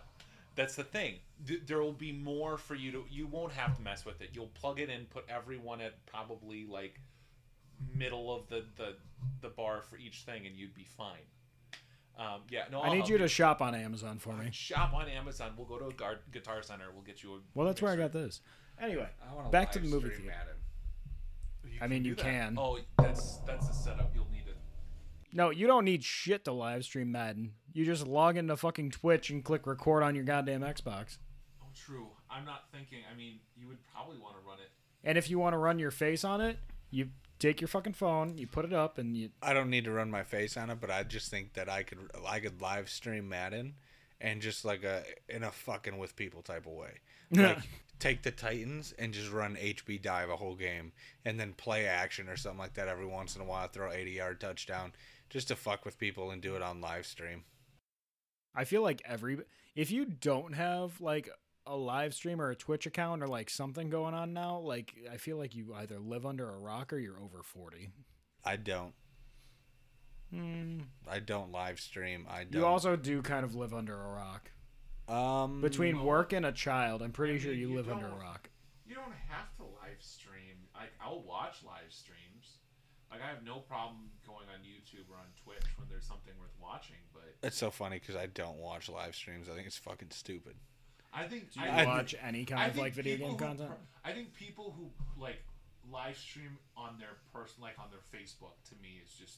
That's 0.56 0.76
the 0.76 0.84
thing. 0.84 1.16
Th- 1.48 1.62
there 1.66 1.82
will 1.82 1.94
be 1.94 2.12
more 2.12 2.58
for 2.58 2.76
you 2.76 2.92
to. 2.92 3.06
You 3.10 3.28
won't 3.28 3.54
have 3.54 3.78
to 3.78 3.82
mess 3.82 4.06
with 4.06 4.22
it. 4.22 4.32
You'll 4.34 4.48
plug 4.54 4.80
it 4.82 4.90
in, 4.90 5.06
put 5.06 5.24
everyone 5.30 5.80
at 5.80 6.06
probably 6.06 6.66
like 6.66 7.00
middle 7.96 8.34
of 8.36 8.48
the 8.50 8.66
the, 8.78 8.96
the 9.42 9.50
bar 9.50 9.82
for 9.82 9.98
each 9.98 10.22
thing, 10.24 10.46
and 10.46 10.56
you'd 10.56 10.74
be 10.74 10.86
fine. 10.86 11.26
Um, 12.18 12.42
yeah, 12.50 12.66
no. 12.72 12.80
I 12.82 12.88
I'll 12.88 12.92
need 12.92 13.00
help 13.00 13.10
you 13.10 13.18
to 13.20 13.28
shop 13.28 13.62
on 13.62 13.74
Amazon 13.74 14.20
for 14.20 14.34
me. 14.34 14.50
shop 14.52 14.94
on 14.94 15.08
Amazon. 15.10 15.54
We'll 15.58 15.66
go 15.66 15.80
to 15.80 15.88
a 15.88 15.94
gar- 15.94 16.20
guitar 16.32 16.62
center. 16.62 16.86
We'll 16.94 17.04
get 17.04 17.24
you 17.24 17.34
a. 17.36 17.40
Well, 17.56 17.66
that's 17.66 17.82
where 17.82 17.92
I 17.92 17.96
got 17.96 18.12
this. 18.12 18.42
Anyway, 18.80 19.08
I 19.30 19.34
wanna 19.36 19.50
Back 19.50 19.72
to 19.74 19.80
the 19.80 19.88
movie 19.88 20.10
theater. 20.10 20.24
Madden. 20.28 20.56
I 21.82 21.88
mean, 21.88 22.06
you 22.06 22.16
that. 22.16 22.24
can. 22.24 22.56
Oh, 22.60 22.78
that's 23.00 23.38
that's 23.48 23.68
the 23.68 23.74
setup. 23.74 24.12
You'll 24.14 24.30
need 24.32 24.48
it. 24.48 24.58
No, 25.32 25.50
you 25.50 25.66
don't 25.66 25.86
need 25.86 26.04
shit 26.04 26.46
to 26.46 26.52
live 26.52 26.84
stream 26.84 27.12
Madden. 27.12 27.54
You 27.74 27.86
just 27.86 28.06
log 28.06 28.38
into 28.38 28.56
fucking 28.58 28.92
Twitch 28.92 29.30
and 29.32 29.44
click 29.44 29.66
record 29.66 30.04
on 30.04 30.14
your 30.14 30.24
goddamn 30.24 30.62
Xbox. 30.62 31.18
Oh, 31.62 31.66
true. 31.76 32.08
I'm 32.30 32.46
not 32.46 32.66
thinking. 32.72 33.00
I 33.12 33.18
mean, 33.18 33.40
you 33.56 33.68
would 33.68 33.80
probably 33.94 34.18
want 34.20 34.36
to 34.40 34.48
run 34.48 34.60
it. 34.60 34.70
And 35.04 35.18
if 35.18 35.30
you 35.30 35.40
want 35.40 35.54
to 35.54 35.58
run 35.58 35.80
your 35.80 35.92
face 35.92 36.24
on 36.24 36.42
it, 36.42 36.58
you 36.92 37.10
take 37.44 37.60
your 37.60 37.68
fucking 37.68 37.94
phone, 37.94 38.38
you 38.38 38.48
put 38.48 38.64
it 38.64 38.74
up, 38.74 38.98
and 38.98 39.18
you. 39.18 39.30
I 39.42 39.54
don't 39.54 39.70
need 39.70 39.84
to 39.84 39.92
run 39.92 40.10
my 40.10 40.24
face 40.24 40.56
on 40.56 40.70
it, 40.70 40.80
but 40.80 40.90
I 40.90 41.04
just 41.04 41.30
think 41.30 41.54
that 41.54 41.70
I 41.70 41.84
could 41.84 42.00
I 42.28 42.40
could 42.40 42.62
live 42.62 42.90
stream 42.90 43.28
Madden 43.28 43.76
and 44.22 44.42
just 44.42 44.64
like 44.64 44.84
a 44.84 45.04
in 45.28 45.44
a 45.44 45.52
fucking 45.52 45.98
with 45.98 46.16
people 46.16 46.42
type 46.42 46.66
of 46.66 46.74
way. 46.74 47.00
Like 47.32 47.60
take 48.00 48.22
the 48.22 48.32
Titans 48.32 48.94
and 49.00 49.14
just 49.14 49.32
run 49.32 49.56
HB 49.56 50.02
dive 50.02 50.30
a 50.30 50.36
whole 50.36 50.56
game 50.56 50.92
and 51.26 51.40
then 51.40 51.54
play 51.54 51.88
action 51.88 52.28
or 52.28 52.36
something 52.36 52.60
like 52.60 52.74
that 52.74 52.88
every 52.88 53.06
once 53.06 53.36
in 53.36 53.42
a 53.42 53.46
while, 53.46 53.68
throw 53.68 53.92
80 53.92 54.12
yard 54.12 54.40
touchdown 54.40 54.94
just 55.30 55.48
to 55.48 55.56
fuck 55.56 55.86
with 55.86 55.98
people 55.98 56.30
and 56.30 56.42
do 56.42 56.56
it 56.56 56.62
on 56.62 56.82
live 56.82 57.06
stream. 57.06 57.44
I 58.54 58.66
feel 58.66 58.84
like 58.84 59.02
every 59.06 59.40
if 59.76 59.90
you 59.90 60.06
don't 60.06 60.54
have 60.54 61.02
like 61.02 61.30
a 61.66 61.76
live 61.76 62.14
stream 62.14 62.42
or 62.42 62.50
a 62.50 62.56
Twitch 62.56 62.86
account 62.86 63.24
or 63.24 63.28
like 63.28 63.50
something 63.50 63.90
going 63.90 64.14
on 64.14 64.34
now, 64.34 64.60
like 64.60 64.94
I 65.12 65.18
feel 65.18 65.38
like 65.38 65.56
you 65.56 65.74
either 65.76 66.00
live 66.00 66.26
under 66.26 66.50
a 66.50 66.58
rock 66.58 66.92
or 66.94 66.98
you're 66.98 67.20
over 67.20 67.42
forty. 67.44 67.90
I 68.44 68.58
don't. 68.58 68.94
Hmm. 70.34 70.80
I 71.08 71.20
don't 71.20 71.52
live 71.52 71.80
stream. 71.80 72.26
I 72.30 72.44
don't. 72.44 72.54
You 72.54 72.66
also 72.66 72.96
do 72.96 73.22
kind 73.22 73.46
of 73.46 73.56
live 73.56 73.74
under 73.74 73.94
a 73.96 74.08
rock. 74.14 74.52
um 75.08 75.62
Between 75.62 76.04
work 76.04 76.34
and 76.34 76.46
a 76.46 76.52
child, 76.52 77.02
I'm 77.02 77.12
pretty 77.12 77.36
I 77.36 77.40
sure 77.40 77.54
you 77.54 77.70
you 77.70 77.76
live 77.76 77.90
under 77.90 78.08
a 78.08 78.16
rock. 78.16 78.50
You 78.86 78.96
don't 78.96 79.14
have 79.30 79.54
to 79.58 79.64
live 79.64 80.00
stream. 80.00 80.58
Like 80.74 80.92
I'll 81.02 81.22
watch 81.22 81.58
live 81.66 81.92
streams. 81.92 82.58
Like 83.12 83.22
I 83.22 83.28
have 83.28 83.44
no 83.44 83.60
problem 83.60 84.10
going 84.26 84.48
on 84.54 84.62
YouTube 84.66 85.08
or 85.10 85.18
on 85.18 85.28
Twitch 85.44 85.70
when 85.78 85.88
there's 85.88 86.06
something 86.06 86.34
worth 86.40 86.56
watching. 86.62 86.98
But 87.14 87.36
it's 87.44 87.58
so 87.58 87.70
funny 87.70 88.00
because 88.00 88.16
I 88.16 88.26
don't 88.26 88.58
watch 88.58 88.90
live 88.90 89.16
streams. 89.16 89.48
I 89.48 89.54
think 89.54 89.68
it's 89.68 89.78
fucking 89.78 90.10
stupid. 90.12 90.56
I 91.16 91.28
think 91.28 91.52
Do 91.54 91.60
you 91.60 91.66
I, 91.68 91.86
watch 91.86 92.16
any 92.22 92.46
kind 92.46 92.62
I 92.62 92.66
of 92.68 92.78
like 92.78 92.94
video 92.94 93.18
game 93.18 93.38
content? 93.38 93.70
per- 93.70 93.78
I 94.04 94.12
think 94.14 94.34
people 94.34 94.74
who 94.78 94.90
like 95.22 95.44
live 95.92 96.18
stream 96.18 96.58
on 96.76 96.98
their 97.00 97.18
person, 97.34 97.62
like 97.62 97.76
on 97.80 97.86
their 97.92 98.00
Facebook, 98.20 98.54
to 98.70 98.76
me 98.82 99.00
is 99.04 99.12
just 99.14 99.38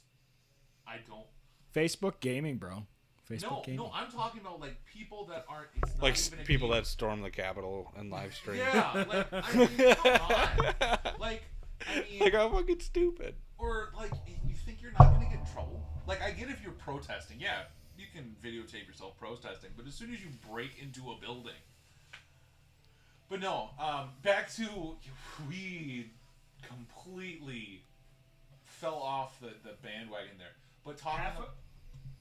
I 0.87 0.97
don't. 1.07 1.25
Facebook 1.73 2.19
gaming, 2.19 2.57
bro. 2.57 2.85
Facebook 3.29 3.41
No, 3.51 3.61
gaming. 3.65 3.77
no, 3.77 3.91
I'm 3.93 4.09
talking 4.11 4.39
about 4.41 4.59
like 4.59 4.77
people 4.85 5.25
that 5.25 5.45
aren't. 5.49 5.67
It's 5.83 5.93
not 5.95 6.03
Like 6.03 6.27
even 6.31 6.45
people 6.45 6.67
game. 6.69 6.77
that 6.77 6.87
storm 6.87 7.21
the 7.21 7.31
Capitol 7.31 7.91
and 7.97 8.09
live 8.11 8.33
stream. 8.35 8.57
Yeah, 8.57 9.05
like 9.09 9.27
I 9.33 9.55
mean, 9.55 9.95
come 9.95 10.21
on. 10.21 10.99
Like 11.19 11.43
I 11.89 12.05
mean, 12.09 12.19
like 12.21 12.33
how 12.33 12.49
fucking 12.49 12.79
stupid. 12.79 13.35
or 13.57 13.89
like 13.97 14.11
you 14.47 14.53
think 14.55 14.81
you're 14.81 14.91
not 14.93 15.11
gonna 15.13 15.25
get 15.25 15.39
in 15.39 15.45
trouble. 15.53 15.81
Like 16.07 16.21
I 16.21 16.31
get 16.31 16.49
if 16.49 16.61
you're 16.63 16.71
protesting, 16.73 17.39
yeah, 17.41 17.63
you 17.97 18.05
can 18.13 18.35
videotape 18.43 18.87
yourself 18.87 19.17
protesting, 19.19 19.71
but 19.75 19.87
as 19.87 19.93
soon 19.93 20.13
as 20.13 20.21
you 20.21 20.29
break 20.51 20.71
into 20.81 21.11
a 21.11 21.15
building. 21.19 21.53
But 23.29 23.41
no, 23.41 23.69
um, 23.79 24.09
back 24.23 24.53
to 24.55 24.97
we 25.49 26.11
completely 26.61 27.83
fell 28.63 28.95
off 28.95 29.39
the, 29.39 29.47
the 29.63 29.75
bandwagon 29.81 30.37
there. 30.37 30.53
But 30.83 30.97
talking 30.97 31.23
Half 31.23 31.37
about, 31.37 31.55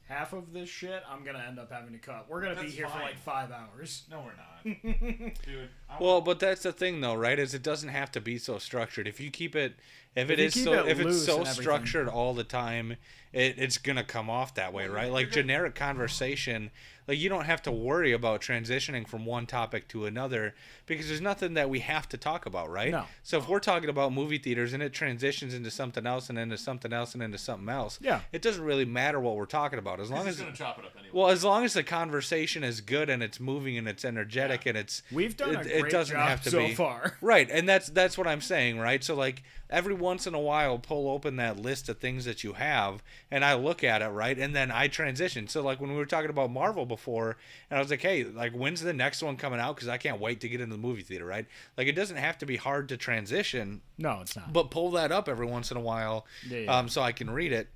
half 0.08 0.32
of 0.32 0.52
this 0.52 0.68
shit, 0.68 1.02
I'm 1.10 1.24
gonna 1.24 1.44
end 1.46 1.58
up 1.58 1.70
having 1.70 1.92
to 1.92 1.98
cut. 1.98 2.26
We're 2.28 2.40
gonna 2.42 2.54
be 2.54 2.62
That's 2.62 2.74
here 2.74 2.88
for 2.88 2.98
like 3.00 3.18
five 3.18 3.50
hours. 3.50 4.04
no, 4.10 4.20
we're 4.20 4.32
not, 4.36 4.82
dude. 5.44 5.68
I 5.90 5.96
Well, 6.00 6.20
but 6.20 6.38
that's 6.40 6.62
the 6.62 6.72
thing, 6.72 7.00
though, 7.00 7.14
right? 7.14 7.38
Is 7.38 7.54
it 7.54 7.62
doesn't 7.62 7.88
have 7.90 8.12
to 8.12 8.20
be 8.20 8.38
so 8.38 8.58
structured. 8.58 9.06
If 9.06 9.20
you 9.20 9.30
keep 9.30 9.56
it, 9.56 9.74
if, 10.14 10.24
If 10.24 10.30
it 10.30 10.38
you 10.38 10.44
is 10.46 10.54
keep 10.54 10.64
so, 10.64 10.72
it 10.72 10.88
if 10.88 11.00
it's 11.00 11.24
so 11.24 11.44
structured 11.44 12.08
all 12.08 12.34
the 12.34 12.44
time, 12.44 12.96
it, 13.32 13.56
it's 13.58 13.78
gonna 13.78 14.04
come 14.04 14.30
off 14.30 14.54
that 14.54 14.72
way, 14.72 14.86
right? 14.86 15.10
Like 15.10 15.30
generic 15.30 15.74
conversation, 15.74 16.70
like 17.06 17.18
you 17.18 17.28
don't 17.28 17.44
have 17.44 17.62
to 17.62 17.72
worry 17.72 18.12
about 18.12 18.40
transitioning 18.40 19.06
from 19.06 19.26
one 19.26 19.46
topic 19.46 19.88
to 19.88 20.06
another 20.06 20.54
because 20.86 21.08
there's 21.08 21.20
nothing 21.20 21.54
that 21.54 21.68
we 21.68 21.80
have 21.80 22.08
to 22.10 22.16
talk 22.16 22.46
about, 22.46 22.70
right? 22.70 22.90
No. 22.90 23.04
So 23.22 23.38
if 23.38 23.48
we're 23.48 23.60
talking 23.60 23.88
about 23.88 24.12
movie 24.12 24.38
theaters 24.38 24.72
and 24.72 24.82
it 24.82 24.92
transitions 24.92 25.54
into 25.54 25.70
something 25.70 26.06
else 26.06 26.28
and 26.30 26.38
into 26.38 26.56
something 26.56 26.92
else 26.92 27.14
and 27.14 27.22
into 27.22 27.38
something 27.38 27.68
else, 27.68 27.98
Yeah. 28.02 28.20
it 28.32 28.42
doesn't 28.42 28.64
really 28.64 28.84
matter 28.84 29.20
what 29.20 29.36
we're 29.36 29.44
talking 29.46 29.78
about 29.78 30.00
as 30.00 30.10
long 30.10 30.26
as 30.28 30.38
gonna 30.40 30.52
chop 30.52 30.78
it 30.78 30.84
up 30.84 30.92
anyway. 30.98 31.10
well, 31.12 31.28
as 31.30 31.44
long 31.44 31.64
as 31.64 31.74
the 31.74 31.82
conversation 31.82 32.64
is 32.64 32.80
good 32.80 33.08
and 33.10 33.22
it's 33.22 33.40
moving 33.40 33.76
and 33.78 33.88
it's 33.88 34.04
energetic 34.04 34.66
and 34.66 34.76
it's 34.76 35.02
We've 35.12 35.36
done 35.36 35.56
a 35.56 35.60
it, 35.60 35.64
great 35.64 35.84
it 35.86 35.90
doesn't 35.90 36.14
job 36.16 36.28
have 36.28 36.42
to 36.44 36.50
so 36.50 36.58
be 36.58 36.74
far. 36.74 37.16
right, 37.20 37.48
and 37.50 37.68
that's 37.68 37.88
that's 37.88 38.16
what 38.18 38.26
I'm 38.26 38.40
saying, 38.40 38.78
right? 38.78 39.02
So 39.02 39.14
like 39.14 39.42
every 39.74 39.92
once 39.94 40.26
in 40.26 40.34
a 40.34 40.40
while, 40.40 40.78
pull 40.78 41.10
open 41.10 41.36
that 41.36 41.58
list 41.58 41.88
of 41.88 41.98
things 41.98 42.24
that 42.24 42.42
you 42.44 42.54
have, 42.54 43.02
and 43.30 43.44
I 43.44 43.54
look 43.54 43.82
at 43.84 44.00
it, 44.02 44.08
right, 44.08 44.38
and 44.38 44.54
then 44.54 44.70
I 44.70 44.88
transition. 44.88 45.48
So 45.48 45.62
like 45.62 45.80
when 45.80 45.90
we 45.90 45.96
were 45.96 46.06
talking 46.06 46.30
about 46.30 46.50
Marvel 46.50 46.86
before, 46.86 47.36
and 47.70 47.76
I 47.76 47.80
was 47.82 47.90
like, 47.90 48.00
hey, 48.00 48.24
like 48.24 48.52
when's 48.52 48.80
the 48.80 48.92
next 48.92 49.22
one 49.22 49.36
coming 49.36 49.60
out? 49.60 49.74
Because 49.76 49.88
I 49.88 49.98
can't 49.98 50.20
wait 50.20 50.40
to 50.40 50.48
get 50.48 50.60
into 50.60 50.76
the 50.76 50.80
movie 50.80 51.02
theater, 51.02 51.26
right? 51.26 51.46
Like 51.76 51.88
it 51.88 51.92
doesn't 51.96 52.16
have 52.16 52.38
to 52.38 52.46
be 52.46 52.56
hard 52.56 52.88
to 52.90 52.96
transition, 52.96 53.80
No, 53.98 54.20
it's 54.22 54.36
not. 54.36 54.52
but 54.52 54.70
pull 54.70 54.90
that 54.92 55.10
up 55.12 55.28
every 55.28 55.46
once 55.46 55.70
in 55.70 55.76
a 55.76 55.80
while, 55.80 56.26
Yeah, 56.48 56.58
yeah. 56.60 56.78
um, 56.78 56.88
so 56.88 57.02
I 57.02 57.12
can 57.12 57.28
read 57.30 57.52
it, 57.52 57.68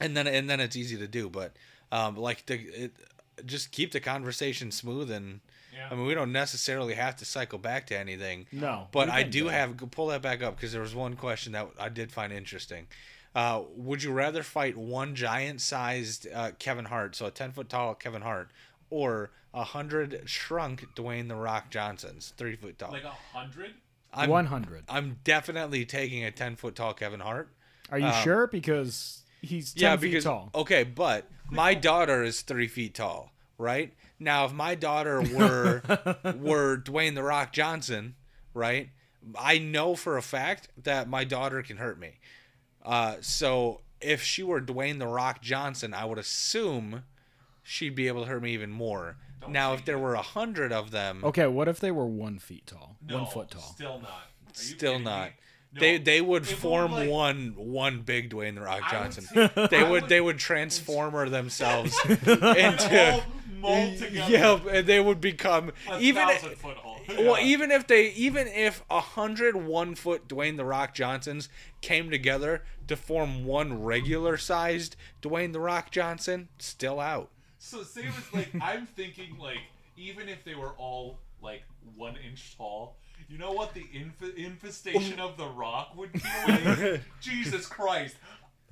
and 0.00 0.16
then 0.16 0.26
and 0.26 0.48
then 0.48 0.60
it's 0.60 0.76
easy 0.76 0.96
to 0.98 1.08
do. 1.08 1.30
But 1.30 1.56
um, 1.90 2.16
like 2.16 2.46
the 2.46 2.54
it, 2.56 2.92
just 3.46 3.72
keep 3.72 3.92
the 3.92 4.00
conversation 4.00 4.70
smooth 4.70 5.10
and. 5.10 5.40
Yeah. 5.74 5.88
I 5.90 5.94
mean, 5.94 6.06
we 6.06 6.14
don't 6.14 6.32
necessarily 6.32 6.94
have 6.94 7.16
to 7.16 7.24
cycle 7.24 7.58
back 7.58 7.86
to 7.88 7.98
anything. 7.98 8.46
no, 8.52 8.88
But 8.92 9.08
I 9.08 9.22
do 9.24 9.48
have 9.48 9.76
pull 9.90 10.08
that 10.08 10.22
back 10.22 10.42
up 10.42 10.56
because 10.56 10.72
there 10.72 10.80
was 10.80 10.94
one 10.94 11.16
question 11.16 11.52
that 11.52 11.68
I 11.78 11.88
did 11.88 12.12
find 12.12 12.32
interesting. 12.32 12.86
Uh, 13.34 13.62
would 13.76 14.02
you 14.02 14.12
rather 14.12 14.44
fight 14.44 14.76
one 14.76 15.16
giant-sized 15.16 16.28
uh, 16.32 16.52
Kevin 16.58 16.84
Hart, 16.84 17.16
so 17.16 17.26
a 17.26 17.30
ten 17.32 17.50
foot 17.50 17.68
tall 17.68 17.94
Kevin 17.94 18.22
Hart, 18.22 18.50
or 18.90 19.30
a 19.52 19.64
hundred 19.64 20.22
shrunk 20.26 20.86
Dwayne 20.94 21.26
the 21.26 21.34
Rock 21.34 21.70
Johnson's 21.70 22.32
three 22.36 22.54
foot 22.54 22.78
tall? 22.78 22.92
Like 22.92 23.02
a 23.02 23.08
hundred? 23.08 23.72
I'm, 24.12 24.30
one 24.30 24.46
hundred. 24.46 24.84
I'm 24.88 25.18
definitely 25.24 25.84
taking 25.84 26.24
a 26.24 26.30
ten 26.30 26.54
foot 26.54 26.76
tall 26.76 26.94
Kevin 26.94 27.18
Hart. 27.18 27.48
Are 27.90 27.98
you 27.98 28.06
um, 28.06 28.22
sure? 28.22 28.46
Because 28.46 29.22
he's 29.42 29.74
ten 29.74 29.82
yeah, 29.82 29.96
feet 29.96 30.08
because 30.08 30.24
tall. 30.24 30.50
okay, 30.54 30.84
but 30.84 31.28
my 31.50 31.74
daughter 31.90 32.22
is 32.22 32.42
three 32.42 32.68
feet 32.68 32.94
tall, 32.94 33.32
right? 33.58 33.92
Now, 34.18 34.44
if 34.46 34.52
my 34.52 34.74
daughter 34.74 35.20
were 35.22 35.82
were 36.36 36.76
Dwayne 36.78 37.14
the 37.14 37.22
Rock 37.22 37.52
Johnson, 37.52 38.14
right? 38.52 38.90
I 39.38 39.58
know 39.58 39.94
for 39.96 40.16
a 40.16 40.22
fact 40.22 40.68
that 40.82 41.08
my 41.08 41.24
daughter 41.24 41.62
can 41.62 41.78
hurt 41.78 41.98
me. 41.98 42.18
Uh, 42.84 43.16
so 43.20 43.80
if 44.00 44.22
she 44.22 44.42
were 44.42 44.60
Dwayne 44.60 44.98
the 44.98 45.06
Rock 45.06 45.40
Johnson, 45.42 45.94
I 45.94 46.04
would 46.04 46.18
assume 46.18 47.04
she'd 47.62 47.94
be 47.94 48.06
able 48.08 48.22
to 48.24 48.28
hurt 48.28 48.42
me 48.42 48.52
even 48.52 48.70
more. 48.70 49.16
Don't 49.40 49.52
now, 49.52 49.72
if 49.74 49.84
there 49.84 49.96
that. 49.96 50.02
were 50.02 50.14
a 50.14 50.22
hundred 50.22 50.72
of 50.72 50.90
them, 50.90 51.22
Okay, 51.24 51.46
what 51.46 51.68
if 51.68 51.80
they 51.80 51.90
were 51.90 52.06
one 52.06 52.38
feet 52.38 52.66
tall, 52.66 52.96
No, 53.06 53.22
one 53.22 53.26
foot 53.26 53.50
tall? 53.50 53.62
Still 53.62 54.00
not. 54.00 54.28
Still 54.52 54.98
not. 54.98 55.30
No. 55.72 55.80
They 55.80 55.98
they 55.98 56.20
would 56.20 56.44
It 56.44 56.50
would, 56.50 56.58
form 56.58 56.92
like- 56.92 57.10
one 57.10 57.54
one 57.56 58.02
big 58.02 58.30
Dwayne 58.30 58.54
the 58.54 58.60
Rock 58.60 58.82
I 58.92 58.98
would 59.00 59.04
Johnson. 59.12 59.24
say- 59.24 59.68
They 59.70 59.82
would 59.82 59.90
would- 60.02 60.08
they 60.08 60.20
would 60.20 60.38
transformer 60.38 61.28
themselves 61.30 61.98
into 62.04 63.24
mold 63.64 63.98
together. 63.98 64.32
yeah, 64.32 64.60
and 64.70 64.86
they 64.86 65.00
would 65.00 65.20
become 65.20 65.72
A 65.90 65.98
even 66.00 66.26
thousand 66.28 66.56
foot 66.56 66.76
hole. 66.76 67.00
well, 67.08 67.38
Yeah. 67.40 67.46
even 67.46 67.70
if 67.70 67.86
they 67.86 68.08
even 68.10 68.46
if 68.46 68.82
a 68.90 69.00
hundred 69.00 69.56
one 69.56 69.94
foot 69.94 70.28
Dwayne 70.28 70.56
the 70.56 70.64
Rock 70.64 70.94
Johnsons 70.94 71.48
came 71.80 72.10
together 72.10 72.62
to 72.88 72.96
form 72.96 73.44
one 73.44 73.82
regular 73.82 74.36
sized 74.36 74.96
Dwayne 75.22 75.52
the 75.52 75.60
Rock 75.60 75.90
Johnson, 75.90 76.48
still 76.58 77.00
out. 77.00 77.30
So 77.58 77.82
same 77.82 78.08
as 78.16 78.32
like 78.32 78.50
I'm 78.60 78.86
thinking 78.86 79.38
like 79.38 79.58
even 79.96 80.28
if 80.28 80.44
they 80.44 80.54
were 80.54 80.72
all 80.72 81.18
like 81.42 81.62
one 81.96 82.16
inch 82.28 82.56
tall, 82.56 82.96
you 83.28 83.38
know 83.38 83.52
what 83.52 83.74
the 83.74 83.84
inf- 83.92 84.36
infestation 84.36 85.18
of 85.20 85.36
the 85.36 85.46
rock 85.46 85.96
would 85.96 86.12
be 86.12 86.20
like? 86.48 87.00
Jesus 87.20 87.66
Christ, 87.66 88.16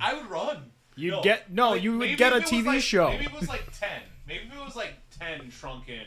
I 0.01 0.15
would 0.15 0.29
run. 0.31 0.73
You'd 0.97 1.23
get- 1.23 1.51
no, 1.51 1.75
you 1.75 1.99
would 1.99 2.17
get 2.17 2.33
a 2.33 2.37
if 2.37 2.43
it 2.45 2.53
was, 2.53 2.63
TV 2.63 2.67
like- 2.67 2.83
show. 2.83 3.09
Maybe 3.11 3.25
it 3.25 3.33
was 3.33 3.49
like 3.49 3.65
ten. 3.79 4.03
Maybe 4.27 4.45
it 4.45 4.65
was 4.65 4.77
like 4.77 4.95
ten 5.19 5.51
shrunken 5.51 6.07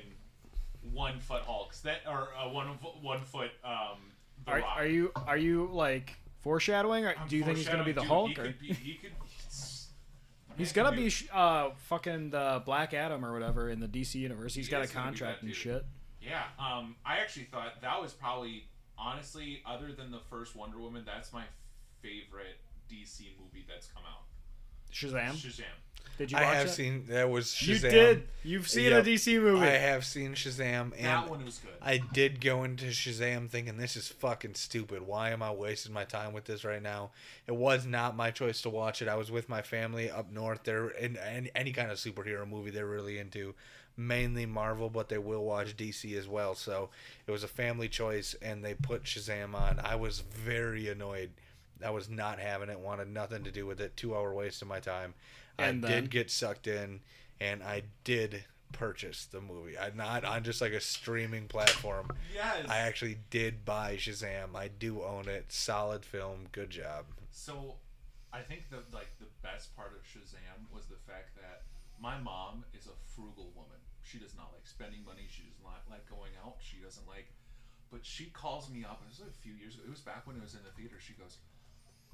one 0.94 1.20
foot 1.20 1.42
Hulks 1.44 1.82
that 1.82 2.02
or 2.08 2.30
uh, 2.38 2.50
one 2.50 2.68
one 3.02 3.22
foot 3.22 3.52
um. 3.64 3.98
Are, 4.48 4.62
are 4.62 4.86
you 4.86 5.12
are 5.16 5.38
you 5.38 5.70
like 5.72 6.16
foreshadowing? 6.42 7.06
Or 7.06 7.16
I'm 7.20 7.28
do 7.28 7.36
you 7.36 7.44
think 7.44 7.58
he's 7.58 7.68
gonna 7.68 7.84
be 7.84 7.92
the 7.92 8.02
foreshadowing, 8.02 8.36
Hulk? 8.36 8.36
dude, 8.36 8.46
Or? 8.46 8.48
He 8.48 8.54
could 8.54 8.60
be. 8.60 8.74
He 8.74 8.94
could. 8.96 9.12
He's 10.58 10.72
gonna 10.72 10.96
be 10.96 11.12
uh 11.34 11.72
fucking 11.90 12.30
the 12.30 12.62
Black 12.66 12.94
Adam 12.94 13.26
or 13.26 13.34
whatever 13.34 13.70
in 13.70 13.80
the 13.80 13.88
DC 13.88 14.16
universe. 14.16 14.54
He's 14.56 14.68
He 14.68 14.72
got 14.72 14.82
a 14.82 14.84
is 14.84 14.92
gonna 14.92 15.12
be 15.12 15.18
contract 15.18 15.44
and 15.44 15.54
shit. 15.54 15.86
Yeah, 16.22 16.44
um, 16.58 16.96
I 17.06 17.18
actually 17.18 17.46
thought 17.46 17.82
that 17.82 18.02
was 18.02 18.14
probably, 18.14 18.64
honestly, 18.98 19.62
other 19.66 19.92
than 19.92 20.12
the 20.12 20.22
first 20.30 20.56
Wonder 20.56 20.80
Woman, 20.80 21.04
that's 21.06 21.32
my 21.32 21.44
favorite 22.02 22.58
DC 22.90 23.20
movie 23.40 23.66
that's 23.68 23.88
come 23.88 24.04
out. 24.08 24.24
Shazam. 24.92 25.32
Shazam. 25.34 25.64
Did 26.18 26.32
you 26.32 26.38
I 26.38 26.44
have 26.44 26.68
it? 26.68 26.70
seen 26.70 27.06
that 27.10 27.30
was 27.30 27.48
Shazam. 27.48 27.68
You 27.84 27.90
did. 27.90 28.28
You've 28.44 28.70
seen 28.70 28.86
Yep. 28.92 29.06
a 29.06 29.10
DC 29.10 29.42
movie. 29.42 29.66
I 29.66 29.72
have 29.72 30.06
seen 30.06 30.34
Shazam 30.34 30.94
and 30.96 31.06
that 31.06 31.30
one 31.30 31.44
was 31.44 31.58
good. 31.58 31.74
I 31.82 31.98
did 31.98 32.40
go 32.40 32.64
into 32.64 32.86
Shazam 32.86 33.50
thinking 33.50 33.76
this 33.76 33.98
is 33.98 34.08
fucking 34.08 34.56
stupid. 34.56 35.02
Why 35.06 35.32
am 35.32 35.44
I 35.44 35.52
wasting 35.52 35.92
my 35.92 36.06
time 36.06 36.32
with 36.32 36.46
this 36.46 36.64
right 36.64 36.82
now? 36.82 37.12
It 37.48 37.56
was 37.56 37.86
not 37.86 38.16
my 38.16 38.32
choice 38.32 38.62
to 38.62 38.70
watch 38.70 39.02
it. 39.02 39.10
I 39.10 39.16
was 39.16 39.30
with 39.30 39.50
my 39.50 39.62
family 39.62 40.10
up 40.10 40.32
north. 40.32 40.62
They're 40.64 40.88
in 40.90 41.18
any, 41.18 41.52
any 41.54 41.74
kind 41.74 41.92
of 41.92 41.98
superhero 41.98 42.48
movie 42.50 42.72
they're 42.72 42.88
really 42.88 43.18
into, 43.18 43.54
mainly 43.98 44.46
Marvel, 44.46 44.90
but 44.90 45.10
they 45.10 45.18
will 45.18 45.44
watch 45.44 45.76
DC 45.76 46.18
as 46.18 46.30
well. 46.30 46.56
So 46.56 46.92
it 47.28 47.32
was 47.32 47.44
a 47.44 47.48
family 47.50 47.90
choice, 47.90 48.36
and 48.42 48.64
they 48.64 48.74
put 48.74 49.04
Shazam 49.04 49.54
on. 49.54 49.82
I 49.84 49.96
was 49.96 50.22
very 50.22 50.88
annoyed. 50.88 51.32
I 51.84 51.90
was 51.90 52.10
not 52.10 52.40
having 52.40 52.70
it. 52.70 52.80
Wanted 52.80 53.10
nothing 53.10 53.44
to 53.44 53.52
do 53.52 53.66
with 53.66 53.82
it. 53.82 53.98
Two 53.98 54.16
hour 54.16 54.34
waste 54.34 54.62
of 54.62 54.68
my 54.68 54.80
time. 54.80 55.14
And 55.58 55.86
I 55.86 55.90
then? 55.90 56.04
did 56.04 56.10
uh, 56.10 56.12
get 56.12 56.32
sucked 56.32 56.68
in, 56.68 57.02
and 57.40 57.64
I 57.64 57.84
did 58.04 58.44
purchase 58.72 59.26
the 59.26 59.40
movie. 59.40 59.78
I 59.78 59.92
not 59.96 60.26
on 60.26 60.44
just 60.44 60.62
like 60.62 60.74
a 60.74 60.82
streaming 60.82 61.48
platform. 61.48 62.12
yes. 62.34 62.68
I 62.70 62.80
actually 62.80 63.18
did 63.30 63.64
buy 63.64 63.96
Shazam. 63.96 64.56
I 64.56 64.68
do 64.68 65.02
own 65.04 65.30
it. 65.30 65.46
Solid 65.52 66.04
film. 66.06 66.48
Good 66.52 66.70
job. 66.72 67.06
so, 67.32 67.76
I 68.34 68.42
think 68.42 68.70
the 68.70 68.84
like 68.92 69.08
the 69.20 69.32
best 69.42 69.76
part 69.76 69.94
of 69.96 70.04
Shazam 70.04 70.68
was 70.74 70.86
the 70.88 71.00
fact 71.08 71.36
that 71.38 71.64
my 72.02 72.18
mom 72.20 72.66
is 72.74 72.88
a 72.88 72.96
frugal 73.16 73.52
woman. 73.56 73.80
She 74.04 74.20
does 74.20 74.36
not 74.36 74.52
like 74.54 74.68
spending 74.68 75.04
money. 75.06 75.26
She 75.32 75.44
does 75.44 75.60
not 75.64 75.84
like 75.90 76.08
going 76.10 76.32
out. 76.44 76.58
She 76.60 76.78
doesn't 76.84 77.08
like. 77.08 77.32
But 77.92 78.04
she 78.04 78.26
calls 78.26 78.70
me 78.70 78.84
up. 78.84 79.02
It 79.06 79.10
was 79.10 79.22
a 79.24 79.32
few 79.42 79.54
years 79.54 79.76
ago. 79.76 79.84
It 79.88 79.90
was 79.90 80.02
back 80.02 80.28
when 80.28 80.36
it 80.36 80.44
was 80.44 80.54
in 80.54 80.62
the 80.68 80.74
theater. 80.76 81.00
She 81.00 81.14
goes, 81.14 81.38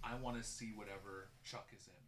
"I 0.03 0.15
want 0.15 0.37
to 0.37 0.43
see 0.43 0.73
whatever 0.75 1.29
Chuck 1.43 1.69
is 1.73 1.87
in." 1.87 2.01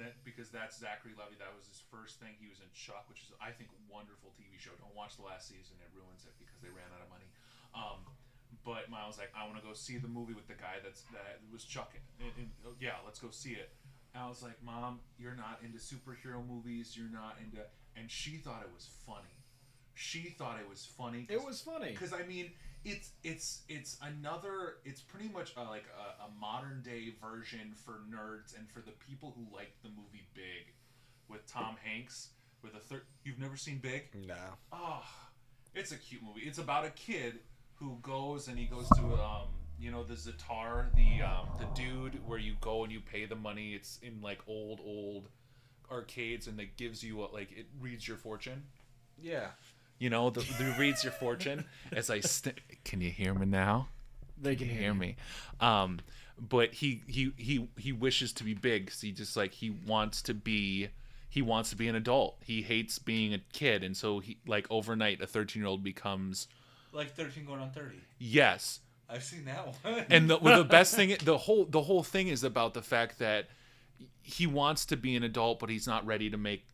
that 0.00 0.24
because 0.24 0.48
that's 0.48 0.80
Zachary 0.80 1.12
Levi. 1.12 1.36
That 1.36 1.52
was 1.52 1.68
his 1.68 1.84
first 1.92 2.16
thing. 2.16 2.32
He 2.40 2.48
was 2.48 2.64
in 2.64 2.70
Chuck, 2.72 3.04
which 3.12 3.20
is 3.20 3.32
I 3.36 3.52
think 3.52 3.68
a 3.72 3.80
wonderful 3.92 4.32
TV 4.40 4.56
show. 4.56 4.72
Don't 4.80 4.94
watch 4.96 5.20
the 5.20 5.26
last 5.26 5.48
season; 5.48 5.76
it 5.84 5.92
ruins 5.92 6.24
it 6.24 6.32
because 6.40 6.60
they 6.64 6.72
ran 6.72 6.88
out 6.96 7.04
of 7.04 7.10
money. 7.12 7.28
Um, 7.76 8.00
but 8.64 8.88
Miles 8.88 9.18
like, 9.18 9.32
I 9.36 9.44
want 9.44 9.58
to 9.58 9.64
go 9.64 9.72
see 9.74 9.98
the 9.98 10.08
movie 10.08 10.34
with 10.34 10.46
the 10.46 10.56
guy 10.56 10.80
that's 10.80 11.02
that 11.12 11.40
was 11.52 11.64
Chuck. 11.64 11.92
In, 11.96 12.00
and, 12.24 12.32
and, 12.38 12.48
oh, 12.66 12.76
yeah, 12.80 13.00
let's 13.04 13.18
go 13.18 13.28
see 13.30 13.52
it. 13.52 13.72
And 14.14 14.22
I 14.22 14.28
was 14.28 14.42
like, 14.42 14.60
Mom, 14.62 15.00
you're 15.18 15.36
not 15.36 15.60
into 15.64 15.78
superhero 15.78 16.40
movies. 16.40 16.96
You're 16.96 17.12
not 17.12 17.36
into, 17.42 17.64
and 17.96 18.10
she 18.10 18.36
thought 18.36 18.62
it 18.62 18.72
was 18.72 18.88
funny. 19.06 19.36
She 19.94 20.34
thought 20.38 20.58
it 20.60 20.68
was 20.68 20.84
funny. 20.84 21.26
It 21.28 21.44
was 21.44 21.60
funny. 21.60 21.92
because 21.92 22.12
I 22.12 22.24
mean, 22.24 22.52
it's 22.84 23.10
it's 23.22 23.62
it's 23.68 23.96
another. 24.02 24.76
It's 24.84 25.00
pretty 25.00 25.28
much 25.28 25.52
a, 25.56 25.62
like 25.62 25.84
a, 25.96 26.24
a 26.24 26.40
modern 26.40 26.82
day 26.82 27.14
version 27.20 27.72
for 27.74 28.00
nerds 28.10 28.56
and 28.56 28.68
for 28.70 28.80
the 28.80 28.92
people 28.92 29.34
who 29.36 29.54
like 29.54 29.72
the 29.82 29.88
movie 29.88 30.26
Big, 30.34 30.72
with 31.28 31.46
Tom 31.46 31.76
Hanks. 31.82 32.28
With 32.62 32.74
a 32.74 32.78
third, 32.78 33.02
you've 33.24 33.40
never 33.40 33.56
seen 33.56 33.78
Big? 33.78 34.04
No. 34.26 34.36
Oh, 34.72 35.02
it's 35.74 35.90
a 35.90 35.96
cute 35.96 36.22
movie. 36.22 36.42
It's 36.42 36.58
about 36.58 36.84
a 36.84 36.90
kid 36.90 37.40
who 37.74 37.98
goes 38.02 38.46
and 38.46 38.56
he 38.56 38.66
goes 38.66 38.88
to 38.90 39.02
um, 39.02 39.48
you 39.82 39.90
know, 39.90 40.04
the 40.04 40.14
Zoltar, 40.14 40.94
the 40.94 41.24
um, 41.24 41.48
the 41.58 41.66
dude 41.74 42.24
where 42.26 42.38
you 42.38 42.54
go 42.60 42.84
and 42.84 42.92
you 42.92 43.00
pay 43.00 43.24
the 43.24 43.34
money. 43.34 43.74
It's 43.74 43.98
in 44.00 44.20
like 44.22 44.38
old 44.46 44.80
old 44.84 45.28
arcades 45.90 46.46
and 46.46 46.58
it 46.60 46.76
gives 46.76 47.02
you 47.02 47.22
a, 47.22 47.26
like 47.26 47.50
it 47.52 47.66
reads 47.80 48.06
your 48.06 48.16
fortune. 48.16 48.62
Yeah. 49.20 49.48
You 50.02 50.10
know, 50.10 50.30
the, 50.30 50.40
the 50.58 50.74
reads 50.78 51.04
your 51.04 51.12
fortune 51.12 51.64
as 51.92 52.10
I 52.10 52.18
st- 52.20 52.58
can 52.84 53.00
you 53.00 53.10
hear 53.10 53.34
me 53.34 53.46
now? 53.46 53.86
They 54.40 54.56
can 54.56 54.66
you 54.66 54.72
hear 54.72 54.82
hear 54.82 54.94
me. 54.94 55.14
Um, 55.60 56.00
but 56.40 56.74
he 56.74 57.02
he 57.06 57.32
he 57.36 57.68
he 57.78 57.92
wishes 57.92 58.32
to 58.34 58.44
be 58.44 58.52
big. 58.54 58.88
'cause 58.88 59.00
he 59.00 59.12
just 59.12 59.36
like 59.36 59.52
he 59.52 59.70
wants 59.70 60.20
to 60.22 60.34
be 60.34 60.88
he 61.28 61.40
wants 61.40 61.70
to 61.70 61.76
be 61.76 61.86
an 61.86 61.94
adult. 61.94 62.36
He 62.44 62.62
hates 62.62 62.98
being 62.98 63.32
a 63.32 63.38
kid, 63.52 63.84
and 63.84 63.96
so 63.96 64.18
he 64.18 64.38
like 64.44 64.66
overnight 64.70 65.20
a 65.22 65.26
thirteen 65.28 65.62
year 65.62 65.68
old 65.68 65.84
becomes 65.84 66.48
Like 66.92 67.14
13 67.14 67.44
going 67.46 67.60
on 67.60 67.70
30. 67.70 67.94
yes. 68.18 68.80
I've 69.08 69.22
seen 69.22 69.44
that 69.44 69.66
one. 69.84 70.06
And 70.10 70.28
the 70.28 70.38
well, 70.38 70.58
the 70.58 70.68
best 70.68 70.94
thing 70.98 71.16
the 71.22 71.38
whole 71.38 71.64
the 71.66 71.82
whole 71.82 72.02
thing 72.02 72.26
is 72.26 72.42
about 72.42 72.74
the 72.74 72.82
fact 72.82 73.20
that 73.20 73.48
he 74.20 74.48
wants 74.48 74.84
to 74.86 74.96
be 74.96 75.14
an 75.14 75.22
adult, 75.22 75.60
but 75.60 75.68
he's 75.70 75.86
not 75.86 76.04
ready 76.04 76.28
to 76.30 76.36
make 76.36 76.66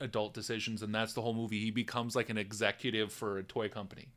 adult 0.00 0.34
decisions, 0.34 0.82
and 0.82 0.94
that's 0.94 1.12
the 1.12 1.22
whole 1.22 1.34
movie. 1.34 1.60
He 1.60 1.70
becomes 1.70 2.16
like 2.16 2.28
an 2.30 2.38
executive 2.38 3.12
for 3.12 3.38
a 3.38 3.42
toy 3.42 3.68
company. 3.68 4.08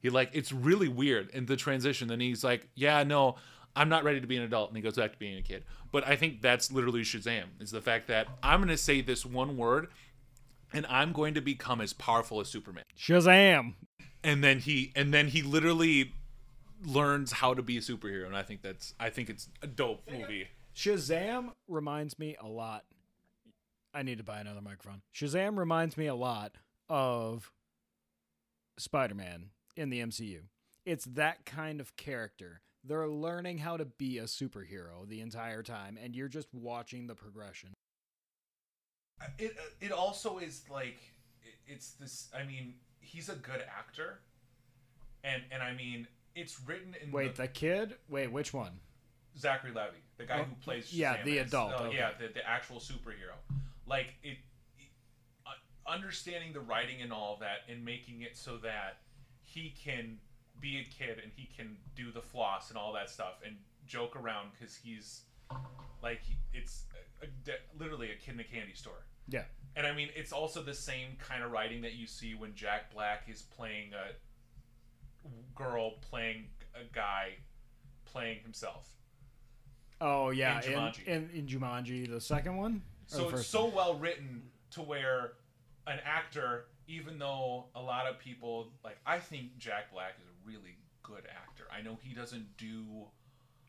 He 0.00 0.10
like 0.10 0.30
it's 0.32 0.52
really 0.52 0.88
weird 0.88 1.30
in 1.30 1.46
the 1.46 1.56
transition. 1.56 2.08
Then 2.08 2.20
he's 2.20 2.42
like, 2.42 2.68
"Yeah, 2.74 3.02
no, 3.04 3.36
I'm 3.76 3.88
not 3.88 4.04
ready 4.04 4.20
to 4.20 4.26
be 4.26 4.36
an 4.36 4.42
adult," 4.42 4.70
and 4.70 4.76
he 4.76 4.82
goes 4.82 4.96
back 4.96 5.12
to 5.12 5.18
being 5.18 5.38
a 5.38 5.42
kid. 5.42 5.64
But 5.92 6.06
I 6.06 6.16
think 6.16 6.42
that's 6.42 6.72
literally 6.72 7.02
Shazam. 7.02 7.44
Is 7.60 7.70
the 7.70 7.80
fact 7.80 8.08
that 8.08 8.26
I'm 8.42 8.60
going 8.60 8.68
to 8.68 8.76
say 8.76 9.00
this 9.00 9.24
one 9.24 9.56
word, 9.56 9.88
and 10.72 10.86
I'm 10.86 11.12
going 11.12 11.34
to 11.34 11.40
become 11.40 11.80
as 11.80 11.92
powerful 11.92 12.40
as 12.40 12.48
Superman. 12.48 12.84
Shazam. 12.98 13.74
And 14.24 14.42
then 14.42 14.58
he 14.58 14.92
and 14.96 15.12
then 15.14 15.28
he 15.28 15.42
literally 15.42 16.12
learns 16.84 17.32
how 17.32 17.54
to 17.54 17.62
be 17.62 17.76
a 17.76 17.80
superhero, 17.80 18.26
and 18.26 18.36
I 18.36 18.42
think 18.42 18.62
that's 18.62 18.94
I 18.98 19.10
think 19.10 19.30
it's 19.30 19.48
a 19.62 19.66
dope 19.66 20.02
movie. 20.10 20.48
Shazam 20.74 21.50
reminds 21.68 22.18
me 22.18 22.36
a 22.40 22.46
lot. 22.46 22.84
I 23.94 24.02
need 24.02 24.18
to 24.18 24.24
buy 24.24 24.40
another 24.40 24.60
microphone. 24.60 25.02
Shazam 25.14 25.58
reminds 25.58 25.96
me 25.96 26.06
a 26.06 26.14
lot 26.14 26.56
of 26.88 27.52
Spider 28.78 29.14
Man 29.14 29.50
in 29.76 29.90
the 29.90 30.00
MCU. 30.00 30.40
It's 30.84 31.04
that 31.04 31.44
kind 31.44 31.80
of 31.80 31.96
character. 31.96 32.62
They're 32.84 33.08
learning 33.08 33.58
how 33.58 33.76
to 33.76 33.84
be 33.84 34.18
a 34.18 34.24
superhero 34.24 35.06
the 35.06 35.20
entire 35.20 35.62
time, 35.62 35.98
and 36.02 36.16
you're 36.16 36.28
just 36.28 36.48
watching 36.52 37.06
the 37.06 37.14
progression. 37.14 37.74
It 39.38 39.56
it 39.80 39.92
also 39.92 40.38
is 40.38 40.62
like 40.68 40.98
it's 41.66 41.92
this. 41.92 42.28
I 42.36 42.44
mean, 42.44 42.74
he's 43.00 43.28
a 43.28 43.36
good 43.36 43.62
actor, 43.78 44.18
and 45.22 45.42
and 45.52 45.62
I 45.62 45.74
mean, 45.74 46.08
it's 46.34 46.58
written 46.66 46.96
in 47.00 47.12
Wait, 47.12 47.36
the, 47.36 47.42
the 47.42 47.48
kid? 47.48 47.94
Wait, 48.08 48.32
which 48.32 48.52
one? 48.52 48.80
Zachary 49.38 49.70
Levi, 49.70 49.86
the 50.18 50.24
guy 50.24 50.40
Oh, 50.40 50.44
who 50.44 50.54
plays 50.56 50.92
yeah, 50.92 51.18
Shazam 51.18 51.24
the 51.24 51.38
is- 51.38 51.48
adult, 51.48 51.72
uh, 51.72 51.76
okay. 51.84 51.96
yeah, 51.96 52.10
the, 52.18 52.28
the 52.34 52.46
actual 52.48 52.78
superhero. 52.78 53.36
Like 53.86 54.14
it, 54.22 54.38
it- 54.78 54.92
uh, 55.46 55.90
understanding 55.90 56.52
the 56.52 56.60
writing 56.60 57.02
and 57.02 57.12
all 57.12 57.36
that, 57.40 57.70
and 57.72 57.84
making 57.84 58.22
it 58.22 58.36
so 58.36 58.56
that 58.58 58.98
he 59.42 59.74
can 59.82 60.18
be 60.60 60.78
a 60.78 60.84
kid 60.84 61.18
and 61.22 61.32
he 61.34 61.48
can 61.56 61.76
do 61.96 62.12
the 62.12 62.20
floss 62.22 62.68
and 62.70 62.78
all 62.78 62.92
that 62.92 63.10
stuff 63.10 63.40
and 63.44 63.56
joke 63.86 64.14
around 64.14 64.48
because 64.58 64.76
he's 64.76 65.22
like 66.02 66.20
it's 66.52 66.84
a, 67.22 67.26
a, 67.50 67.54
literally 67.78 68.10
a 68.10 68.14
kid 68.16 68.34
in 68.34 68.40
a 68.40 68.44
candy 68.44 68.74
store. 68.74 69.04
Yeah. 69.28 69.42
And 69.74 69.86
I 69.86 69.92
mean, 69.94 70.08
it's 70.14 70.32
also 70.32 70.62
the 70.62 70.74
same 70.74 71.16
kind 71.18 71.42
of 71.42 71.50
writing 71.50 71.82
that 71.82 71.94
you 71.94 72.06
see 72.06 72.34
when 72.34 72.54
Jack 72.54 72.92
Black 72.92 73.24
is 73.28 73.42
playing 73.42 73.90
a 73.94 74.12
girl 75.54 75.92
playing 76.00 76.46
a 76.74 76.84
guy 76.94 77.30
playing 78.04 78.38
himself. 78.42 78.88
Oh 80.00 80.30
yeah, 80.30 80.60
In 80.62 80.72
in, 80.72 80.92
in, 81.06 81.30
in 81.34 81.46
Jumanji, 81.46 82.10
the 82.10 82.20
second 82.20 82.56
one. 82.56 82.82
So 83.12 83.28
it's 83.30 83.46
so 83.46 83.66
well 83.66 83.94
written 83.94 84.42
to 84.72 84.82
where 84.82 85.32
an 85.86 85.98
actor, 86.04 86.66
even 86.88 87.18
though 87.18 87.66
a 87.74 87.80
lot 87.82 88.06
of 88.06 88.18
people 88.18 88.72
like, 88.84 88.98
I 89.06 89.18
think 89.18 89.58
Jack 89.58 89.92
Black 89.92 90.14
is 90.20 90.26
a 90.28 90.48
really 90.48 90.76
good 91.02 91.24
actor. 91.30 91.64
I 91.76 91.82
know 91.82 91.98
he 92.02 92.14
doesn't 92.14 92.56
do. 92.56 93.06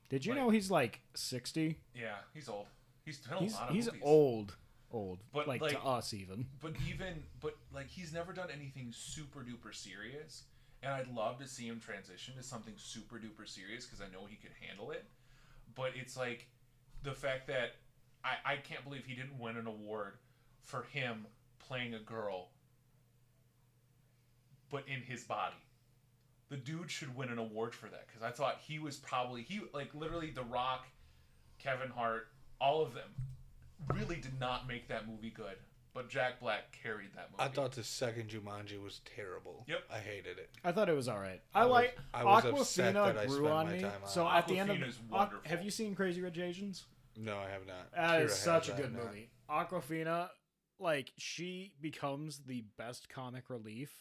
Did 0.10 0.26
you 0.26 0.34
like- 0.34 0.42
know 0.42 0.50
he's 0.50 0.70
like 0.72 1.02
sixty? 1.16 1.80
Yeah, 1.96 2.16
he's 2.34 2.48
old. 2.50 2.68
He's 3.06 3.18
done 3.20 3.38
a 3.38 3.42
He's 3.42 3.54
lot 3.56 3.70
of 3.70 3.76
he's 3.76 3.86
movies. 3.88 4.02
old, 4.04 4.56
old, 4.92 5.20
But, 5.34 5.48
like, 5.48 5.60
like- 5.62 5.72
to 5.72 5.82
us 5.82 6.14
even. 6.14 6.46
but 6.62 6.74
even 6.88 7.24
but 7.42 7.58
like 7.74 7.88
he's 7.90 8.14
never 8.14 8.32
done 8.32 8.50
anything 8.54 8.92
super 8.96 9.42
duper 9.42 9.74
serious 9.76 10.44
and 10.84 10.94
i'd 10.94 11.08
love 11.14 11.38
to 11.40 11.48
see 11.48 11.66
him 11.66 11.80
transition 11.82 12.36
to 12.36 12.44
something 12.44 12.74
super 12.78 13.16
duper 13.18 13.46
serious 13.48 13.86
because 13.86 14.00
i 14.02 14.06
know 14.14 14.26
he 14.26 14.36
could 14.38 14.52
handle 14.66 14.92
it 14.92 15.04
but 15.76 15.92
it's 15.96 16.16
like 16.16 16.48
the 17.02 17.12
fact 17.14 17.48
that 17.48 17.72
I, 18.24 18.54
I 18.54 18.56
can't 18.58 18.84
believe 18.84 19.06
he 19.06 19.16
didn't 19.16 19.38
win 19.40 19.58
an 19.58 19.68
award 19.68 20.14
for 20.62 20.84
him 20.92 21.26
playing 21.60 21.94
a 21.94 22.00
girl 22.00 22.50
but 24.70 24.84
in 24.88 25.02
his 25.02 25.24
body 25.24 25.56
the 26.50 26.58
dude 26.58 26.90
should 26.92 27.16
win 27.16 27.30
an 27.30 27.38
award 27.38 27.74
for 27.74 27.88
that 27.88 28.06
because 28.08 28.22
i 28.24 28.30
thought 28.32 28.60
he 28.66 28.80
was 28.80 28.98
probably 28.98 29.42
he 29.44 29.62
like 29.74 29.94
literally 29.94 30.30
the 30.30 30.44
rock 30.44 30.86
kevin 31.60 31.90
hart 31.90 32.28
all 32.60 32.82
of 32.82 32.94
them 32.94 33.10
really 33.96 34.16
did 34.18 34.40
not 34.40 34.68
make 34.68 34.88
that 34.88 35.08
movie 35.08 35.30
good 35.30 35.56
but 35.94 36.10
jack 36.10 36.40
black 36.40 36.72
carried 36.84 37.10
that 37.16 37.30
movie 37.32 37.44
I 37.44 37.48
thought 37.54 37.74
the 37.74 37.84
second 37.84 38.30
Jumanji 38.30 38.82
was 38.82 39.02
terrible. 39.16 39.64
Yep. 39.68 39.84
I 39.94 40.00
hated 40.00 40.40
it. 40.40 40.50
I 40.64 40.72
thought 40.72 40.90
it 40.90 40.96
was 40.96 41.08
all 41.08 41.20
right. 41.20 41.40
I, 41.54 41.62
I 41.62 41.66
was- 41.66 41.72
like 41.72 41.98
I 42.16 42.24
was 42.24 42.46
upset 42.46 42.96
that 42.96 43.04
I 43.20 43.26
Awkwafina 43.26 43.28
grew 43.28 43.36
spent 43.38 43.54
on 43.54 43.66
my 43.68 43.74
me. 43.74 43.82
time 43.82 43.92
on 44.04 44.10
So 44.10 44.28
it. 44.28 44.32
at 44.32 44.48
the 44.48 44.58
end 44.58 44.72
of 44.72 44.78
Awkwafina's 44.78 44.96
Aqu- 44.98 45.12
wonderful. 45.12 45.50
have 45.52 45.64
you 45.64 45.70
seen 45.70 45.94
Crazy 45.94 46.20
Rich 46.22 46.40
Asians? 46.40 46.86
No, 47.18 47.38
I 47.38 47.50
have 47.50 47.66
not. 47.68 47.92
That 47.96 48.22
Kira 48.22 48.26
is 48.26 48.34
such 48.34 48.70
a 48.70 48.74
good 48.74 48.94
movie. 48.94 49.30
Awkwafina, 49.50 50.30
like 50.80 51.12
she 51.18 51.74
becomes 51.80 52.40
the 52.40 52.64
best 52.78 53.10
comic 53.10 53.50
relief 53.50 53.92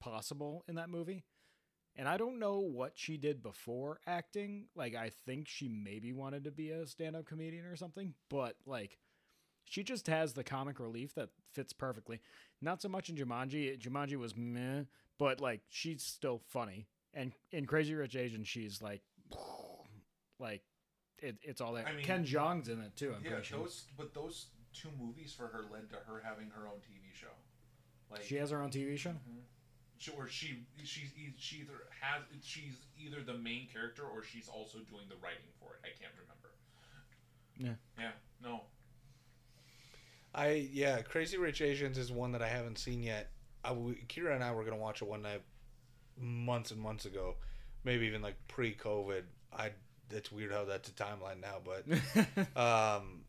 possible 0.00 0.64
in 0.68 0.76
that 0.76 0.90
movie. 0.90 1.24
And 1.96 2.08
I 2.08 2.16
don't 2.16 2.38
know 2.38 2.60
what 2.60 2.92
she 2.94 3.16
did 3.16 3.42
before 3.42 4.00
acting. 4.06 4.66
Like 4.76 4.94
I 4.94 5.10
think 5.26 5.48
she 5.48 5.68
maybe 5.68 6.12
wanted 6.12 6.44
to 6.44 6.50
be 6.50 6.70
a 6.70 6.86
stand-up 6.86 7.26
comedian 7.26 7.64
or 7.66 7.76
something, 7.76 8.14
but 8.30 8.56
like 8.66 8.98
she 9.64 9.82
just 9.82 10.06
has 10.06 10.32
the 10.32 10.44
comic 10.44 10.80
relief 10.80 11.14
that 11.14 11.30
fits 11.52 11.72
perfectly. 11.72 12.20
Not 12.62 12.80
so 12.80 12.88
much 12.88 13.08
in 13.08 13.16
Jumanji. 13.16 13.78
Jumanji 13.78 14.16
was 14.16 14.36
meh, 14.36 14.82
but 15.18 15.40
like 15.40 15.60
she's 15.68 16.02
still 16.02 16.40
funny. 16.48 16.86
And 17.14 17.32
in 17.52 17.66
Crazy 17.66 17.94
Rich 17.94 18.16
Asian, 18.16 18.44
she's 18.44 18.80
like, 18.80 19.02
like 20.38 20.62
it, 21.20 21.36
it's 21.42 21.60
all 21.60 21.72
there. 21.72 21.86
I 21.86 21.92
mean- 21.92 22.04
Ken 22.04 22.24
Jeong's 22.24 22.68
in 22.68 22.80
it 22.80 22.94
too. 22.96 23.14
I'm 23.16 23.22
yeah 23.24 23.30
pretty 23.32 23.44
sure. 23.46 23.58
those 23.60 23.84
but 23.96 24.14
those 24.14 24.46
two 24.74 24.88
movies 25.00 25.32
for 25.32 25.46
her 25.48 25.64
led 25.72 25.88
to 25.90 25.96
her 26.06 26.22
having 26.24 26.50
her 26.50 26.66
own 26.68 26.76
tv 26.78 27.12
show 27.14 27.26
like 28.10 28.22
She 28.22 28.36
has 28.36 28.50
her 28.50 28.62
own 28.62 28.70
TV 28.70 28.96
show. 28.98 29.10
Mm-hmm. 29.10 29.40
she, 29.98 30.10
or 30.12 30.28
she 30.28 30.62
she's 30.84 31.10
e- 31.18 31.34
she 31.38 31.56
either 31.62 31.72
has 32.00 32.22
she's 32.42 32.74
either 32.98 33.22
the 33.22 33.34
main 33.38 33.66
character 33.72 34.02
or 34.04 34.22
she's 34.22 34.48
also 34.48 34.78
doing 34.90 35.04
the 35.08 35.16
writing 35.16 35.48
for 35.58 35.70
it 35.74 35.80
i 35.84 35.88
can't 36.00 36.12
remember 36.20 36.50
Yeah. 37.58 38.02
yeah 38.04 38.12
no 38.42 38.62
I 40.34 40.68
yeah, 40.72 41.00
Crazy 41.00 41.38
Rich 41.38 41.62
Asians 41.62 41.96
is 41.98 42.12
one 42.12 42.32
that 42.32 42.42
I 42.42 42.48
haven't 42.48 42.78
seen 42.78 43.02
yet. 43.02 43.30
I, 43.64 43.70
Kira 43.72 44.34
and 44.34 44.44
I 44.44 44.52
were 44.52 44.62
gonna 44.62 44.76
watch 44.76 45.00
it 45.02 45.08
one 45.08 45.22
night, 45.22 45.42
months 46.20 46.70
and 46.70 46.80
months 46.80 47.06
ago, 47.06 47.36
maybe 47.82 48.06
even 48.06 48.20
like 48.22 48.36
pre-COVID. 48.46 49.22
I 49.52 49.70
it's 50.10 50.30
weird 50.32 50.52
how 50.52 50.64
that's 50.64 50.88
a 50.88 50.92
timeline 50.92 51.40
now, 51.40 51.56
but 51.64 51.84
um, 52.56 53.22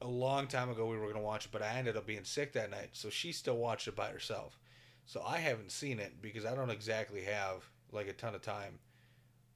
a 0.00 0.06
long 0.06 0.46
time 0.46 0.70
ago 0.70 0.86
we 0.86 0.96
were 0.96 1.08
gonna 1.12 1.24
watch 1.24 1.46
it, 1.46 1.52
but 1.52 1.62
I 1.62 1.74
ended 1.76 1.96
up 1.96 2.06
being 2.06 2.24
sick 2.24 2.52
that 2.54 2.70
night, 2.70 2.90
so 2.92 3.10
she 3.10 3.32
still 3.32 3.56
watched 3.56 3.88
it 3.88 3.96
by 3.96 4.08
herself. 4.08 4.58
So 5.06 5.22
I 5.26 5.38
haven't 5.38 5.72
seen 5.72 5.98
it 5.98 6.22
because 6.22 6.44
I 6.44 6.54
don't 6.54 6.70
exactly 6.70 7.22
have 7.22 7.64
like 7.90 8.08
a 8.08 8.12
ton 8.12 8.34
of 8.34 8.42
time 8.42 8.78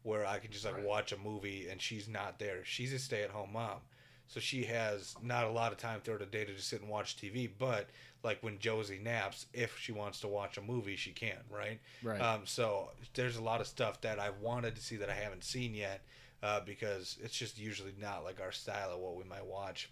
where 0.02 0.26
I 0.26 0.38
can 0.38 0.50
just 0.52 0.64
like 0.64 0.76
Right. 0.76 0.84
watch 0.84 1.12
a 1.12 1.16
movie 1.16 1.68
and 1.68 1.80
she's 1.80 2.08
not 2.08 2.38
there. 2.38 2.64
She's 2.64 2.92
a 2.92 2.98
stay-at-home 2.98 3.52
mom. 3.52 3.80
So 4.28 4.40
she 4.40 4.64
has 4.64 5.14
not 5.22 5.44
a 5.44 5.50
lot 5.50 5.70
of 5.72 5.78
time 5.78 6.00
throughout 6.00 6.20
the 6.20 6.26
day 6.26 6.44
to 6.44 6.52
just 6.54 6.68
sit 6.68 6.80
and 6.80 6.90
watch 6.90 7.16
TV, 7.16 7.48
but 7.58 7.88
like 8.24 8.42
when 8.42 8.58
Josie 8.58 8.98
naps, 9.02 9.46
if 9.52 9.78
she 9.78 9.92
wants 9.92 10.20
to 10.20 10.28
watch 10.28 10.58
a 10.58 10.62
movie, 10.62 10.96
she 10.96 11.12
can, 11.12 11.38
right? 11.48 11.80
right. 12.02 12.20
Um, 12.20 12.40
so 12.44 12.90
there's 13.14 13.36
a 13.36 13.42
lot 13.42 13.60
of 13.60 13.68
stuff 13.68 14.00
that 14.00 14.18
I 14.18 14.30
wanted 14.30 14.74
to 14.76 14.82
see 14.82 14.96
that 14.96 15.08
I 15.10 15.14
haven't 15.14 15.44
seen 15.44 15.74
yet 15.74 16.02
uh, 16.46 16.60
because 16.64 17.16
it's 17.22 17.36
just 17.36 17.58
usually 17.58 17.94
not 18.00 18.22
like 18.24 18.40
our 18.40 18.52
style 18.52 18.90
of 18.92 19.00
what 19.00 19.16
we 19.16 19.24
might 19.24 19.44
watch. 19.46 19.90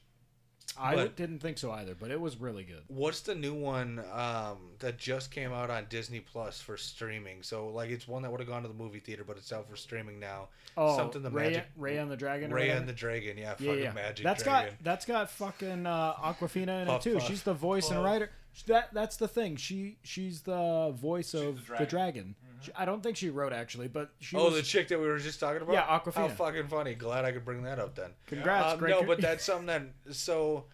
I 0.77 0.95
but- 0.95 1.15
didn't 1.17 1.39
think 1.41 1.59
so 1.59 1.71
either, 1.71 1.95
but 1.95 2.11
it 2.11 2.21
was 2.21 2.41
really 2.41 2.65
good. 2.65 2.83
What's 2.89 3.21
the 3.21 3.35
new 3.35 3.55
one 3.55 4.03
um, 4.13 4.57
that 4.81 4.99
just 4.99 5.31
came 5.31 5.53
out 5.53 5.71
on 5.71 5.87
Disney 5.89 6.21
Plus 6.21 6.61
for 6.61 6.77
streaming? 6.77 7.43
So 7.43 7.69
like 7.69 7.91
it's 7.91 8.09
one 8.09 8.23
that 8.23 8.31
would 8.31 8.41
have 8.41 8.49
gone 8.49 8.63
to 8.63 8.69
the 8.69 8.75
movie 8.75 8.99
theater, 8.99 9.25
but 9.27 9.37
it's 9.37 9.53
out 9.53 9.69
for 9.69 9.77
streaming 9.77 10.19
now. 10.19 10.49
Oh, 10.77 10.97
Something 10.97 11.23
the 11.23 11.31
Ray, 11.31 11.51
magic- 11.51 11.67
Raya 11.79 12.03
and 12.03 12.11
the 12.11 12.17
Dragon. 12.17 12.51
Raya 12.51 12.77
and 12.77 12.89
the 12.89 12.93
Dragon, 12.93 13.37
yeah, 13.37 13.55
yeah, 13.59 13.69
fucking 13.69 13.83
yeah. 13.85 13.93
magic 13.93 14.25
That's 14.25 14.43
dragon. 14.43 14.71
got 14.75 14.85
that's 14.85 15.05
got 15.05 15.31
fucking 15.31 15.87
uh, 15.87 16.15
Awkwafina 16.15 16.83
in 16.83 16.87
Puff 16.89 17.07
it 17.07 17.11
too. 17.11 17.19
Puff. 17.19 17.29
She's 17.29 17.43
the 17.43 17.55
voice 17.55 17.91
and 17.91 18.03
writer. 18.03 18.31
That 18.67 18.93
that's 18.95 19.17
the 19.17 19.29
thing. 19.29 19.57
She 19.57 19.99
she's 20.03 20.43
the 20.43 20.93
voice 20.97 21.35
of 21.35 21.67
the 21.69 21.77
the 21.81 21.87
dragon. 21.87 22.35
Dragon. 22.65 22.75
She- 22.77 22.83
I 22.83 22.85
don't 22.85 23.03
think 23.03 23.17
she 23.17 23.31
wrote 23.31 23.53
actually, 23.53 23.89
but 23.89 24.11
she 24.21 24.37
oh, 24.37 24.47
was. 24.47 24.55
the 24.55 24.63
chick 24.63 24.89
that 24.89 24.99
we 25.01 25.07
were 25.07 25.19
just 25.19 25.41
talking 25.41 25.63
about. 25.63 25.73
Yeah, 25.73 25.87
Awkwafina. 25.87 26.15
How 26.15 26.29
fucking 26.29 26.69
funny! 26.69 26.95
Glad 26.95 27.25
I 27.25 27.33
could 27.33 27.45
bring 27.45 27.63
that 27.65 27.79
up 27.79 27.95
then. 27.95 28.11
congrats, 28.27 28.73
Um, 28.75 28.79
great 28.79 28.91
no, 28.91 29.03
but 29.05 29.21
that's 29.21 29.45
something 29.47 29.67
that 29.67 29.83
so. 30.15 30.65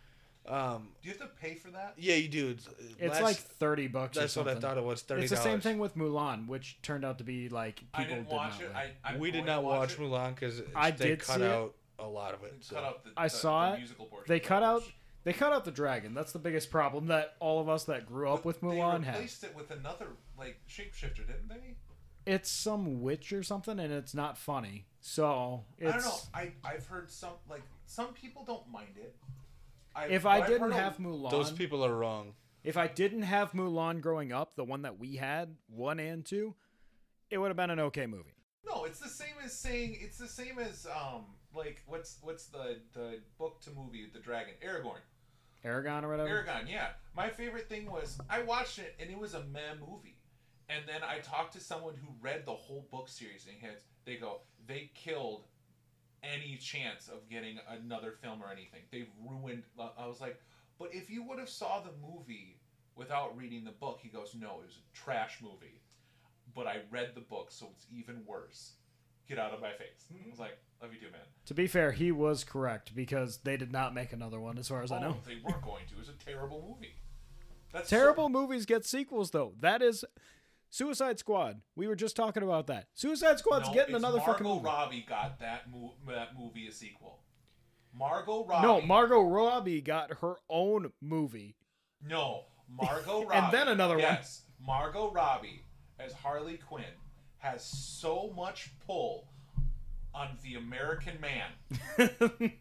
Um, 0.48 0.88
do 1.02 1.08
you 1.10 1.14
have 1.16 1.20
to 1.28 1.34
pay 1.36 1.54
for 1.54 1.70
that 1.70 1.94
yeah, 1.98 2.14
you 2.14 2.26
do. 2.26 2.48
It's, 2.48 2.66
it's 2.98 3.12
last- 3.12 3.22
like 3.22 3.36
thirty 3.36 3.86
bucks. 3.88 4.16
that's 4.16 4.36
or 4.36 4.44
what 4.44 4.56
I 4.56 4.58
thought 4.58 4.78
it 4.78 4.84
was. 4.84 5.02
Thirty. 5.02 5.22
It's 5.22 5.30
the 5.30 5.36
same 5.36 5.60
thing 5.60 5.78
with 5.78 5.96
Mulan, 5.96 6.48
which 6.48 6.80
turned 6.82 7.04
out 7.04 7.18
to 7.18 7.24
be 7.24 7.48
like 7.50 7.76
people 7.76 7.92
i 7.94 8.04
didn't 8.04 8.24
did 8.24 8.32
watch 8.32 8.52
not 8.52 8.62
it 8.62 8.72
like. 8.72 8.96
I, 9.04 9.16
we 9.18 9.30
did 9.30 9.44
not 9.44 9.62
watch 9.62 9.92
it. 9.92 10.00
Mulan 10.00 10.34
because 10.34 10.62
I 10.74 10.90
they 10.92 11.08
did 11.08 11.18
cut 11.20 11.36
see 11.36 11.42
it. 11.44 11.50
out 11.50 11.74
a 11.98 12.06
lot 12.06 12.32
of 12.34 12.42
it. 12.44 12.54
So. 12.60 12.74
cut 12.76 12.84
out 12.84 13.04
the, 13.04 13.10
I 13.16 13.24
the- 13.26 13.30
saw 13.30 13.68
the 13.70 13.74
it. 13.74 13.78
musical 13.80 14.06
portion 14.06 14.24
They 14.28 14.40
cut 14.40 14.62
out 14.62 14.82
they 15.22 15.34
cut 15.34 15.52
out 15.52 15.66
the 15.66 15.70
dragon. 15.70 16.14
That's 16.14 16.32
the 16.32 16.38
biggest 16.38 16.70
problem 16.70 17.08
that 17.08 17.34
all 17.40 17.60
of 17.60 17.68
us 17.68 17.84
that 17.84 18.06
grew 18.06 18.30
up 18.30 18.44
with 18.46 18.62
But 18.62 18.68
Mulan 18.70 19.00
they 19.00 19.06
have. 19.06 19.14
replaced 19.16 19.44
it 19.44 19.54
with 19.54 19.70
another 19.70 20.06
like 20.40 20.56
shapeshifter 20.68 21.26
didn't 21.26 21.48
they 21.48 21.76
It's 22.26 22.50
some 22.50 23.00
witch 23.02 23.32
or 23.32 23.42
something, 23.44 23.78
and 23.78 23.92
it's 23.92 24.14
not 24.14 24.36
funny. 24.36 24.86
So 25.00 25.64
it's 25.78 25.90
I 25.90 25.92
don't 25.98 26.04
know. 26.04 26.18
I 26.34 26.52
I've 26.64 26.86
heard 26.86 27.10
some 27.10 27.34
like 27.48 27.62
some 27.86 28.08
people 28.14 28.44
don't 28.44 28.68
mind 28.70 28.96
it. 28.96 29.14
I, 29.94 30.06
if 30.06 30.26
I 30.26 30.44
didn't 30.46 30.62
heard 30.62 30.72
a- 30.72 30.82
have 30.82 30.98
Mulan, 30.98 31.30
Those 31.30 31.50
people 31.52 31.84
are 31.84 31.94
wrong. 31.96 32.34
if 32.64 32.76
I 32.76 32.86
didn't 32.86 33.22
have 33.22 33.52
Mulan 33.52 34.00
growing 34.00 34.32
up, 34.32 34.54
the 34.56 34.64
one 34.64 34.82
that 34.82 34.98
we 34.98 35.16
had, 35.16 35.56
one 35.68 35.98
and 35.98 36.24
two, 36.24 36.54
it 37.30 37.38
would 37.38 37.48
have 37.48 37.56
been 37.56 37.70
an 37.70 37.80
okay 37.80 38.06
movie. 38.06 38.34
no, 38.64 38.84
it's 38.84 39.00
the 39.00 39.08
same 39.08 39.34
as 39.44 39.52
saying 39.52 39.96
it's 40.00 40.18
the 40.18 40.28
same 40.28 40.58
as 40.58 40.86
um 40.86 41.24
like 41.54 41.82
what's 41.86 42.18
what's 42.22 42.46
the 42.46 42.78
the 42.92 43.20
book 43.38 43.60
to 43.62 43.70
movie 43.70 44.08
the 44.12 44.20
dragon 44.20 44.54
Aragorn 44.64 45.00
Eragon 45.64 46.04
or 46.04 46.08
whatever. 46.10 46.28
Eragon 46.28 46.70
yeah 46.70 46.88
my 47.16 47.28
favorite 47.28 47.68
thing 47.68 47.90
was 47.90 48.18
I 48.30 48.42
watched 48.42 48.78
it 48.78 48.94
and 49.00 49.10
it 49.10 49.18
was 49.18 49.34
a 49.34 49.42
meh 49.44 49.74
movie 49.80 50.16
and 50.74 50.84
then 50.88 51.02
I 51.02 51.18
talked 51.18 51.52
to 51.54 51.60
someone 51.60 51.94
who 51.94 52.08
read 52.20 52.44
the 52.46 52.52
whole 52.54 52.86
book 52.90 53.08
series 53.08 53.46
and 53.48 53.56
had 53.60 53.78
they 54.04 54.16
go 54.16 54.40
they 54.66 54.90
killed 54.94 55.44
any 56.22 56.56
chance 56.56 57.08
of 57.08 57.28
getting 57.30 57.58
another 57.68 58.12
film 58.22 58.42
or 58.42 58.50
anything 58.52 58.80
they've 58.90 59.08
ruined 59.26 59.62
I 59.98 60.06
was 60.06 60.20
like 60.20 60.38
But 60.78 60.94
if 60.94 61.10
you 61.10 61.22
would 61.24 61.38
have 61.38 61.48
saw 61.48 61.80
the 61.80 61.92
movie 62.00 62.58
without 62.96 63.36
reading 63.36 63.64
the 63.64 63.70
book, 63.70 64.00
he 64.02 64.08
goes, 64.08 64.34
"No, 64.34 64.60
it 64.60 64.66
was 64.66 64.78
a 64.78 64.96
trash 64.96 65.38
movie." 65.42 65.80
But 66.54 66.66
I 66.66 66.78
read 66.90 67.10
the 67.14 67.20
book, 67.20 67.50
so 67.50 67.68
it's 67.74 67.86
even 67.90 68.24
worse. 68.26 68.72
Get 69.28 69.38
out 69.38 69.52
of 69.54 69.60
my 69.60 69.72
face. 69.72 70.04
I 70.12 70.28
was 70.28 70.38
like, 70.40 70.58
"Love 70.82 70.92
you 70.92 71.00
too, 71.00 71.10
man." 71.12 71.20
To 71.46 71.54
be 71.54 71.66
fair, 71.66 71.92
he 71.92 72.10
was 72.12 72.44
correct 72.44 72.94
because 72.94 73.38
they 73.38 73.56
did 73.56 73.70
not 73.72 73.94
make 73.94 74.12
another 74.12 74.40
one, 74.40 74.58
as 74.58 74.68
far 74.68 74.82
as 74.82 74.90
I 74.92 74.98
Oh, 74.98 75.00
know. 75.00 75.16
they 75.26 75.36
weren't 75.44 75.62
going 75.62 75.86
to. 75.86 75.94
It 75.94 75.98
was 75.98 76.08
a 76.08 76.12
terrible 76.14 76.60
movie. 76.66 76.96
That's 77.72 77.88
so- 77.88 77.96
Terrible 77.96 78.28
movies 78.28 78.66
get 78.66 78.84
sequels, 78.84 79.30
though. 79.30 79.54
That 79.60 79.80
is 79.82 80.04
Suicide 80.70 81.18
Squad. 81.18 81.60
We 81.76 81.88
were 81.88 81.96
just 81.96 82.14
talking 82.16 82.42
about 82.42 82.68
that. 82.68 82.86
Suicide 82.94 83.38
Squad's 83.38 83.68
No, 83.68 83.74
getting 83.74 83.94
another 83.96 84.18
Margot 84.18 84.32
fucking 84.32 84.46
movie. 84.46 84.64
Robbie 84.64 85.06
got 85.08 85.38
that 85.40 85.70
mo- 85.70 85.94
that 86.08 86.38
movie 86.38 86.68
a 86.68 86.72
sequel. 86.72 87.18
Margot 87.92 88.46
Robbie. 88.46 88.66
No, 88.66 88.80
Margot 88.80 89.22
Robbie 89.22 89.80
got 89.80 90.14
her 90.20 90.36
own 90.48 90.92
movie. 91.02 91.56
No, 92.06 92.44
Margot 92.68 93.24
Robbie. 93.26 93.34
And 93.36 93.52
then 93.52 93.68
another 93.68 93.94
one. 93.94 94.02
Yes, 94.04 94.42
Margot 94.64 95.10
Robbie 95.10 95.64
as 95.98 96.12
Harley 96.12 96.56
Quinn 96.56 96.84
has 97.38 97.64
so 97.64 98.32
much 98.36 98.70
pull 98.86 99.26
on 100.14 100.38
the 100.44 100.54
American 100.54 101.20
man 101.20 101.50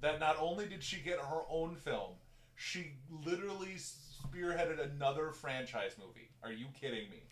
that 0.00 0.18
not 0.20 0.36
only 0.40 0.66
did 0.66 0.82
she 0.82 1.00
get 1.00 1.18
her 1.18 1.40
own 1.50 1.76
film, 1.76 2.12
she 2.54 2.92
literally 3.24 3.76
spearheaded 4.22 4.80
another 4.94 5.32
franchise 5.32 5.92
movie. 5.98 6.30
Are 6.42 6.52
you 6.52 6.66
kidding 6.78 7.10
me? 7.10 7.22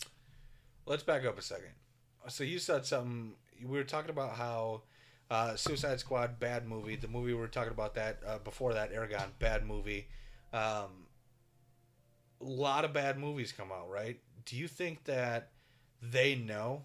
Let's 0.86 1.02
back 1.02 1.24
up 1.24 1.38
a 1.38 1.42
second. 1.42 1.72
So 2.28 2.44
you 2.44 2.58
said 2.58 2.84
something. 2.86 3.34
We 3.62 3.76
were 3.76 3.84
talking 3.84 4.10
about 4.10 4.32
how 4.36 4.82
uh, 5.30 5.56
Suicide 5.56 6.00
Squad 6.00 6.38
bad 6.38 6.66
movie. 6.66 6.96
The 6.96 7.08
movie 7.08 7.32
we 7.32 7.38
were 7.38 7.48
talking 7.48 7.72
about 7.72 7.94
that 7.94 8.18
uh, 8.26 8.38
before 8.38 8.74
that 8.74 8.92
Eragon 8.92 9.30
bad 9.38 9.66
movie. 9.66 10.08
Um, 10.52 11.06
a 12.40 12.44
lot 12.44 12.84
of 12.84 12.92
bad 12.92 13.18
movies 13.18 13.52
come 13.52 13.72
out, 13.72 13.90
right? 13.90 14.18
Do 14.44 14.56
you 14.56 14.68
think 14.68 15.04
that 15.04 15.50
they 16.00 16.34
know 16.36 16.84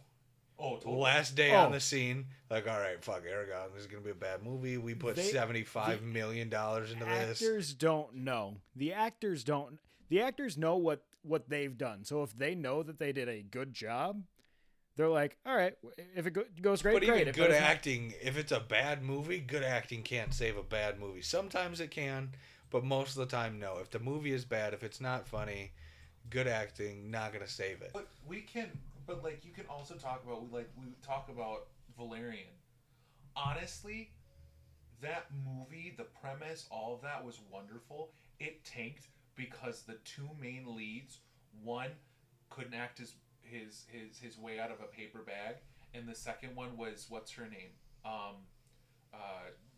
Oh, 0.60 0.76
totally. 0.78 0.98
last 1.02 1.36
day 1.36 1.52
Oh. 1.54 1.66
on 1.66 1.72
the 1.72 1.80
scene? 1.80 2.26
Like, 2.50 2.68
all 2.68 2.80
right, 2.80 3.04
fuck 3.04 3.24
Eragon. 3.26 3.74
This 3.74 3.82
is 3.82 3.88
gonna 3.88 4.04
be 4.04 4.12
a 4.12 4.16
bad 4.16 4.44
movie. 4.44 4.78
We 4.78 4.96
put 4.96 5.16
They- 5.16 5.24
seventy-five 5.32 6.02
million 6.02 6.50
dollars 6.50 6.92
into 6.92 7.06
this. 7.06 7.42
actors 7.42 7.74
don't 7.74 8.16
know. 8.16 8.58
The 8.76 8.94
actors 8.94 9.44
don't. 9.44 9.80
The 10.10 10.22
actors 10.22 10.58
know 10.58 10.76
what 10.76 11.04
what 11.24 11.50
they've 11.50 11.78
done. 11.78 12.04
So 12.04 12.24
if 12.24 12.38
they 12.38 12.54
know 12.54 12.84
that 12.84 13.00
they 13.00 13.14
did 13.14 13.30
a 13.30 13.42
good 13.42 13.74
job, 13.74 14.24
they're 14.98 15.08
like, 15.10 15.38
all 15.46 15.56
right, 15.56 15.74
if 16.16 16.28
it 16.28 16.32
go- 16.32 16.44
goes 16.62 16.82
great, 16.82 16.94
But 16.96 17.04
great. 17.04 17.16
even 17.22 17.28
If 17.30 17.38
it 17.38 17.40
good 17.40 17.52
not- 17.52 17.62
acting, 17.62 18.14
if 18.22 18.38
it's 18.38 18.52
a 18.52 18.60
bad 18.60 19.02
movie, 19.02 19.40
good 19.40 19.64
acting 19.64 20.04
can't 20.04 20.34
save 20.34 20.58
a 20.58 20.64
bad 20.64 21.00
movie. 21.00 21.22
Sometimes 21.22 21.80
it 21.80 21.92
can, 21.92 22.36
but 22.70 22.84
most 22.84 23.12
of 23.12 23.16
the 23.16 23.26
time, 23.36 23.58
no. 23.60 23.78
If 23.78 23.90
the 23.90 24.00
movie 24.00 24.34
is 24.34 24.44
bad, 24.46 24.74
if 24.74 24.84
it's 24.84 25.00
not 25.00 25.26
funny, 25.28 25.72
good 26.30 26.48
acting 26.48 27.10
not 27.10 27.32
gonna 27.32 27.48
save 27.48 27.82
it. 27.82 27.92
But 27.94 28.10
we 28.28 28.42
can, 28.42 28.70
but 29.08 29.24
like 29.24 29.46
you 29.46 29.52
can 29.52 29.66
also 29.68 29.96
talk 29.96 30.24
about 30.26 30.44
we 30.44 30.50
like 30.50 30.70
we 30.78 30.88
talk 31.02 31.30
about 31.30 31.68
Valerian. 31.98 32.50
Honestly, 33.36 34.12
that 35.02 35.26
movie, 35.46 35.94
the 35.98 36.04
premise, 36.04 36.68
all 36.70 36.94
of 36.96 37.02
that 37.02 37.24
was 37.26 37.40
wonderful. 37.50 38.12
It 38.40 38.64
tanked 38.66 39.08
because 39.36 39.84
the 39.84 39.96
two 40.06 40.30
main 40.40 40.76
leads, 40.76 41.20
one 41.64 41.92
couldn't 42.50 42.74
act 42.74 43.00
his 43.00 43.14
his 43.42 43.86
his 43.92 44.18
his 44.20 44.38
way 44.38 44.60
out 44.60 44.72
of 44.72 44.80
a 44.80 44.86
paper 44.88 45.20
bag, 45.20 45.56
and 45.94 46.08
the 46.08 46.16
second 46.16 46.56
one 46.56 46.78
was 46.78 47.06
what's 47.10 47.32
her 47.32 47.44
name, 47.48 47.70
um, 48.06 48.36
uh, 49.14 49.18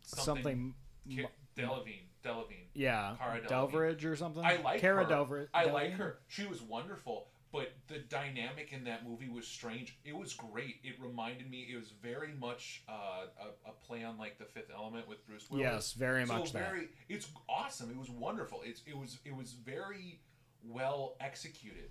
something, 0.02 0.74
Ki- 1.08 1.26
Delevingne, 1.56 2.06
Delevingne. 2.24 2.68
yeah, 2.74 3.16
Cara 3.18 3.40
Delevingne. 3.40 3.48
Delveridge 3.48 4.04
or 4.04 4.16
something. 4.16 4.44
I 4.44 4.56
like 4.62 4.80
Cara 4.80 5.04
her. 5.04 5.08
Delveridge. 5.10 5.48
I 5.54 5.66
like 5.66 5.92
her. 5.92 6.18
She 6.28 6.46
was 6.46 6.62
wonderful, 6.62 7.28
but 7.52 7.72
the 7.88 7.98
dynamic 7.98 8.72
in 8.72 8.84
that 8.84 9.08
movie 9.08 9.28
was 9.28 9.46
strange. 9.46 9.98
It 10.04 10.16
was 10.16 10.34
great. 10.34 10.76
It 10.82 10.94
reminded 11.00 11.50
me. 11.50 11.68
It 11.72 11.76
was 11.76 11.92
very 12.02 12.32
much 12.38 12.82
uh, 12.88 13.26
a, 13.40 13.70
a 13.70 13.72
play 13.86 14.04
on 14.04 14.18
like 14.18 14.38
the 14.38 14.44
Fifth 14.44 14.70
Element 14.74 15.08
with 15.08 15.26
Bruce 15.26 15.50
Willis. 15.50 15.64
Yes, 15.64 15.92
very 15.92 16.26
so 16.26 16.34
much 16.34 16.52
that. 16.52 16.70
very. 16.70 16.88
It's 17.08 17.28
awesome. 17.48 17.90
It 17.90 17.96
was 17.96 18.10
wonderful. 18.10 18.62
It's 18.64 18.82
it 18.86 18.96
was 18.96 19.18
it 19.24 19.34
was 19.34 19.52
very 19.52 20.20
well 20.64 21.16
executed, 21.20 21.90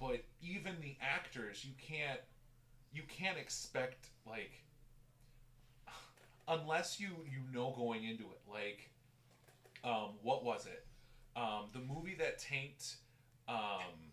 but 0.00 0.24
even 0.42 0.76
the 0.80 0.96
actors, 1.00 1.64
you 1.64 1.72
can't 1.78 2.20
you 2.92 3.02
can't 3.08 3.38
expect 3.38 4.08
like 4.26 4.64
unless 6.48 6.98
you 6.98 7.08
you 7.30 7.40
know 7.52 7.72
going 7.76 8.04
into 8.04 8.24
it 8.24 8.40
like 8.50 8.90
um 9.84 10.10
what 10.22 10.44
was 10.44 10.66
it 10.66 10.86
um 11.36 11.66
the 11.72 11.80
movie 11.80 12.16
that 12.18 12.38
tanked 12.38 12.96
um 13.48 14.08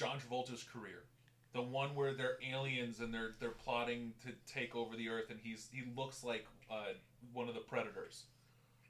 John 0.00 0.18
Travolta's 0.18 0.62
career 0.62 1.04
the 1.52 1.60
one 1.60 1.94
where 1.96 2.14
they're 2.14 2.38
aliens 2.48 3.00
and 3.00 3.12
they're 3.12 3.32
they're 3.40 3.50
plotting 3.50 4.12
to 4.24 4.32
take 4.50 4.74
over 4.74 4.96
the 4.96 5.08
earth 5.10 5.30
and 5.30 5.38
he's 5.42 5.68
he 5.72 5.82
looks 5.96 6.24
like 6.24 6.46
uh 6.70 6.92
one 7.34 7.48
of 7.48 7.54
the 7.54 7.60
predators 7.60 8.24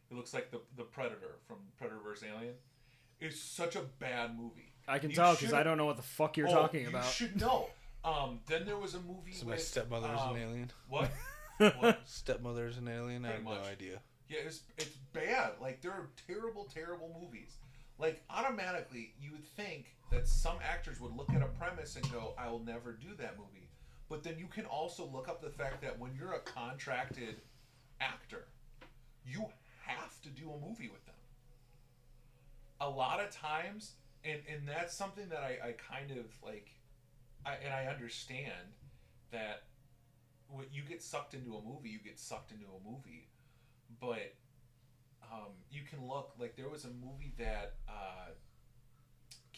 he 0.09 0.15
looks 0.15 0.33
like 0.33 0.51
the 0.53 0.61
the 0.77 0.85
predator 0.85 1.37
from 1.49 1.57
Predator 1.79 2.01
vs 2.05 2.29
Alien 2.33 2.55
it's 3.19 3.41
such 3.41 3.75
a 3.77 3.83
bad 3.99 4.39
movie 4.39 4.73
I 4.87 4.99
can 5.01 5.11
You 5.11 5.17
tell 5.17 5.35
because 5.35 5.53
I 5.53 5.63
don't 5.65 5.79
know 5.79 5.87
what 5.87 5.97
the 5.97 6.03
fuck 6.03 6.37
you're 6.37 6.49
Oh, 6.49 6.53
talking 6.53 6.83
you 6.83 6.89
about. 6.89 7.05
should 7.07 7.41
know 7.41 7.67
um 8.05 8.41
then 8.47 8.65
there 8.65 8.77
was 8.79 8.95
a 8.95 9.01
movie 9.01 9.33
So 9.33 9.47
with 9.47 9.55
my 9.55 9.61
stepmother's 9.61 10.21
um, 10.21 10.37
an 10.37 10.43
alien. 10.43 10.71
what 10.89 11.11
what 11.81 12.01
Stepmother's 12.07 12.77
an 12.79 12.89
alien. 12.89 13.25
I 13.25 13.31
Pretty 13.33 13.45
have 13.49 13.63
no 13.65 13.69
idea. 13.69 14.01
Yeah, 14.29 14.39
it's 14.47 14.61
it's 14.79 14.97
bad. 15.13 15.53
Like 15.61 15.81
there 15.83 15.91
are 15.91 16.09
terrible, 16.29 16.65
terrible 16.73 17.11
movies. 17.21 17.57
Like 17.99 18.23
automatically, 18.31 19.13
you 19.21 19.33
would 19.33 19.45
think 19.45 19.95
that 20.11 20.27
some 20.29 20.57
actors 20.63 21.01
would 21.01 21.17
look 21.17 21.31
at 21.31 21.43
a 21.43 21.47
premise 21.47 21.97
and 21.97 22.11
go, 22.13 22.35
"I 22.39 22.49
will 22.49 22.61
never 22.61 22.93
do 22.93 23.15
that 23.17 23.39
movie." 23.39 23.71
But 24.09 24.23
then 24.23 24.39
you 24.39 24.49
can 24.49 24.67
also 24.67 25.07
look 25.07 25.29
up 25.29 25.41
the 25.41 25.51
fact 25.51 25.81
that 25.83 25.99
when 25.99 26.15
you're 26.15 26.33
a 26.33 26.41
contracted 26.41 27.43
actor, 28.01 28.49
you 29.25 29.47
have 29.87 30.21
to 30.23 30.29
do 30.29 30.51
a 30.51 30.59
movie 30.59 30.89
with 30.89 31.05
them. 31.07 31.15
A 32.81 32.89
lot 32.89 33.21
of 33.21 33.31
times, 33.31 33.95
and 34.25 34.41
and 34.49 34.67
that's 34.67 34.95
something 34.95 35.29
that 35.29 35.41
I, 35.41 35.69
I 35.69 35.73
kind 35.73 36.11
of 36.11 36.27
like, 36.43 36.71
I 37.47 37.55
and 37.65 37.73
I 37.73 37.87
understand 37.87 38.75
that 39.31 39.65
when 40.49 40.67
you 40.73 40.83
get 40.83 41.03
sucked 41.03 41.35
into 41.35 41.57
a 41.57 41.63
movie, 41.63 41.91
you 41.91 42.01
get 42.01 42.19
sucked 42.19 42.51
into 42.51 42.67
a 42.67 42.91
movie 42.91 43.29
but 43.99 44.35
um, 45.33 45.53
you 45.71 45.83
can 45.89 46.07
look 46.07 46.33
like 46.39 46.57
there 46.57 46.69
was 46.69 46.85
a 46.85 46.91
movie 46.91 47.33
that 47.39 47.75
uh, 47.89 48.31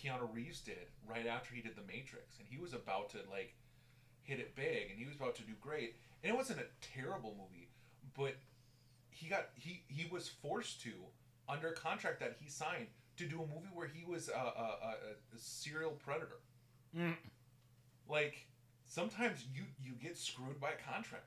Keanu 0.03 0.33
Reeves 0.33 0.61
did 0.61 0.89
right 1.07 1.27
after 1.27 1.55
he 1.55 1.63
did 1.63 1.77
The 1.77 1.87
Matrix, 1.87 2.39
and 2.39 2.47
he 2.49 2.59
was 2.59 2.73
about 2.73 3.11
to 3.11 3.19
like 3.31 3.55
hit 4.23 4.41
it 4.41 4.57
big, 4.57 4.91
and 4.91 4.99
he 4.99 5.07
was 5.07 5.17
about 5.17 5.35
to 5.37 5.43
do 5.43 5.53
great, 5.61 5.97
and 6.23 6.33
it 6.33 6.37
wasn't 6.37 6.61
a 6.61 6.67
terrible 6.81 7.37
movie, 7.39 7.69
but 8.17 8.35
he 9.11 9.29
got 9.29 9.49
he 9.55 9.83
he 9.89 10.09
was 10.11 10.29
forced 10.29 10.81
to 10.83 10.93
under 11.49 11.69
a 11.69 11.75
contract 11.75 12.21
that 12.21 12.37
he 12.41 12.49
signed 12.49 12.87
to 13.17 13.27
do 13.27 13.37
a 13.37 13.47
movie 13.47 13.69
where 13.75 13.87
he 13.87 14.05
was 14.05 14.29
a, 14.29 14.33
a, 14.33 14.37
a, 14.37 14.95
a 15.35 15.39
serial 15.39 15.91
predator. 15.91 16.41
Mm. 16.97 17.17
Like 18.09 18.47
sometimes 18.87 19.45
you 19.55 19.65
you 19.83 19.93
get 20.03 20.17
screwed 20.17 20.61
by 20.61 20.71
a 20.71 20.93
contract. 20.93 21.27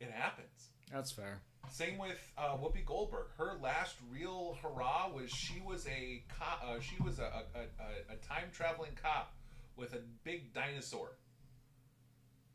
It 0.00 0.10
happens. 0.10 0.70
That's 0.92 1.12
fair. 1.12 1.40
Same 1.70 1.98
with 1.98 2.18
uh, 2.36 2.56
Whoopi 2.56 2.84
Goldberg. 2.84 3.26
Her 3.36 3.52
last 3.62 3.96
real 4.10 4.56
hurrah 4.60 5.08
was 5.14 5.30
she 5.30 5.60
was 5.64 5.86
a 5.86 6.24
cop. 6.28 6.62
Uh, 6.66 6.80
she 6.80 7.00
was 7.02 7.18
a, 7.18 7.22
a, 7.54 7.60
a, 7.60 8.14
a 8.14 8.16
time 8.16 8.48
traveling 8.52 8.90
cop 9.00 9.34
with 9.76 9.94
a 9.94 10.00
big 10.24 10.52
dinosaur, 10.52 11.16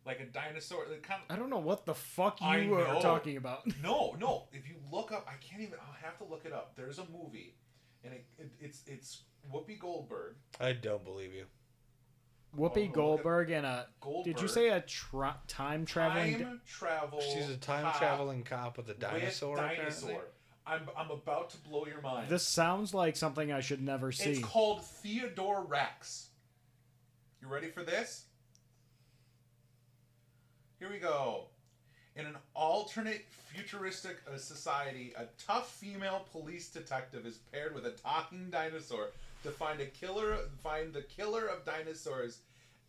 like 0.05 0.19
a 0.19 0.25
dinosaur. 0.25 0.83
Like 0.89 1.03
kind 1.03 1.21
I 1.29 1.37
don't 1.37 1.49
know 1.49 1.59
what 1.59 1.85
the 1.85 1.95
fuck 1.95 2.41
you 2.41 2.73
are 2.73 3.01
talking 3.01 3.37
about. 3.37 3.61
no, 3.83 4.15
no. 4.19 4.43
If 4.51 4.67
you 4.67 4.75
look 4.91 5.11
up, 5.11 5.25
I 5.27 5.35
can't 5.45 5.61
even. 5.61 5.75
I'll 5.79 6.03
have 6.03 6.17
to 6.17 6.25
look 6.25 6.45
it 6.45 6.51
up. 6.51 6.73
There's 6.75 6.99
a 6.99 7.05
movie, 7.05 7.55
and 8.03 8.13
it, 8.13 8.25
it, 8.37 8.51
it's 8.59 8.81
it's 8.85 9.21
Whoopi 9.53 9.79
Goldberg. 9.79 10.35
I 10.59 10.73
don't 10.73 11.05
believe 11.05 11.33
you. 11.33 11.45
Oh, 12.57 12.61
look 12.61 12.75
Whoopi 12.75 12.87
at- 12.87 12.93
Goldberg 12.93 13.51
and 13.51 13.65
a. 13.65 13.87
Goldberg. 14.01 14.35
Did 14.35 14.41
you 14.41 14.47
say 14.47 14.69
a 14.69 14.81
tra- 14.81 15.37
time 15.47 15.85
traveling? 15.85 16.39
time 16.39 16.61
travel? 16.67 17.21
She's 17.21 17.49
a 17.49 17.57
time 17.57 17.91
traveling 17.97 18.43
cop 18.43 18.77
with 18.77 18.87
a 18.87 18.89
with 18.89 18.99
dinosaur. 18.99 19.55
Dinosaur. 19.57 20.09
apparently? 20.09 20.31
I'm 20.67 20.81
I'm 20.97 21.11
about 21.11 21.51
to 21.51 21.57
blow 21.57 21.85
your 21.85 22.01
mind. 22.01 22.29
This 22.29 22.43
sounds 22.43 22.93
like 22.93 23.15
something 23.15 23.51
I 23.51 23.59
should 23.61 23.81
never 23.83 24.11
see. 24.11 24.31
It's 24.31 24.39
called 24.39 24.83
Theodore 24.83 25.63
Rex. 25.63 26.29
You 27.41 27.47
ready 27.47 27.67
for 27.67 27.83
this? 27.83 28.25
Here 30.79 30.89
we 30.89 30.97
go. 30.97 31.45
In 32.15 32.25
an 32.25 32.37
alternate 32.55 33.25
futuristic 33.29 34.17
uh, 34.31 34.37
society, 34.37 35.13
a 35.17 35.25
tough 35.45 35.69
female 35.71 36.25
police 36.31 36.69
detective 36.69 37.25
is 37.25 37.37
paired 37.51 37.75
with 37.75 37.85
a 37.85 37.91
talking 37.91 38.49
dinosaur 38.49 39.09
to 39.45 39.51
find 39.51 39.79
a 39.79 39.85
killer, 39.85 40.37
find 40.63 40.91
the 40.91 41.03
killer 41.03 41.45
of 41.45 41.63
dinosaurs 41.65 42.39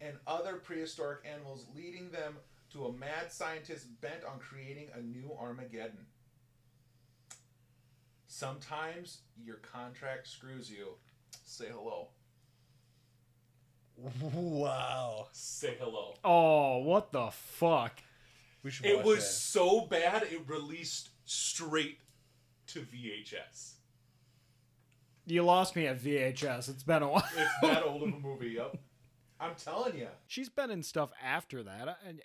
and 0.01 0.17
other 0.27 0.57
prehistoric 0.57 1.21
animals, 1.31 1.67
leading 1.75 2.11
them 2.11 2.37
to 2.73 2.87
a 2.87 2.93
mad 2.93 3.31
scientist 3.31 4.01
bent 4.01 4.25
on 4.25 4.39
creating 4.39 4.89
a 4.95 5.01
new 5.01 5.31
Armageddon. 5.39 6.07
Sometimes 8.27 9.19
your 9.43 9.57
contract 9.57 10.29
screws 10.29 10.71
you. 10.71 10.89
Say 11.45 11.67
hello. 11.71 12.09
Wow. 14.23 15.29
Say 15.33 15.77
hello. 15.79 16.15
Oh, 16.25 16.79
what 16.79 17.13
the 17.13 17.29
fuck? 17.31 18.01
We 18.63 18.71
should 18.71 18.87
It 18.87 19.05
was 19.05 19.19
that. 19.19 19.25
so 19.25 19.83
bad 19.83 20.25
it 20.25 20.41
released 20.47 21.11
straight 21.25 21.99
to 22.69 22.81
VHS. 22.81 23.76
You 25.27 25.43
lost 25.45 25.75
me 25.77 25.87
at 25.87 26.01
VHS. 26.01 26.69
It's 26.69 26.83
been 26.85 27.03
a 27.03 27.09
while. 27.09 27.29
It's 27.37 27.51
that 27.63 27.83
old 27.85 28.03
of 28.03 28.15
a 28.15 28.19
movie. 28.21 28.51
Yep. 28.51 28.77
I'm 29.41 29.55
telling 29.57 29.99
you. 29.99 30.09
She's 30.29 30.49
been 30.49 30.71
in 30.71 30.83
stuff 30.83 31.11
after 31.23 31.63
that. 31.65 31.99
And 32.07 32.21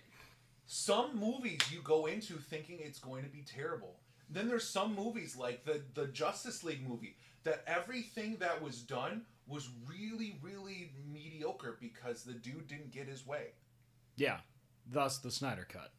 some 0.66 1.18
movies 1.18 1.60
you 1.70 1.80
go 1.82 2.06
into 2.06 2.34
thinking 2.38 2.78
it's 2.80 2.98
going 3.00 3.24
to 3.24 3.28
be 3.30 3.42
terrible. 3.42 3.96
Then 4.30 4.48
there's 4.48 4.66
some 4.68 4.94
movies 4.94 5.36
like 5.36 5.64
the 5.64 5.82
the 5.94 6.06
Justice 6.06 6.64
League 6.64 6.88
movie 6.88 7.16
that 7.44 7.64
everything 7.66 8.36
that 8.38 8.62
was 8.62 8.80
done 8.80 9.22
was 9.46 9.68
really 9.86 10.38
really 10.40 10.92
mediocre 11.12 11.76
because 11.80 12.22
the 12.22 12.32
dude 12.32 12.66
didn't 12.68 12.92
get 12.92 13.08
his 13.08 13.26
way. 13.26 13.48
yeah, 14.16 14.38
thus 14.90 15.18
the 15.18 15.30
Snyder 15.30 15.66
cut. 15.68 15.90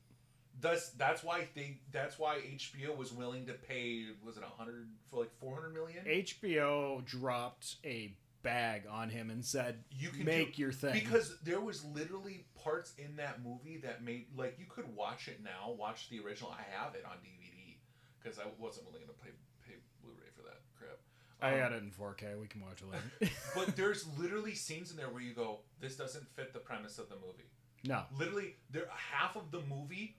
Thus 0.60 0.90
that's 0.98 1.24
why 1.24 1.48
they 1.56 1.80
that's 1.92 2.18
why 2.20 2.38
HBO 2.40 2.96
was 2.96 3.12
willing 3.12 3.46
to 3.48 3.54
pay 3.54 4.06
was 4.26 4.38
it 4.38 4.44
100 4.44 4.88
for 5.10 5.20
like 5.22 5.32
400 5.40 5.74
million? 5.74 6.06
HBO 6.06 7.04
dropped 7.06 7.76
a 7.84 8.14
bag 8.44 8.84
on 8.90 9.10
him 9.10 9.30
and 9.30 9.44
said, 9.44 9.84
You 9.92 10.10
can 10.10 10.26
"Make 10.26 10.56
do- 10.56 10.62
your 10.64 10.72
thing." 10.72 10.94
Because 10.94 11.38
there 11.44 11.60
was 11.62 11.84
literally 11.86 12.46
parts 12.64 12.94
in 12.98 13.16
that 13.18 13.44
movie 13.44 13.78
that 13.84 14.04
made 14.04 14.28
like 14.38 14.58
you 14.60 14.66
could 14.70 14.94
watch 14.96 15.28
it 15.28 15.42
now, 15.44 15.72
watch 15.78 16.10
the 16.10 16.20
original. 16.20 16.52
I 16.52 16.64
have 16.78 16.96
it 16.96 17.04
on 17.06 17.18
DVD 17.18 17.78
because 18.22 18.40
I 18.40 18.44
wasn't 18.60 18.86
willing 18.92 19.08
to 19.08 19.14
pay 19.14 19.32
pay 19.68 19.76
Blu-ray 20.02 20.28
for 20.36 20.44
that 20.44 20.62
crap. 20.78 20.98
I 21.42 21.54
Um, 21.54 21.60
got 21.60 21.72
it 21.74 21.84
in 21.84 21.92
4K. 21.92 22.40
We 22.40 22.48
can 22.48 22.62
watch 22.62 22.82
it 22.82 22.90
later. 22.92 23.34
but 23.56 23.76
there's 23.76 24.06
literally 24.18 24.56
scenes 24.56 24.92
in 24.92 24.98
there 24.98 25.10
where 25.10 25.22
you 25.24 25.34
go, 25.34 25.60
"This 25.82 25.96
doesn't 25.98 26.28
fit 26.36 26.54
the 26.54 26.60
premise 26.60 27.00
of 27.00 27.10
the 27.10 27.16
movie." 27.16 27.50
no, 27.86 28.04
Literally, 28.18 28.56
there 28.70 28.88
half 28.90 29.36
of 29.36 29.52
the 29.52 29.60
movie 29.70 30.16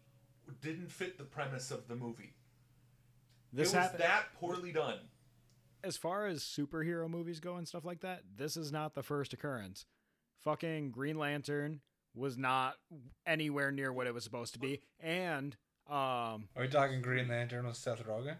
didn't 0.60 0.90
fit 0.90 1.18
the 1.18 1.24
premise 1.24 1.70
of 1.70 1.88
the 1.88 1.96
movie. 1.96 2.34
this 3.52 3.72
it 3.72 3.76
was 3.76 3.84
happened. 3.84 4.00
that 4.02 4.24
poorly 4.38 4.72
done. 4.72 4.98
as 5.82 5.96
far 5.96 6.26
as 6.26 6.42
superhero 6.42 7.08
movies 7.08 7.40
go 7.40 7.56
and 7.56 7.66
stuff 7.68 7.84
like 7.84 8.00
that, 8.00 8.22
this 8.36 8.56
is 8.56 8.72
not 8.72 8.94
the 8.94 9.02
first 9.02 9.32
occurrence. 9.32 9.86
Fucking 10.40 10.90
Green 10.90 11.18
Lantern 11.18 11.80
was 12.14 12.36
not 12.38 12.74
anywhere 13.26 13.70
near 13.72 13.92
what 13.92 14.06
it 14.06 14.14
was 14.14 14.24
supposed 14.24 14.52
to 14.54 14.58
be, 14.60 14.80
and 15.00 15.56
um, 15.88 16.48
Are 16.56 16.60
we 16.62 16.68
talking 16.68 17.02
Green 17.02 17.28
Lantern 17.28 17.66
with 17.66 17.76
Seth 17.76 18.04
Rogen? 18.06 18.36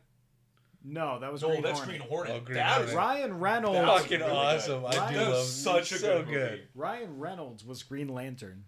no, 0.87 1.19
that 1.19 1.33
was 1.33 1.43
No, 1.43 1.49
Green 1.49 1.63
that's 1.63 1.79
Hornet. 1.81 1.99
Green 1.99 2.09
Hornet. 2.11 2.33
Oh, 2.37 2.41
Green 2.45 2.55
That 2.59 2.77
Hornet. 2.77 2.95
Ryan 2.95 3.39
Reynolds. 3.41 3.79
That 3.79 3.87
Fucking 4.03 4.21
really 4.21 4.31
awesome. 4.33 4.81
good. 4.83 4.87
I 4.87 4.93
do 4.93 4.99
Ryan- 5.01 5.15
That 5.15 5.31
love 5.31 5.47
such 5.47 5.93
a 5.93 5.99
so 5.99 6.19
good 6.23 6.27
good. 6.29 6.51
movie. 6.53 6.63
Ryan 6.75 7.19
Reynolds 7.19 7.65
was 7.65 7.83
Green 7.83 8.09
Lantern. 8.09 8.65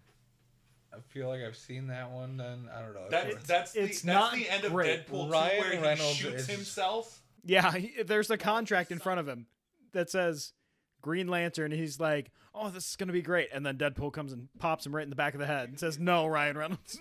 I 0.93 0.99
feel 1.09 1.27
like 1.27 1.41
I've 1.41 1.57
seen 1.57 1.87
that 1.87 2.11
one. 2.11 2.37
Then 2.37 2.69
I 2.73 2.81
don't 2.81 2.93
know. 2.93 3.07
That, 3.09 3.27
It's- 3.27 3.45
that's 3.45 3.71
the, 3.73 3.83
it's 3.83 4.01
that's 4.01 4.05
not 4.05 4.33
the 4.33 4.49
end 4.49 4.63
of 4.65 4.71
great. 4.71 5.07
Deadpool 5.07 5.27
2 5.27 5.31
Ryan 5.31 5.81
where 5.81 5.95
he 5.95 6.13
shoots 6.13 6.43
is- 6.43 6.47
himself. 6.47 7.21
Yeah, 7.43 7.71
he, 7.73 8.03
there's 8.03 8.29
a 8.29 8.37
contract 8.37 8.91
in 8.91 8.99
front 8.99 9.19
of 9.21 9.27
him 9.27 9.47
that 9.93 10.09
says 10.09 10.53
Green 11.01 11.27
Lantern. 11.27 11.71
And 11.71 11.79
he's 11.79 11.99
like, 11.99 12.31
"Oh, 12.53 12.69
this 12.69 12.89
is 12.89 12.95
gonna 12.97 13.13
be 13.13 13.21
great," 13.21 13.49
and 13.53 13.65
then 13.65 13.77
Deadpool 13.77 14.11
comes 14.13 14.33
and 14.33 14.49
pops 14.59 14.85
him 14.85 14.93
right 14.95 15.03
in 15.03 15.09
the 15.09 15.15
back 15.15 15.33
of 15.33 15.39
the 15.39 15.45
head 15.47 15.69
and 15.69 15.79
says, 15.79 15.97
"No, 15.99 16.25
Ryan 16.27 16.57
Reynolds." 16.57 16.99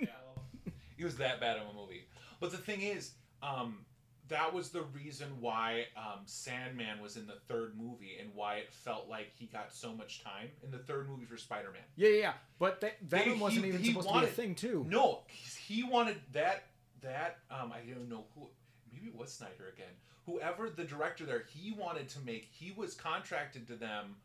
It 0.98 1.04
was 1.04 1.16
that 1.16 1.40
bad 1.40 1.56
of 1.58 1.68
a 1.68 1.72
movie. 1.74 2.06
But 2.40 2.52
the 2.52 2.58
thing 2.58 2.80
is, 2.82 3.12
um, 3.42 3.84
that 4.28 4.52
was 4.52 4.70
the 4.70 4.82
reason 4.82 5.28
why 5.40 5.84
um, 5.96 6.20
Sandman 6.24 7.00
was 7.00 7.16
in 7.16 7.26
the 7.26 7.38
third 7.48 7.74
movie 7.78 8.16
and 8.20 8.30
why 8.34 8.56
it 8.56 8.72
felt 8.72 9.08
like 9.08 9.30
he 9.38 9.46
got 9.46 9.72
so 9.72 9.92
much 9.94 10.22
time 10.24 10.48
in 10.64 10.70
the 10.70 10.78
third 10.78 11.08
movie 11.08 11.24
for 11.26 11.36
Spider-Man. 11.36 11.82
yeah, 11.96 12.08
yeah, 12.08 12.20
yeah. 12.20 12.32
But 12.58 12.80
that, 12.80 13.00
Venom 13.02 13.34
They- 13.34 13.38
wasn't 13.40 13.62
he- 13.64 13.68
even 13.68 13.80
he 13.82 13.88
supposed 13.88 14.08
to 14.08 14.18
be 14.20 14.24
a 14.24 14.28
thing, 14.28 14.54
too. 14.54 14.84
No, 14.88 15.20
he 15.66 15.82
wanted 15.82 16.16
that 16.32 16.64
that 17.02 17.38
um, 17.50 17.72
I 17.72 17.80
don't 17.88 18.08
know 18.08 18.24
who. 18.34 18.48
Maybe 18.92 19.06
it 19.08 19.14
was 19.16 19.30
Snyder 19.32 19.68
again. 19.72 19.92
Whoever 20.24 20.70
the 20.70 20.84
director 20.84 21.24
there, 21.24 21.44
he 21.54 21.70
wanted 21.72 22.08
to 22.10 22.20
make. 22.20 22.48
He 22.50 22.72
was 22.76 22.94
contracted 22.94 23.68
to 23.68 23.74
them 23.76 24.16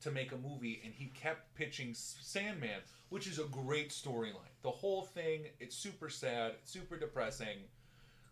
to 0.00 0.10
make 0.10 0.32
a 0.32 0.36
movie, 0.36 0.80
and 0.84 0.92
he 0.92 1.06
kept 1.14 1.54
pitching 1.54 1.92
Sandman, 1.94 2.80
which 3.10 3.26
is 3.28 3.38
a 3.38 3.44
great 3.44 3.90
storyline. 3.90 4.50
The 4.62 4.70
whole 4.70 5.02
thing, 5.02 5.42
it's 5.60 5.76
super 5.76 6.08
sad, 6.08 6.54
super 6.64 6.96
depressing. 6.98 7.58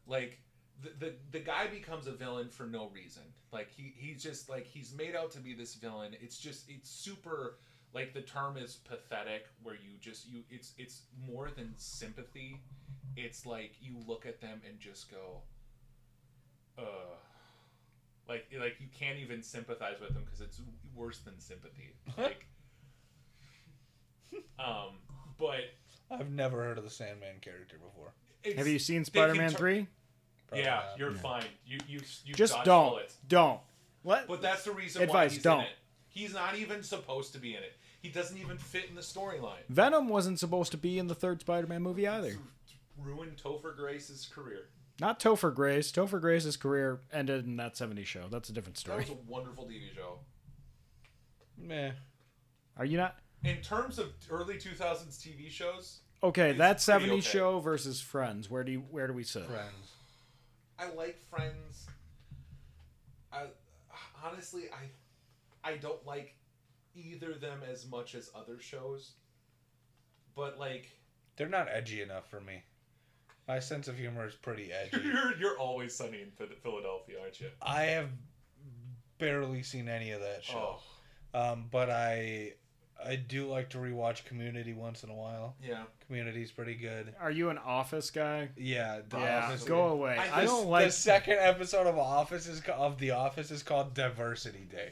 Like 0.09 0.41
the, 0.83 0.91
the 1.07 1.15
the 1.31 1.39
guy 1.41 1.67
becomes 1.67 2.07
a 2.07 2.13
villain 2.13 2.49
for 2.49 2.65
no 2.65 2.89
reason. 2.89 3.23
Like 3.53 3.71
he 3.71 3.95
he's 3.97 4.23
just 4.23 4.49
like 4.49 4.67
he's 4.67 4.93
made 4.95 5.15
out 5.15 5.31
to 5.33 5.39
be 5.39 5.55
this 5.55 5.75
villain. 5.75 6.17
It's 6.21 6.39
just 6.39 6.69
it's 6.69 6.91
super 6.91 7.59
like 7.95 8.15
the 8.15 8.23
term 8.23 8.57
is 8.57 8.77
pathetic 8.77 9.47
where 9.63 9.75
you 9.75 9.99
just 10.01 10.29
you 10.29 10.43
it's 10.51 10.73
it's 10.79 11.03
more 11.27 11.51
than 11.55 11.73
sympathy. 11.77 12.61
It's 13.17 13.45
like 13.45 13.73
you 13.81 13.97
look 14.07 14.27
at 14.27 14.41
them 14.41 14.61
and 14.69 14.79
just 14.81 15.11
go 15.11 15.43
uh 16.79 16.83
like 18.29 18.47
like 18.59 18.77
you 18.81 18.87
can't 18.99 19.19
even 19.19 19.43
sympathize 19.43 20.01
with 20.01 20.15
them 20.15 20.25
because 20.25 20.41
it's 20.41 20.61
worse 20.95 21.19
than 21.19 21.39
sympathy. 21.39 21.95
Like 22.19 22.47
um 24.59 24.97
but 25.39 25.61
I've 26.11 26.31
never 26.31 26.63
heard 26.63 26.79
of 26.79 26.85
the 26.85 26.91
Sandman 26.91 27.37
character 27.41 27.77
before. 27.79 28.13
Have 28.57 28.67
you 28.67 28.79
seen 28.79 29.05
Spider-Man 29.05 29.53
tur- 29.53 29.59
3? 29.59 29.87
Probably 30.53 30.65
yeah, 30.65 30.75
not. 30.91 30.99
you're 30.99 31.13
Yeah. 31.13 31.19
fine. 31.19 31.45
You 31.67 31.79
you 31.89 32.01
you 32.25 32.35
Just 32.35 32.53
dodged 32.55 32.67
don't. 32.67 32.89
bullets. 32.91 33.17
Don't. 33.29 33.61
Let, 34.05 34.27
But 34.27 34.43
that's 34.43 34.65
the 34.65 34.73
reason 34.73 35.01
why 35.01 35.05
Advice, 35.05 35.35
he's 35.35 35.43
don't. 35.43 35.61
in 35.61 35.67
it. 35.67 35.73
He's 36.09 36.35
not 36.35 36.57
even 36.57 36.83
supposed 36.83 37.33
to 37.35 37.39
be 37.39 37.55
in 37.55 37.63
it. 37.63 37.73
He 38.01 38.09
doesn't 38.09 38.37
even 38.37 38.59
fit 38.59 38.87
in 38.89 38.95
the 38.97 39.01
storyline. 39.01 39.63
Venom 39.69 40.09
wasn't 40.09 40.39
supposed 40.41 40.73
to 40.73 40.77
be 40.77 40.99
in 40.99 41.07
the 41.07 41.15
third 41.15 41.41
Spider-Man 41.41 41.83
movie 41.83 42.07
either. 42.09 42.37
Ruined 42.99 43.37
Topher 43.43 43.75
Grace's 43.77 44.27
career. 44.27 44.67
Not 45.01 45.21
Topher 45.21 45.55
Grace. 45.55 45.91
Topher 45.93 46.21
Grace's 46.21 46.57
career 46.57 47.01
ended 47.13 47.47
in 47.47 47.57
that 47.57 47.75
70s 47.77 48.05
show. 48.07 48.27
That's 48.29 48.49
a 48.51 48.53
different 48.53 48.75
That 48.77 48.81
story. 48.81 48.99
was 48.99 49.11
a 49.11 49.15
wonderful 49.27 49.65
TV 49.67 49.95
show. 49.95 50.19
Meh. 51.57 51.93
Are 52.77 52.85
you 52.85 52.97
not? 52.99 53.17
In 53.45 53.61
terms 53.61 53.99
of 53.99 54.13
early 54.31 54.55
2000s 54.57 55.19
TV 55.19 55.49
shows, 55.51 56.01
Okay, 56.25 56.51
It's 56.51 56.59
that 56.59 56.77
70s 56.79 57.11
okay. 57.11 57.21
show 57.21 57.59
versus 57.61 58.01
Friends. 58.01 58.49
Where 58.49 58.63
do 58.63 58.71
you 58.71 58.81
where 58.91 59.07
do 59.09 59.13
we 59.13 59.25
sit? 59.25 59.45
Friends. 59.47 59.91
I 60.83 60.93
like 60.95 61.19
Friends. 61.31 61.87
I 63.33 63.45
honestly, 64.25 64.65
I 64.73 65.69
I 65.71 65.77
don't 65.77 66.05
like 66.07 66.35
either 66.95 67.33
of 67.33 67.41
them 67.41 67.61
as 67.71 67.89
much 67.89 68.15
as 68.15 68.31
other 68.35 68.59
shows. 68.61 69.13
But 70.35 70.59
like, 70.59 70.91
They're 71.37 71.49
not 71.49 71.69
edgy 71.71 72.03
enough 72.03 72.29
for 72.29 72.41
me. 72.41 72.63
My 73.49 73.59
sense 73.59 73.89
of 73.89 73.99
humor 73.99 74.27
is 74.27 74.35
pretty 74.35 74.71
edgy. 74.73 75.03
you're 75.05 75.37
you're 75.39 75.59
always 75.59 75.95
sunny 75.95 76.23
in 76.23 76.31
Philadelphia, 76.63 77.17
aren't 77.23 77.41
you? 77.41 77.49
I 77.61 77.83
have 77.85 78.09
barely 79.19 79.63
seen 79.63 79.89
any 79.89 80.11
of 80.11 80.21
that 80.21 80.43
show. 80.45 80.79
Oh, 81.35 81.39
Um, 81.53 81.69
but 81.71 81.91
I 81.91 82.55
I 83.05 83.17
do 83.17 83.47
like 83.49 83.71
to 83.71 83.79
rewatch 83.79 84.25
Community 84.25 84.73
once 84.75 85.03
in 85.05 85.11
a 85.11 85.15
while. 85.15 85.57
yeah. 85.63 85.85
Community's 86.13 86.53
pretty 86.53 86.75
good. 86.75 87.15
Are 87.23 87.31
you 87.31 87.49
an 87.49 87.57
Office 87.57 88.11
guy? 88.11 88.51
Yeah, 88.59 89.01
the 89.09 89.17
Yeah, 89.17 89.47
Office. 89.47 89.65
go 89.65 89.89
away. 89.89 90.19
I 90.19 90.43
I, 90.43 90.45
don't 90.45 90.69
like 90.69 90.85
the 90.85 90.93
second 90.93 91.39
episode 91.41 91.87
of 91.87 91.97
Office 91.97 92.47
is 92.47 92.61
of 92.69 92.99
The 92.99 93.13
Office 93.13 93.51
is 93.51 93.63
called 93.63 93.95
Diversity 93.95 94.67
Day. 94.71 94.91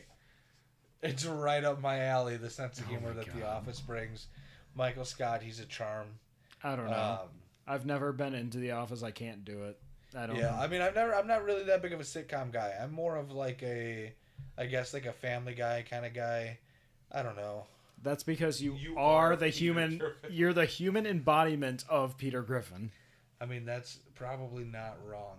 It's 1.03 1.27
right 1.27 1.63
up 1.63 1.79
my 1.83 2.05
alley. 2.05 2.39
The 2.39 2.49
sense 2.49 2.79
of 2.79 2.87
Oh 2.87 2.89
humor 2.89 3.09
my 3.09 3.23
that 3.23 3.37
The 3.37 3.47
Office 3.47 3.81
brings. 3.81 4.29
Michael 4.75 5.05
Scott, 5.05 5.43
he's 5.43 5.61
a 5.61 5.67
charm. 5.67 6.07
I 6.65 6.75
don't 6.75 6.89
know. 6.89 7.19
Um, 7.21 7.29
I've 7.67 7.85
never 7.85 8.13
been 8.13 8.33
into 8.33 8.57
the 8.57 8.71
Office. 8.71 9.03
I 9.03 9.11
can't 9.11 9.45
do 9.45 9.65
it. 9.65 9.79
I 10.17 10.25
don't 10.25 10.37
yeah, 10.37 10.53
know. 10.53 10.57
I 10.59 10.69
mean, 10.69 10.81
I've 10.81 10.95
never. 10.95 11.15
I'm 11.15 11.27
not 11.27 11.45
really 11.45 11.65
that 11.65 11.83
big 11.83 11.93
of 11.93 12.01
a 12.01 12.05
sitcom 12.05 12.51
guy. 12.51 12.73
I'm 12.81 12.93
more 12.93 13.17
of 13.17 13.31
like 13.31 13.63
a, 13.63 14.15
I 14.57 14.65
guess 14.65 14.95
like 14.95 15.05
a 15.05 15.13
Family 15.13 15.53
Guy 15.53 15.85
kind 15.89 16.07
of 16.07 16.15
guy. 16.15 16.61
I 17.13 17.23
don't 17.23 17.37
know. 17.37 17.67
That's 18.03 18.23
because 18.23 18.63
you, 18.63 18.75
You 18.75 18.97
are, 18.97 19.33
are 19.33 19.37
the 19.37 19.47
Peter 19.47 19.59
human. 19.59 19.99
Griffin. 19.99 20.31
You're 20.33 20.53
the 20.53 20.65
human 20.65 21.07
embodiment 21.07 21.85
of 21.89 22.17
Peter 22.17 22.43
Griffin. 22.43 22.91
I 23.41 23.47
mean, 23.47 23.65
that's 23.65 23.99
probably 24.15 24.65
not 24.65 24.97
wrong. 25.07 25.39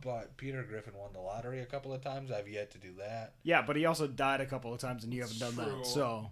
But 0.00 0.36
Peter 0.36 0.62
Griffin 0.62 0.94
won 0.96 1.12
the 1.12 1.18
lottery 1.20 1.60
a 1.60 1.66
couple 1.66 1.92
of 1.92 2.00
times. 2.02 2.30
I've 2.30 2.48
yet 2.48 2.70
to 2.72 2.78
do 2.78 2.92
that. 2.98 3.32
Yeah, 3.42 3.62
but 3.62 3.74
he 3.76 3.84
also 3.86 4.06
died 4.06 4.40
a 4.40 4.46
couple 4.46 4.72
of 4.72 4.78
times, 4.80 5.02
and 5.04 5.12
you 5.12 5.22
haven't 5.22 5.40
done 5.40 5.54
True. 5.54 5.78
that. 5.78 5.86
So 5.86 6.30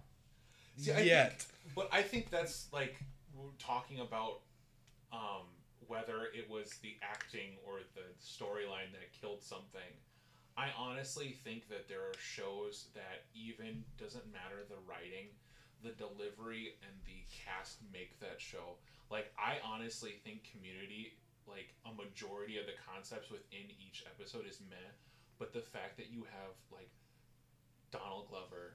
See, 0.77 0.91
I 0.91 0.99
Yet. 1.01 1.41
think- 1.41 1.75
but 1.75 1.89
I 1.91 2.01
think 2.01 2.29
that's 2.29 2.67
like 2.71 2.95
we're 3.35 3.49
talking 3.59 3.99
about 3.99 4.39
um, 5.11 5.47
whether 5.87 6.25
it 6.33 6.49
was 6.49 6.69
the 6.81 6.95
acting 7.01 7.57
or 7.67 7.79
the 7.95 8.01
storyline 8.23 8.91
that 8.93 9.11
killed 9.19 9.41
something. 9.43 9.81
I 10.55 10.69
honestly 10.77 11.37
think 11.43 11.67
that 11.69 11.87
there 11.87 11.99
are 12.01 12.13
shows 12.19 12.85
that 12.95 13.25
even 13.35 13.83
doesn't 13.99 14.31
matter 14.31 14.63
the 14.69 14.75
writing, 14.87 15.27
the 15.83 15.91
delivery 15.91 16.73
and 16.83 16.93
the 17.05 17.23
cast 17.29 17.79
make 17.93 18.19
that 18.19 18.39
show. 18.41 18.75
Like 19.09 19.31
I 19.37 19.57
honestly 19.65 20.15
think 20.23 20.47
Community, 20.51 21.13
like 21.47 21.73
a 21.85 21.93
majority 21.93 22.57
of 22.57 22.65
the 22.65 22.73
concepts 22.91 23.29
within 23.29 23.69
each 23.79 24.03
episode 24.05 24.45
is 24.49 24.59
meh, 24.69 24.75
but 25.39 25.53
the 25.53 25.61
fact 25.61 25.97
that 25.97 26.11
you 26.11 26.23
have 26.23 26.53
like 26.71 26.89
Donald 27.91 28.27
Glover, 28.29 28.73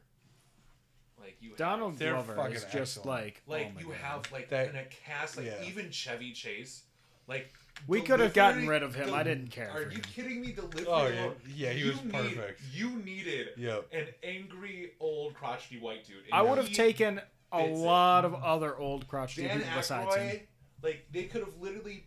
like 1.20 1.36
you 1.40 1.52
Donald 1.56 1.92
have, 1.92 1.98
They're 1.98 2.12
Glover 2.14 2.36
fucking 2.36 2.54
is 2.56 2.62
just 2.72 2.98
excellent. 2.98 3.06
like 3.06 3.42
oh 3.48 3.52
like 3.52 3.72
oh 3.76 3.80
you 3.80 3.86
God. 3.88 3.96
have 3.96 4.32
like 4.32 4.48
That- 4.50 4.70
in 4.70 4.76
a 4.76 4.84
cast 4.84 5.36
like 5.36 5.46
yeah. 5.46 5.62
even 5.68 5.90
Chevy 5.90 6.32
Chase, 6.32 6.84
like 7.28 7.52
We 7.88 8.00
could 8.00 8.20
have 8.20 8.32
gotten 8.34 8.66
rid 8.68 8.82
of 8.82 8.94
him. 8.94 9.08
the- 9.08 9.14
I 9.14 9.22
didn't 9.24 9.48
care 9.48 9.70
Are 9.70 9.82
for 9.84 9.90
you 9.90 9.96
him. 9.96 10.02
kidding 10.02 10.40
me? 10.40 10.52
Delivery. 10.52 10.86
Oh, 10.86 11.06
yeah. 11.08 11.30
Yeah, 11.54 11.72
he 11.72 11.80
you 11.80 11.86
was 11.92 12.02
need- 12.04 12.12
perfect. 12.12 12.60
You 12.72 12.90
needed 12.96 13.48
Yep. 13.56 13.88
an 13.92 14.08
angry 14.22 14.92
old 15.00 15.34
crotchety 15.34 15.78
white 15.80 16.04
dude. 16.06 16.24
I 16.30 16.42
would 16.42 16.58
have 16.58 16.72
taken 16.72 17.20
a 17.50 17.58
fits 17.66 17.78
it. 17.78 17.82
lot 17.82 18.24
of 18.24 18.34
other 18.34 18.76
old 18.76 19.08
crotchety 19.08 19.42
Dan 19.42 19.58
people 19.60 19.76
besides 19.76 20.14
him. 20.14 20.40
Like 20.82 21.06
they 21.10 21.24
could 21.24 21.40
have 21.44 21.56
literally 21.60 22.06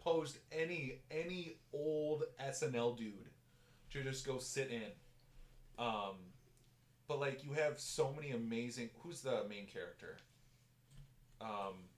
posed 0.00 0.38
any 0.50 1.02
any 1.10 1.58
old 1.72 2.24
SNL 2.40 2.96
dude 2.96 3.30
to 3.90 4.02
just 4.02 4.26
go 4.26 4.38
sit 4.38 4.70
in. 4.70 4.92
Um, 5.78 6.16
but 7.06 7.20
like 7.20 7.44
you 7.44 7.52
have 7.52 7.78
so 7.80 8.12
many 8.12 8.30
amazing. 8.32 8.90
Who's 9.02 9.22
the 9.22 9.44
main 9.48 9.66
character? 9.66 10.18
Um, 11.40 11.88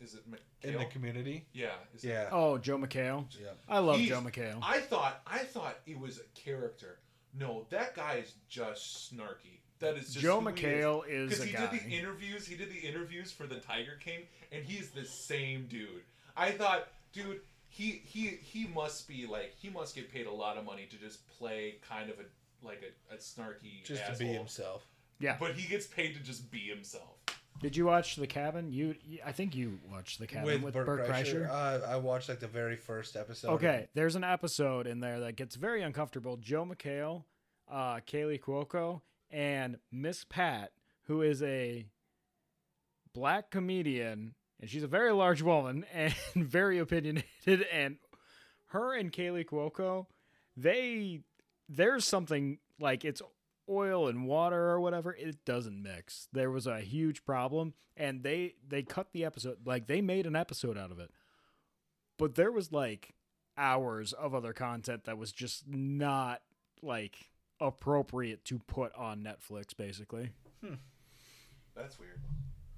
is 0.00 0.14
it 0.14 0.24
In 0.62 0.76
the 0.76 0.84
community. 0.86 1.46
yeah. 1.52 1.70
Is 1.94 2.04
it- 2.04 2.08
Yeah. 2.08 2.28
Oh, 2.32 2.58
Joel 2.58 2.80
McHale. 2.80 3.26
Yeah. 3.40 3.48
I 3.68 3.78
love 3.78 3.96
He's- 3.98 4.08
Joel 4.08 4.22
McHale. 4.22 4.58
I 4.62 4.80
thought 4.80 5.22
I 5.26 5.38
thought 5.38 5.78
it 5.86 5.98
was 5.98 6.18
a 6.18 6.24
character. 6.38 6.98
No, 7.34 7.66
that 7.70 7.94
guy 7.94 8.14
is 8.16 8.34
just 8.48 9.12
snarky. 9.14 9.60
That 9.80 9.96
is 9.96 10.08
just 10.12 10.18
Joel 10.20 10.40
who 10.40 10.48
he 10.48 10.54
is. 10.54 10.60
McHale 10.60 11.06
is 11.08 11.28
Because 11.30 11.44
a 11.44 11.46
he 11.46 11.52
guy. 11.52 11.66
did 11.70 11.80
the 11.84 11.88
interviews, 11.90 12.46
he 12.48 12.56
did 12.56 12.70
the 12.70 12.78
interviews 12.80 13.30
for 13.30 13.46
the 13.46 13.60
Tiger 13.60 13.96
King, 14.02 14.26
and 14.50 14.64
he's 14.64 14.90
the 14.90 15.04
same 15.04 15.66
dude. 15.68 16.02
I 16.36 16.50
thought, 16.50 16.88
dude, 17.12 17.40
he 17.68 18.02
he 18.04 18.28
he 18.42 18.66
must 18.66 19.06
be 19.06 19.26
like 19.26 19.54
he 19.56 19.70
must 19.70 19.94
get 19.94 20.10
paid 20.12 20.26
a 20.26 20.32
lot 20.32 20.56
of 20.56 20.64
money 20.64 20.86
to 20.86 20.96
just 20.96 21.24
play 21.38 21.76
kind 21.88 22.10
of 22.10 22.18
a 22.18 22.24
like 22.66 22.82
a, 22.82 23.14
a 23.14 23.18
snarky 23.18 23.84
Just 23.84 24.02
asshole. 24.02 24.16
to 24.16 24.24
be 24.24 24.32
himself. 24.32 24.84
yeah. 25.20 25.36
But 25.38 25.54
he 25.54 25.68
gets 25.68 25.86
paid 25.86 26.14
to 26.14 26.20
just 26.20 26.50
be 26.50 26.58
himself. 26.60 27.17
Did 27.60 27.76
you 27.76 27.86
watch 27.86 28.16
The 28.16 28.26
Cabin? 28.26 28.72
You, 28.72 28.94
I 29.24 29.32
think 29.32 29.56
you 29.56 29.78
watched 29.90 30.18
The 30.20 30.26
Cabin 30.26 30.62
with, 30.62 30.74
Bert, 30.74 31.08
Kreischer. 31.08 31.48
Uh, 31.48 31.80
I 31.86 31.96
watched 31.96 32.28
like 32.28 32.40
the 32.40 32.46
very 32.46 32.76
first 32.76 33.16
episode. 33.16 33.50
Okay, 33.54 33.88
there's 33.94 34.14
an 34.14 34.24
episode 34.24 34.86
in 34.86 35.00
there 35.00 35.20
that 35.20 35.36
gets 35.36 35.56
very 35.56 35.82
uncomfortable. 35.82 36.36
Joel 36.36 36.66
McHale, 36.66 37.24
uh, 37.70 37.96
Kaley 38.06 38.40
Cuoco, 38.40 39.00
and 39.30 39.78
Miss 39.90 40.24
Pat, 40.24 40.70
who 41.04 41.22
is 41.22 41.42
a 41.42 41.86
black 43.12 43.50
comedian, 43.50 44.34
and 44.60 44.70
she's 44.70 44.84
a 44.84 44.88
very 44.88 45.12
large 45.12 45.42
woman 45.42 45.84
and 45.92 46.14
very 46.36 46.78
opinionated. 46.78 47.66
And 47.72 47.96
her 48.66 48.94
and 48.94 49.12
Kaley 49.12 49.44
Cuoco, 49.44 50.06
they 50.56 51.22
there's 51.68 52.04
something 52.04 52.58
like 52.78 53.04
it's 53.04 53.20
oil 53.68 54.08
and 54.08 54.26
water 54.26 54.70
or 54.70 54.80
whatever 54.80 55.14
it 55.14 55.44
doesn't 55.44 55.82
mix 55.82 56.28
there 56.32 56.50
was 56.50 56.66
a 56.66 56.80
huge 56.80 57.24
problem 57.24 57.74
and 57.96 58.22
they 58.22 58.54
they 58.66 58.82
cut 58.82 59.12
the 59.12 59.24
episode 59.24 59.58
like 59.64 59.86
they 59.86 60.00
made 60.00 60.26
an 60.26 60.36
episode 60.36 60.78
out 60.78 60.90
of 60.90 60.98
it 60.98 61.10
but 62.18 62.34
there 62.34 62.52
was 62.52 62.72
like 62.72 63.14
hours 63.56 64.12
of 64.12 64.34
other 64.34 64.52
content 64.52 65.04
that 65.04 65.18
was 65.18 65.32
just 65.32 65.66
not 65.66 66.40
like 66.82 67.30
appropriate 67.60 68.44
to 68.44 68.58
put 68.60 68.94
on 68.94 69.22
Netflix 69.22 69.76
basically. 69.76 70.30
Hmm. 70.64 70.74
That's 71.74 71.98
weird. 71.98 72.20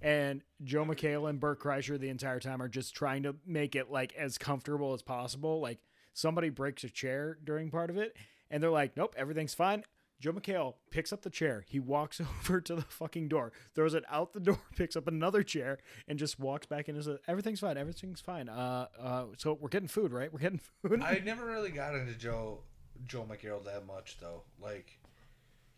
And 0.03 0.43
Joel 0.65 0.87
McHale 0.87 1.29
and 1.29 1.39
Bert 1.39 1.61
Kreischer 1.61 2.01
the 2.01 2.09
entire 2.09 2.41
time 2.41 2.63
are 2.63 2.69
just 2.69 2.95
trying 2.95 3.25
to 3.25 3.37
make 3.47 3.77
it 3.77 3.91
like 3.91 4.15
as 4.15 4.39
comfortable 4.39 4.95
as 4.95 5.03
possible. 5.03 5.61
Like 5.61 5.79
somebody 6.15 6.49
breaks 6.49 6.85
a 6.85 6.91
chair 6.91 7.37
during 7.45 7.71
part 7.71 7.91
of 7.91 7.99
it 7.99 8.17
and 8.51 8.63
they're 8.63 8.71
like, 8.71 8.97
"Nope, 8.97 9.15
everything's 9.17 9.55
fine." 9.55 9.85
Joel 10.21 10.35
McHale 10.35 10.75
picks 10.91 11.13
up 11.13 11.23
the 11.23 11.31
chair. 11.31 11.65
He 11.67 11.81
walks 11.81 12.21
over 12.45 12.61
to 12.61 12.75
the 12.77 12.83
fucking 12.83 13.29
door, 13.29 13.53
throws 13.75 13.95
it 13.95 14.05
out 14.11 14.33
the 14.33 14.41
door, 14.41 14.61
picks 14.77 14.95
up 14.95 15.09
another 15.09 15.43
chair, 15.43 15.79
and 16.07 16.19
just 16.19 16.39
walks 16.39 16.67
back 16.67 16.89
in 16.89 16.95
and 16.95 17.05
says, 17.05 17.19
"Everything's 17.27 17.61
fine. 17.61 17.77
Everything's 17.79 18.21
fine." 18.21 18.49
Uh, 18.49 18.87
uh, 19.01 19.25
so 19.39 19.57
we're 19.61 19.69
getting 19.71 19.89
food, 19.89 20.13
right? 20.13 20.33
We're 20.33 20.41
getting 20.41 20.61
food. 20.83 21.01
I 21.03 21.21
never 21.25 21.47
really 21.47 21.71
got 21.71 21.95
into 21.95 22.15
Joe 22.15 22.61
Joel 23.07 23.27
McHale 23.27 23.65
that 23.65 23.87
much 23.87 24.19
though. 24.21 24.43
Like, 24.61 24.99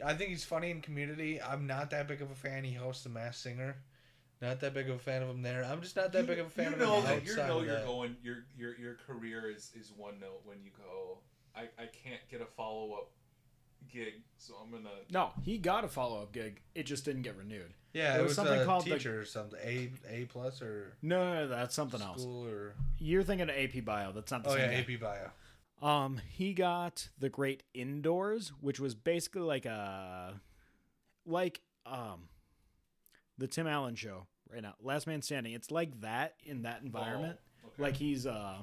I 0.04 0.14
think 0.14 0.30
he's 0.30 0.44
funny 0.44 0.70
in 0.70 0.80
Community. 0.80 1.40
I'm 1.40 1.66
not 1.66 1.90
that 1.90 2.08
big 2.08 2.20
of 2.20 2.30
a 2.30 2.34
fan. 2.34 2.64
He 2.64 2.72
hosts 2.74 3.04
The 3.04 3.10
Masked 3.10 3.42
Singer. 3.42 3.76
Not 4.40 4.58
that 4.58 4.74
big 4.74 4.88
of 4.90 4.96
a 4.96 4.98
fan 4.98 5.22
of 5.22 5.28
him 5.30 5.40
there. 5.42 5.64
I'm 5.64 5.80
just 5.80 5.94
not 5.94 6.12
that 6.12 6.22
you, 6.22 6.26
big 6.26 6.40
of 6.40 6.48
a 6.48 6.50
fan 6.50 6.66
you 6.66 6.72
of 6.72 6.78
know 6.80 6.96
him 6.96 7.04
that 7.04 7.24
you 7.24 7.30
outside 7.30 7.46
know 7.48 7.58
of 7.60 7.64
you're 7.66 7.74
that. 7.76 7.86
going 7.86 8.16
your 8.24 8.38
your 8.58 8.76
your 8.76 8.94
career 9.06 9.48
is 9.48 9.70
is 9.78 9.92
one 9.96 10.18
note 10.18 10.40
when 10.44 10.56
you 10.64 10.70
go 10.76 11.18
I 11.54 11.62
I 11.80 11.86
can't 11.86 12.20
get 12.28 12.40
a 12.40 12.46
follow 12.46 12.92
up 12.94 13.10
gig 13.90 14.14
so 14.36 14.54
I'm 14.62 14.70
gonna 14.70 14.88
no, 15.10 15.30
he 15.42 15.58
got 15.58 15.84
a 15.84 15.88
follow 15.88 16.20
up 16.22 16.32
gig. 16.32 16.60
It 16.74 16.84
just 16.84 17.04
didn't 17.04 17.22
get 17.22 17.36
renewed. 17.36 17.72
Yeah, 17.92 18.12
There 18.12 18.20
it 18.20 18.22
was 18.22 18.30
was, 18.30 18.36
something 18.36 18.60
a 18.60 18.64
called 18.64 18.84
the- 18.86 18.94
teacher 18.94 19.20
or 19.20 19.24
something. 19.24 19.58
A 19.62 19.90
A 20.08 20.24
plus 20.26 20.62
or 20.62 20.96
No, 21.02 21.22
no, 21.24 21.34
no 21.42 21.48
that's 21.48 21.74
something 21.74 22.00
else. 22.00 22.22
school 22.22 22.46
or 22.46 22.74
You're 22.98 23.22
thinking 23.22 23.48
of 23.50 23.54
AP 23.56 23.84
Bio. 23.84 24.12
That's 24.12 24.30
not 24.32 24.44
the 24.44 24.50
oh 24.50 24.54
same. 24.54 24.68
Oh 24.68 24.72
yeah, 24.72 24.80
guy. 24.82 24.94
AP 24.94 25.00
Bio. 25.00 25.30
Um, 25.88 26.20
he 26.30 26.54
got 26.54 27.08
the 27.18 27.28
Great 27.28 27.64
Indoors, 27.74 28.52
which 28.60 28.78
was 28.78 28.94
basically 28.94 29.42
like 29.42 29.66
a, 29.66 30.40
like 31.26 31.60
um, 31.84 32.28
the 33.36 33.48
Tim 33.48 33.66
Allen 33.66 33.96
show 33.96 34.26
right 34.50 34.62
now, 34.62 34.74
Last 34.80 35.06
Man 35.08 35.22
Standing. 35.22 35.52
It's 35.54 35.70
like 35.72 36.00
that 36.02 36.34
in 36.44 36.62
that 36.62 36.82
environment. 36.82 37.38
Oh, 37.64 37.68
okay. 37.74 37.82
Like 37.82 37.96
he's 37.96 38.26
uh, 38.26 38.58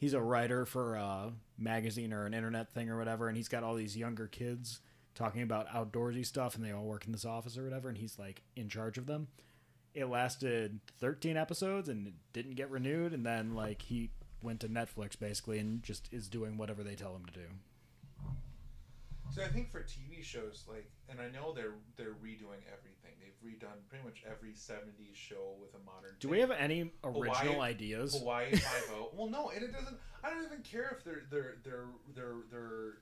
he's 0.00 0.14
a 0.14 0.20
writer 0.20 0.64
for 0.64 0.94
a 0.94 1.32
magazine 1.58 2.12
or 2.12 2.24
an 2.24 2.32
internet 2.32 2.72
thing 2.72 2.88
or 2.88 2.98
whatever, 2.98 3.28
and 3.28 3.36
he's 3.36 3.48
got 3.48 3.62
all 3.62 3.74
these 3.74 3.96
younger 3.96 4.26
kids 4.26 4.80
talking 5.14 5.42
about 5.42 5.68
outdoorsy 5.68 6.24
stuff, 6.24 6.54
and 6.56 6.64
they 6.64 6.72
all 6.72 6.84
work 6.84 7.04
in 7.04 7.12
this 7.12 7.26
office 7.26 7.58
or 7.58 7.64
whatever, 7.64 7.90
and 7.90 7.98
he's 7.98 8.18
like 8.18 8.42
in 8.56 8.68
charge 8.68 8.96
of 8.96 9.06
them. 9.06 9.28
It 9.94 10.06
lasted 10.06 10.80
13 11.00 11.36
episodes 11.36 11.88
and 11.88 12.06
it 12.06 12.14
didn't 12.32 12.54
get 12.54 12.70
renewed, 12.70 13.12
and 13.12 13.26
then 13.26 13.54
like 13.54 13.82
he 13.82 14.10
went 14.42 14.60
to 14.60 14.68
Netflix 14.68 15.18
basically 15.18 15.58
and 15.58 15.82
just 15.82 16.08
is 16.12 16.28
doing 16.28 16.56
whatever 16.56 16.82
they 16.82 16.94
tell 16.94 17.14
him 17.14 17.26
to 17.26 17.32
do. 17.32 17.46
So 19.32 19.42
I 19.42 19.48
think 19.48 19.70
for 19.70 19.80
TV 19.80 20.22
shows, 20.22 20.64
like, 20.68 20.90
and 21.08 21.20
I 21.20 21.28
know 21.30 21.52
they're 21.54 21.74
they're 21.96 22.14
redoing 22.22 22.62
everything. 22.66 23.12
They've 23.20 23.40
redone 23.52 23.78
pretty 23.88 24.04
much 24.04 24.24
every 24.28 24.50
'70s 24.52 25.14
show 25.14 25.54
with 25.60 25.74
a 25.74 25.84
modern. 25.84 26.16
Do 26.18 26.28
take. 26.28 26.32
we 26.32 26.40
have 26.40 26.50
any 26.50 26.92
original 27.04 27.54
Hawaii- 27.54 27.70
ideas? 27.70 28.18
Hawaii 28.18 28.50
Five 28.56 28.90
O? 28.96 29.10
Well, 29.14 29.28
no, 29.28 29.50
and 29.50 29.62
it 29.62 29.72
doesn't. 29.72 29.96
I 30.24 30.30
don't 30.30 30.44
even 30.44 30.62
care 30.62 30.96
if 30.96 31.04
they're 31.04 31.22
they're 31.30 31.56
they're 31.64 31.86
they're 32.14 32.34
they're 32.50 32.92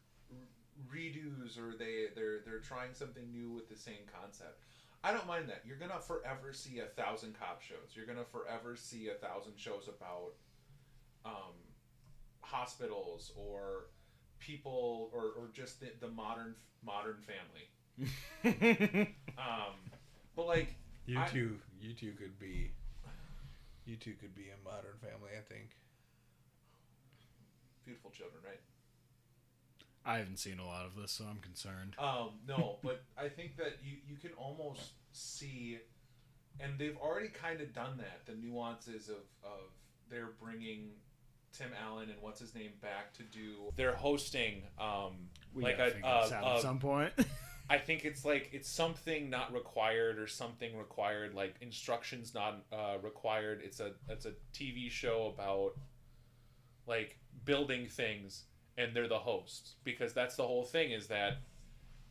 redos 0.93 1.59
or 1.59 1.76
they 1.76 2.07
they're 2.14 2.41
they're 2.45 2.61
trying 2.61 2.93
something 2.95 3.31
new 3.33 3.51
with 3.53 3.68
the 3.68 3.76
same 3.76 4.05
concept. 4.20 4.61
I 5.03 5.12
don't 5.12 5.26
mind 5.26 5.49
that. 5.49 5.62
You're 5.64 5.76
gonna 5.79 6.01
forever 6.01 6.53
see 6.53 6.81
a 6.81 6.87
thousand 7.01 7.39
cop 7.39 7.62
shows. 7.62 7.95
You're 7.95 8.07
gonna 8.07 8.24
forever 8.24 8.76
see 8.76 9.09
a 9.09 9.14
thousand 9.14 9.55
shows 9.57 9.89
about 9.89 10.35
um, 11.24 11.55
hospitals 12.41 13.33
or 13.37 13.87
people 14.39 15.11
or, 15.12 15.24
or 15.39 15.49
just 15.53 15.80
the, 15.80 15.89
the 16.01 16.09
modern 16.09 16.55
modern 16.84 17.16
family. 17.26 17.68
Um, 19.39 19.74
but 20.36 20.47
like 20.47 20.74
You 21.07 21.18
I- 21.20 21.26
two, 21.28 21.59
you 21.80 21.95
two 21.95 22.12
could 22.12 22.39
be, 22.39 22.72
you 23.86 23.97
two 23.97 24.14
could 24.20 24.34
be 24.34 24.47
a 24.51 24.64
Modern 24.68 24.97
Family. 25.01 25.30
I 25.39 25.43
think. 25.53 25.70
beautiful 27.84 28.11
children, 28.11 28.43
right? 28.45 28.61
I 30.05 30.18
haven't 30.18 30.39
seen 30.39 30.59
a 30.59 30.66
lot 30.66 30.86
of 30.86 30.95
this, 30.97 31.12
so 31.12 31.24
I'm 31.28 31.39
concerned. 31.39 31.95
Um, 31.99 32.30
no, 32.47 32.76
but 32.82 33.03
I 33.16 33.28
think 33.28 33.57
that 33.59 33.78
you, 33.84 33.97
you 34.09 34.16
can 34.16 34.30
almost 34.36 34.93
see, 35.12 35.78
and 36.61 36.72
they've 36.78 36.97
already 36.97 37.28
kind 37.28 37.61
of 37.61 37.72
done 37.74 37.99
that. 37.99 38.26
The 38.26 38.34
nuances 38.41 39.09
of, 39.09 39.16
of 39.45 39.70
they're 40.11 40.30
bringing 40.43 40.91
Tim 41.53 41.71
Allen 41.87 42.11
and 42.11 42.21
what's 42.21 42.41
his 42.41 42.55
name 42.55 42.73
back 42.81 43.13
to 43.15 43.23
do. 43.25 43.73
They're 43.77 43.97
hosting 43.97 44.63
um, 44.79 45.29
We 45.55 45.63
like 45.63 45.79
a, 45.79 45.95
out 46.07 46.33
uh, 46.33 46.57
at 46.57 46.63
some 46.63 46.79
point. 46.79 47.13
I 47.71 47.79
think 47.79 48.05
it's 48.05 48.25
like 48.25 48.49
it's 48.53 48.69
something 48.69 49.29
not 49.29 49.53
required 49.53 50.19
or 50.19 50.27
something 50.27 50.77
required, 50.77 51.35
like 51.35 51.57
instructions 51.61 52.35
not 52.35 52.65
uh, 52.73 52.97
required. 53.03 53.61
It's 53.63 53.81
a 53.81 53.93
it's 54.09 54.25
a 54.25 54.33
TV 54.55 54.91
show 54.91 55.33
about 55.35 55.73
like 56.87 57.19
building 57.45 57.87
things, 57.87 58.45
and 58.79 58.97
they're 58.97 59.09
the 59.09 59.19
hosts 59.19 59.75
because 59.85 60.15
that's 60.15 60.37
the 60.37 60.45
whole 60.45 60.65
thing. 60.65 60.93
Is 60.93 61.09
that 61.09 61.39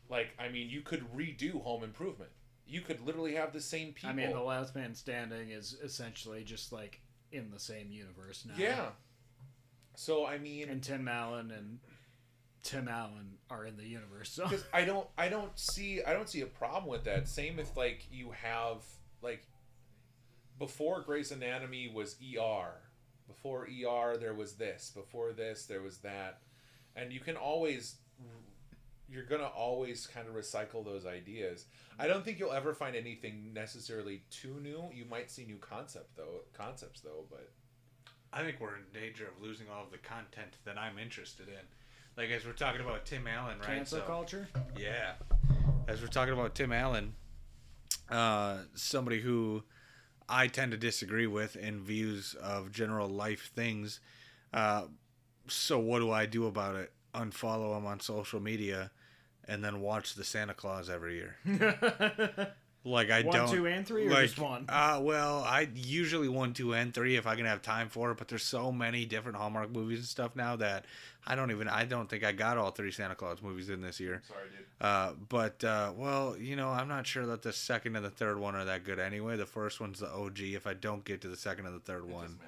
like 0.08 0.28
I 0.38 0.48
mean 0.48 0.68
you 0.70 0.80
could 0.82 1.04
redo 1.12 1.60
Home 1.62 1.82
Improvement. 1.82 2.30
You 2.64 2.82
could 2.82 3.00
literally 3.00 3.34
have 3.34 3.52
the 3.52 3.62
same 3.62 3.94
people. 3.94 4.10
I 4.10 4.12
mean, 4.12 4.30
The 4.30 4.40
Last 4.40 4.76
Man 4.76 4.94
Standing 4.94 5.50
is 5.50 5.76
essentially 5.82 6.44
just 6.44 6.70
like 6.70 7.00
in 7.32 7.50
the 7.50 7.58
same 7.58 7.90
universe 7.90 8.44
now. 8.46 8.54
yeah. 8.56 8.86
So 9.98 10.24
I 10.24 10.38
mean, 10.38 10.68
And 10.68 10.80
Tim 10.80 11.08
Allen 11.08 11.50
and 11.50 11.80
Tim 12.62 12.86
Allen 12.86 13.38
are 13.50 13.66
in 13.66 13.76
the 13.76 13.84
universe. 13.84 14.30
So 14.30 14.44
because 14.44 14.64
I 14.72 14.84
don't 14.84 15.08
I 15.18 15.28
don't 15.28 15.58
see 15.58 16.04
I 16.04 16.12
don't 16.12 16.28
see 16.28 16.40
a 16.42 16.46
problem 16.46 16.86
with 16.86 17.02
that. 17.04 17.26
Same 17.26 17.58
if 17.58 17.76
like 17.76 18.06
you 18.12 18.30
have 18.30 18.84
like 19.22 19.44
before 20.56 21.00
Grey's 21.00 21.32
Anatomy 21.32 21.90
was 21.92 22.14
ER. 22.22 22.74
Before 23.26 23.66
ER 23.66 24.16
there 24.16 24.34
was 24.34 24.52
this. 24.54 24.92
Before 24.94 25.32
this 25.32 25.66
there 25.66 25.82
was 25.82 25.98
that. 25.98 26.42
and 26.94 27.12
you 27.12 27.18
can 27.20 27.36
always 27.36 27.96
you're 29.08 29.24
gonna 29.24 29.46
always 29.46 30.06
kind 30.06 30.28
of 30.28 30.34
recycle 30.34 30.84
those 30.84 31.06
ideas. 31.06 31.64
I 31.98 32.06
don't 32.06 32.24
think 32.24 32.38
you'll 32.38 32.52
ever 32.52 32.72
find 32.72 32.94
anything 32.94 33.52
necessarily 33.52 34.22
too 34.30 34.60
new. 34.62 34.90
You 34.94 35.06
might 35.06 35.28
see 35.28 35.44
new 35.44 35.56
concept 35.56 36.16
though, 36.16 36.42
concepts 36.52 37.00
though, 37.00 37.24
but 37.28 37.50
I 38.32 38.42
think 38.42 38.56
we're 38.60 38.76
in 38.76 38.82
danger 38.92 39.24
of 39.26 39.42
losing 39.42 39.66
all 39.74 39.84
of 39.84 39.90
the 39.90 39.98
content 39.98 40.56
that 40.64 40.76
I'm 40.78 40.98
interested 40.98 41.48
in. 41.48 41.64
Like 42.16 42.30
as 42.30 42.44
we're 42.44 42.52
talking 42.52 42.80
about 42.80 43.06
Tim 43.06 43.26
Allen, 43.26 43.58
right? 43.60 43.66
Cancel 43.68 44.00
So- 44.00 44.04
culture. 44.06 44.48
Yeah. 44.76 45.14
As 45.86 46.00
we're 46.02 46.08
talking 46.08 46.34
about 46.34 46.54
Tim 46.54 46.72
Allen, 46.72 47.14
uh, 48.10 48.58
somebody 48.74 49.20
who 49.20 49.62
I 50.28 50.46
tend 50.46 50.72
to 50.72 50.76
disagree 50.76 51.26
with 51.26 51.56
in 51.56 51.80
views 51.82 52.34
of 52.34 52.70
general 52.72 53.08
life 53.08 53.50
things. 53.54 54.00
Uh, 54.52 54.84
so 55.46 55.78
what 55.78 56.00
do 56.00 56.10
I 56.10 56.26
do 56.26 56.46
about 56.46 56.76
it? 56.76 56.92
Unfollow 57.14 57.76
him 57.78 57.86
on 57.86 58.00
social 58.00 58.38
media, 58.40 58.90
and 59.46 59.64
then 59.64 59.80
watch 59.80 60.14
the 60.14 60.24
Santa 60.24 60.52
Claus 60.52 60.90
every 60.90 61.14
year. 61.16 61.36
Like 62.84 63.10
I 63.10 63.22
One, 63.22 63.36
don't 63.36 63.50
two, 63.50 63.66
and 63.66 63.86
three, 63.86 64.06
or 64.06 64.10
like, 64.10 64.22
just 64.26 64.38
one? 64.38 64.64
Uh, 64.68 65.00
well, 65.02 65.42
I 65.42 65.68
usually 65.74 66.28
one, 66.28 66.54
two, 66.54 66.74
and 66.74 66.94
three 66.94 67.16
if 67.16 67.26
I 67.26 67.34
can 67.36 67.44
have 67.44 67.60
time 67.60 67.88
for 67.88 68.12
it. 68.12 68.18
But 68.18 68.28
there's 68.28 68.44
so 68.44 68.70
many 68.72 69.04
different 69.04 69.36
Hallmark 69.36 69.70
movies 69.70 69.98
and 69.98 70.06
stuff 70.06 70.36
now 70.36 70.56
that 70.56 70.86
I 71.26 71.34
don't 71.34 71.50
even. 71.50 71.68
I 71.68 71.84
don't 71.84 72.08
think 72.08 72.24
I 72.24 72.32
got 72.32 72.56
all 72.56 72.70
three 72.70 72.92
Santa 72.92 73.14
Claus 73.14 73.42
movies 73.42 73.68
in 73.68 73.80
this 73.80 73.98
year. 74.00 74.22
sorry, 74.28 74.40
dude. 74.56 74.66
Uh, 74.80 75.12
but 75.28 75.62
uh, 75.64 75.92
well, 75.96 76.36
you 76.38 76.54
know, 76.54 76.68
I'm 76.70 76.88
not 76.88 77.06
sure 77.06 77.26
that 77.26 77.42
the 77.42 77.52
second 77.52 77.96
and 77.96 78.04
the 78.04 78.10
third 78.10 78.38
one 78.38 78.54
are 78.54 78.64
that 78.64 78.84
good 78.84 79.00
anyway. 79.00 79.36
The 79.36 79.44
first 79.44 79.80
one's 79.80 79.98
the 79.98 80.08
OG. 80.10 80.38
If 80.40 80.66
I 80.66 80.74
don't 80.74 81.04
get 81.04 81.20
to 81.22 81.28
the 81.28 81.36
second 81.36 81.66
and 81.66 81.74
the 81.74 81.80
third 81.80 82.04
It 82.04 82.14
one, 82.14 82.38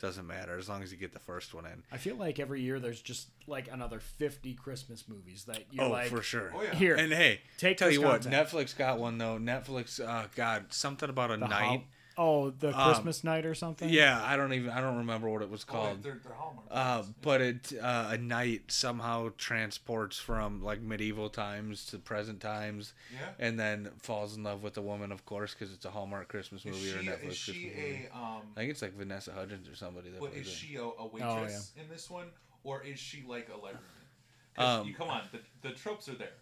doesn't 0.00 0.26
matter. 0.26 0.56
as 0.58 0.68
long 0.68 0.82
as 0.82 0.90
you 0.90 0.98
get 0.98 1.12
the 1.12 1.18
first 1.18 1.54
one 1.54 1.66
in. 1.66 1.82
I 1.92 1.96
feel 1.98 2.16
like 2.16 2.38
every 2.40 2.60
year 2.62 2.80
there's 2.80 3.00
just 3.00 3.28
like 3.46 3.68
another 3.70 4.00
50 4.00 4.54
Christmas 4.54 5.04
movies 5.08 5.44
that 5.44 5.64
you're 5.70 5.84
oh, 5.84 5.90
like, 5.90 6.08
for 6.08 6.22
sure. 6.22 6.52
Oh 6.54 6.62
yeah. 6.62 6.74
here, 6.74 6.94
And 6.94 7.12
hey, 7.12 7.40
take 7.58 7.76
tell 7.76 7.88
this 7.88 7.98
you 7.98 8.02
what. 8.02 8.22
Netflix 8.22 8.76
got 8.76 8.98
one 8.98 9.18
though. 9.18 9.38
Netflix, 9.38 10.00
uh, 10.04 10.26
God, 10.34 10.66
something 10.70 11.08
about 11.08 11.30
a 11.30 11.36
The 11.36 11.48
night. 11.48 11.64
Hol- 11.64 11.82
oh, 12.22 12.50
the 12.50 12.68
Um, 12.68 12.84
Christmas 12.84 13.24
night 13.24 13.44
or 13.46 13.54
something. 13.54 13.88
Yeah, 13.88 14.22
I 14.22 14.36
don't 14.36 14.52
even. 14.52 14.70
I 14.70 14.80
don't 14.80 14.98
remember 14.98 15.28
what 15.28 15.42
it 15.42 15.50
was 15.50 15.64
Oh, 15.68 15.72
called. 15.72 16.02
they're, 16.02 16.20
they're 16.22 16.34
Uh, 16.70 16.98
movies. 16.98 17.14
but 17.22 17.40
it 17.40 17.72
uh, 17.82 18.10
a 18.10 18.18
night 18.18 18.70
somehow 18.70 19.30
transports 19.38 20.18
from 20.18 20.62
like 20.62 20.80
medieval 20.80 21.28
times 21.30 21.84
to 21.86 21.98
present 21.98 22.40
times, 22.40 22.92
yeah. 23.12 23.30
and 23.38 23.58
then 23.58 23.90
falls 23.98 24.36
in 24.36 24.42
love 24.44 24.62
with 24.62 24.76
a 24.76 24.82
woman, 24.82 25.10
of 25.10 25.24
course, 25.24 25.54
because 25.54 25.72
it's 25.74 25.84
a 25.84 25.90
Hallmark 25.90 26.28
Christmas 26.28 26.64
Is 26.64 26.72
movie 26.72 26.92
or 26.92 27.00
a 27.00 27.16
Netflix 27.16 27.30
is 27.30 27.36
she 27.38 27.52
Christmas 27.52 27.76
movie. 27.76 28.08
a 28.12 28.16
um? 28.16 28.42
I 28.56 28.60
think 28.60 28.70
it's 28.70 28.82
like 28.82 28.92
Vanessa 28.94 29.32
Hudgens 29.32 29.68
or 29.68 29.74
somebody. 29.74 30.10
That 30.10 30.20
But 30.20 30.34
is 30.34 30.48
she 30.48 30.76
a, 30.76 30.84
a 30.84 31.06
waitress 31.06 31.72
in 31.76 31.88
this 31.88 32.08
one, 32.10 32.28
or 32.62 32.82
is 32.84 32.98
she 33.00 33.24
like 33.26 33.48
a 33.48 33.54
librarian? 33.54 33.80
'Cause 34.54 34.80
Um, 34.80 34.86
you 34.88 34.94
come 34.94 35.08
on, 35.08 35.22
the, 35.32 35.40
the 35.68 35.74
tropes 35.74 36.08
are 36.08 36.14
there. 36.14 36.34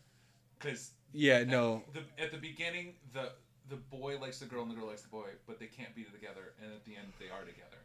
Because 0.59 0.91
Yeah, 1.12 1.45
no. 1.45 1.85
the, 1.93 2.03
at 2.22 2.33
the 2.33 2.39
beginning, 2.39 2.97
the 3.12 3.33
the 3.69 3.77
boy 3.77 4.19
likes 4.21 4.39
the 4.39 4.47
girl 4.47 4.62
and 4.62 4.71
the 4.71 4.75
girl 4.75 4.87
likes 4.89 5.03
the 5.03 5.09
boy, 5.09 5.29
but 5.47 5.59
they 5.59 5.66
can't 5.66 5.95
be 5.95 6.05
together, 6.05 6.53
and 6.62 6.73
at 6.73 6.85
the 6.85 6.97
end 6.97 7.09
they 7.19 7.27
are 7.27 7.41
together. 7.41 7.77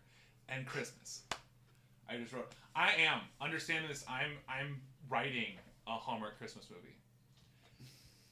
And 0.49 0.65
Christmas. 0.65 1.21
I 2.09 2.17
just 2.17 2.33
wrote. 2.33 2.51
I 2.75 2.91
am 2.93 3.21
understanding 3.41 3.87
this. 3.89 4.03
I'm 4.09 4.31
I'm 4.49 4.81
writing 5.09 5.53
a 5.87 5.91
Hallmark 5.91 6.37
Christmas 6.37 6.67
movie. 6.69 6.95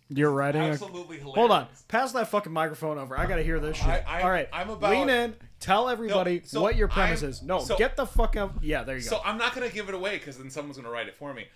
You're 0.09 0.31
writing. 0.31 0.61
A- 0.61 0.65
Absolutely 0.71 1.17
hilarious. 1.17 1.35
Hold 1.37 1.51
on, 1.51 1.67
pass 1.87 2.11
that 2.11 2.27
fucking 2.27 2.51
microphone 2.51 2.97
over. 2.97 3.17
I 3.17 3.25
gotta 3.27 3.43
hear 3.43 3.59
this 3.61 3.77
shit. 3.77 3.87
I- 3.87 4.03
I- 4.05 4.21
All 4.23 4.29
right, 4.29 4.49
I'm 4.51 4.69
about- 4.69 4.91
lean 4.91 5.09
in. 5.09 5.35
Tell 5.61 5.87
everybody 5.87 6.41
so 6.43 6.61
what 6.61 6.75
your 6.75 6.87
premise 6.89 7.21
I'm- 7.21 7.29
is. 7.29 7.41
No, 7.41 7.59
so- 7.63 7.77
get 7.77 7.95
the 7.95 8.05
fuck 8.05 8.35
up. 8.35 8.55
Yeah, 8.61 8.83
there 8.83 8.97
you 8.97 9.03
go. 9.03 9.09
So 9.09 9.21
I'm 9.23 9.37
not 9.37 9.53
gonna 9.55 9.69
give 9.69 9.87
it 9.87 9.95
away 9.95 10.17
because 10.17 10.37
then 10.37 10.49
someone's 10.49 10.75
gonna 10.77 10.89
write 10.89 11.07
it 11.07 11.15
for 11.17 11.33
me. 11.33 11.47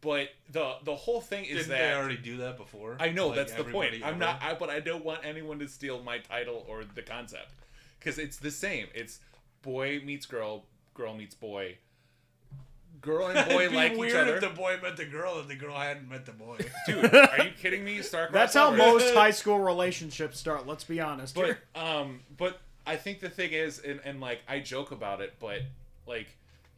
But 0.00 0.28
the 0.50 0.76
the 0.84 0.94
whole 0.94 1.20
thing 1.20 1.44
is 1.44 1.58
Didn't 1.66 1.68
that 1.70 1.78
they 1.78 1.94
already 1.94 2.16
do 2.16 2.38
that 2.38 2.56
before? 2.56 2.96
I 3.00 3.10
know 3.10 3.28
Like, 3.28 3.36
that's 3.36 3.52
the 3.52 3.64
point. 3.64 3.88
everybody 3.94 4.04
I'm 4.04 4.10
ever? 4.14 4.18
not, 4.18 4.42
I, 4.42 4.54
but 4.54 4.70
I 4.70 4.80
don't 4.80 5.04
want 5.04 5.20
anyone 5.24 5.58
to 5.58 5.68
steal 5.68 6.02
my 6.02 6.18
title 6.18 6.64
or 6.68 6.84
the 6.84 7.02
concept 7.02 7.50
because 7.98 8.18
it's 8.18 8.38
the 8.38 8.50
same. 8.50 8.86
It's 8.94 9.20
boy 9.62 10.00
meets 10.04 10.24
girl, 10.26 10.64
girl 10.94 11.14
meets 11.14 11.34
boy. 11.34 11.76
Girl 13.02 13.26
and 13.26 13.48
boy 13.50 13.56
It'd 13.60 13.70
be 13.70 13.76
like 13.76 13.92
each 13.92 13.98
weird 13.98 14.16
other. 14.16 14.34
if 14.36 14.40
the 14.40 14.48
boy 14.50 14.78
met 14.82 14.96
the 14.96 15.04
girl 15.04 15.38
and 15.38 15.48
the 15.48 15.54
girl 15.56 15.76
hadn't 15.76 16.08
met 16.08 16.24
the 16.24 16.32
boy. 16.32 16.56
Dude, 16.86 17.14
are 17.14 17.44
you 17.44 17.50
kidding 17.60 17.84
me? 17.84 18.00
Star 18.00 18.30
That's 18.32 18.54
how 18.54 18.70
most 18.70 19.14
high 19.14 19.32
school 19.32 19.58
relationships 19.58 20.38
start. 20.38 20.66
Let's 20.66 20.84
be 20.84 21.00
honest. 21.00 21.34
But 21.34 21.44
here. 21.44 21.58
um, 21.74 22.20
but 22.38 22.60
I 22.86 22.96
think 22.96 23.20
the 23.20 23.28
thing 23.28 23.52
is, 23.52 23.78
and, 23.80 24.00
and 24.04 24.20
like 24.20 24.40
I 24.48 24.60
joke 24.60 24.90
about 24.92 25.20
it, 25.20 25.34
but 25.38 25.60
like, 26.06 26.28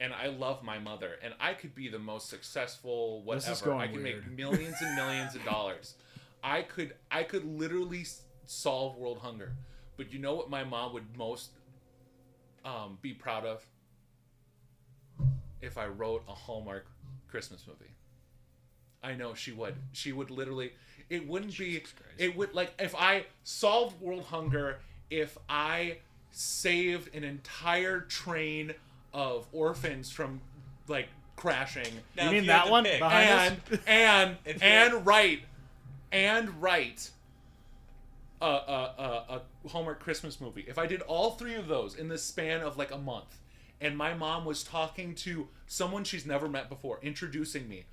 and 0.01 0.13
I 0.13 0.27
love 0.29 0.63
my 0.63 0.79
mother, 0.79 1.17
and 1.23 1.35
I 1.41 1.55
could 1.55 1.75
be 1.75 1.89
the 1.89 1.99
most 1.99 2.29
successful 2.29 3.23
whatever. 3.23 3.75
I 3.75 3.89
could 3.89 4.03
make 4.03 4.31
millions 4.31 4.77
and 4.81 4.95
millions 4.97 5.35
of 5.35 5.45
dollars. 5.45 5.95
I 6.43 6.63
could 6.63 6.95
I 7.11 7.23
could 7.23 7.45
literally 7.45 8.05
solve 8.47 8.97
world 8.97 9.19
hunger. 9.19 9.53
But 9.97 10.13
you 10.13 10.19
know 10.19 10.35
what 10.35 10.51
my 10.51 10.63
mom 10.63 10.93
would 10.93 11.17
most 11.17 11.51
um, 12.65 12.99
be 13.01 13.15
proud 13.15 13.47
of? 13.47 13.65
If 15.63 15.79
I 15.79 15.87
wrote 15.87 16.23
a 16.29 16.35
Hallmark 16.35 16.87
Christmas 17.29 17.67
movie. 17.67 17.91
I 19.03 19.15
know 19.15 19.35
she 19.35 19.53
would. 19.53 19.75
She 19.93 20.13
would 20.13 20.31
literally. 20.31 20.73
It 21.09 21.27
wouldn't 21.27 21.57
be. 21.57 21.83
It 22.19 22.37
would 22.37 22.55
like 22.55 22.73
if 22.79 22.95
I 22.95 23.27
solved 23.45 24.01
world 24.01 24.25
hunger. 24.25 24.79
If 25.11 25.39
I 25.49 25.99
saved 26.33 27.15
an 27.15 27.25
entire 27.25 28.01
train 28.01 28.75
of 29.17 29.47
orphans 29.53 30.11
from 30.11 30.41
like 30.89 31.09
crashing. 31.37 31.87
Now, 32.17 32.25
you 32.25 32.29
if 32.29 32.33
mean 32.35 32.45
you 32.45 32.51
had 32.51 32.61
that 32.61 32.65
to 32.67 32.71
one 32.71 32.85
pick- 32.85 32.99
behind 33.01 33.29
and 33.29 33.73
us? 33.73 33.81
and 33.87 34.37
If 34.45 34.57
you- 34.63 34.69
and 34.69 35.07
write 35.07 35.41
and 36.13 36.63
write 36.63 37.11
a, 38.43 38.45
a, 38.47 38.95
a, 38.99 39.41
a 39.65 39.69
Hallmark 39.71 39.99
Christmas 40.01 40.39
movie. 40.41 40.65
If 40.69 40.79
I 40.79 40.87
did 40.87 41.01
all 41.03 41.31
three 41.33 41.55
of 41.55 41.67
those 41.69 41.95
in 41.95 42.09
the 42.09 42.19
span 42.19 42.61
of 42.61 42.77
like 42.77 42.91
a 42.93 42.99
month, 42.99 43.39
and 43.81 43.97
my 43.97 44.13
mom 44.13 44.45
was 44.45 44.63
talking 44.63 45.15
to 45.17 45.49
someone 45.67 46.05
she's 46.05 46.27
never 46.27 46.47
met 46.49 46.69
before, 46.69 46.99
introducing 47.03 47.67
me, 47.69 47.87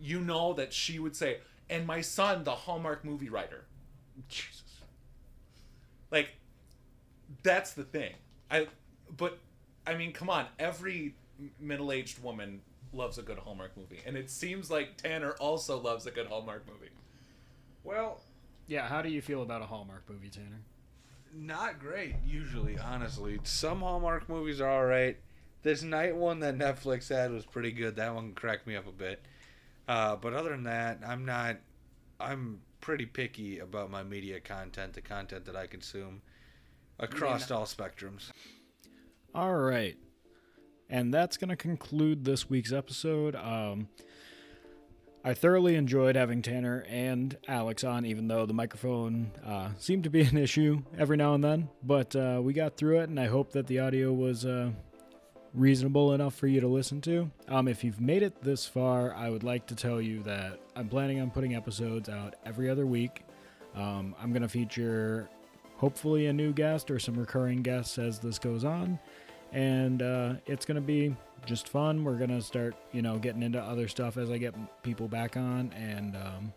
you 0.00 0.20
know 0.20 0.54
that 0.54 0.72
she 0.72 0.98
would 0.98 1.14
say, 1.14 1.38
"And 1.68 1.86
my 1.86 2.00
son, 2.00 2.44
the 2.44 2.52
Hallmark 2.52 3.04
movie 3.04 3.28
writer." 3.28 3.64
Jesus. 4.28 4.62
Like, 6.10 6.30
that's 7.42 7.72
the 7.74 7.84
thing. 7.84 8.14
I, 8.50 8.66
but, 9.16 9.38
I 9.86 9.94
mean, 9.94 10.12
come 10.12 10.30
on. 10.30 10.46
Every 10.58 11.14
middle-aged 11.58 12.22
woman 12.22 12.60
loves 12.92 13.18
a 13.18 13.22
good 13.22 13.38
Hallmark 13.38 13.76
movie, 13.76 14.00
and 14.06 14.16
it 14.16 14.30
seems 14.30 14.70
like 14.70 14.96
Tanner 14.96 15.32
also 15.32 15.78
loves 15.78 16.06
a 16.06 16.10
good 16.10 16.26
Hallmark 16.26 16.66
movie. 16.66 16.90
Well, 17.84 18.20
Yeah, 18.66 18.86
how 18.86 19.02
do 19.02 19.08
you 19.08 19.20
feel 19.22 19.42
about 19.42 19.62
a 19.62 19.66
Hallmark 19.66 20.08
movie, 20.08 20.28
Tanner? 20.28 20.60
not 21.32 21.78
great 21.78 22.16
usually, 22.26 22.76
honestly. 22.76 23.38
Some 23.44 23.80
Hallmark 23.80 24.28
movies 24.28 24.60
are 24.60 24.68
all 24.68 24.84
right. 24.84 25.16
This 25.62 25.82
night 25.82 26.16
one 26.16 26.40
that 26.40 26.58
Netflix 26.58 27.08
had 27.08 27.30
was 27.30 27.46
pretty 27.46 27.70
good. 27.70 27.96
That 27.96 28.14
one 28.14 28.32
cracked 28.32 28.66
me 28.66 28.74
up 28.74 28.88
a 28.88 28.92
bit. 28.92 29.22
Uh, 29.86 30.16
but 30.16 30.32
other 30.32 30.50
than 30.50 30.64
that, 30.64 30.98
I'm 31.06 31.24
not. 31.24 31.58
I'm 32.18 32.60
pretty 32.80 33.06
picky 33.06 33.60
about 33.60 33.90
my 33.90 34.02
media 34.02 34.40
content, 34.40 34.94
the 34.94 35.00
content 35.02 35.44
that 35.44 35.54
I 35.54 35.66
consume, 35.68 36.22
across 36.98 37.50
all 37.50 37.64
spectrums. 37.64 38.30
All 39.34 39.54
right. 39.54 39.96
And 40.88 41.14
that's 41.14 41.36
going 41.36 41.50
to 41.50 41.56
conclude 41.56 42.24
this 42.24 42.50
week's 42.50 42.72
episode. 42.72 43.36
Um, 43.36 43.88
I 45.24 45.34
thoroughly 45.34 45.76
enjoyed 45.76 46.16
having 46.16 46.42
Tanner 46.42 46.84
and 46.88 47.36
Alex 47.46 47.84
on, 47.84 48.04
even 48.06 48.26
though 48.26 48.44
the 48.44 48.54
microphone 48.54 49.30
uh, 49.46 49.68
seemed 49.78 50.04
to 50.04 50.10
be 50.10 50.22
an 50.22 50.36
issue 50.36 50.82
every 50.98 51.16
now 51.16 51.34
and 51.34 51.44
then. 51.44 51.68
But 51.82 52.16
uh, 52.16 52.40
we 52.42 52.54
got 52.54 52.76
through 52.76 53.00
it, 53.00 53.08
and 53.08 53.20
I 53.20 53.26
hope 53.26 53.52
that 53.52 53.68
the 53.68 53.78
audio 53.78 54.12
was 54.12 54.44
uh, 54.44 54.70
reasonable 55.54 56.12
enough 56.12 56.34
for 56.34 56.48
you 56.48 56.60
to 56.60 56.68
listen 56.68 57.00
to. 57.02 57.30
Um, 57.46 57.68
if 57.68 57.84
you've 57.84 58.00
made 58.00 58.24
it 58.24 58.42
this 58.42 58.66
far, 58.66 59.14
I 59.14 59.30
would 59.30 59.44
like 59.44 59.66
to 59.68 59.76
tell 59.76 60.00
you 60.00 60.24
that 60.24 60.58
I'm 60.74 60.88
planning 60.88 61.20
on 61.20 61.30
putting 61.30 61.54
episodes 61.54 62.08
out 62.08 62.34
every 62.44 62.68
other 62.68 62.86
week. 62.86 63.22
Um, 63.76 64.16
I'm 64.20 64.32
going 64.32 64.42
to 64.42 64.48
feature 64.48 65.28
hopefully 65.76 66.26
a 66.26 66.32
new 66.32 66.52
guest 66.52 66.90
or 66.90 66.98
some 66.98 67.14
recurring 67.14 67.62
guests 67.62 67.98
as 67.98 68.18
this 68.18 68.38
goes 68.38 68.64
on 68.64 68.98
and 69.52 70.02
uh, 70.02 70.34
it's 70.46 70.64
gonna 70.64 70.80
be 70.80 71.14
just 71.46 71.68
fun. 71.68 72.04
We're 72.04 72.18
gonna 72.18 72.42
start, 72.42 72.74
you 72.92 73.02
know, 73.02 73.18
getting 73.18 73.42
into 73.42 73.60
other 73.60 73.88
stuff 73.88 74.16
as 74.16 74.30
I 74.30 74.38
get 74.38 74.54
people 74.82 75.08
back 75.08 75.36
on, 75.36 75.72
and 75.76 76.16
um, 76.16 76.52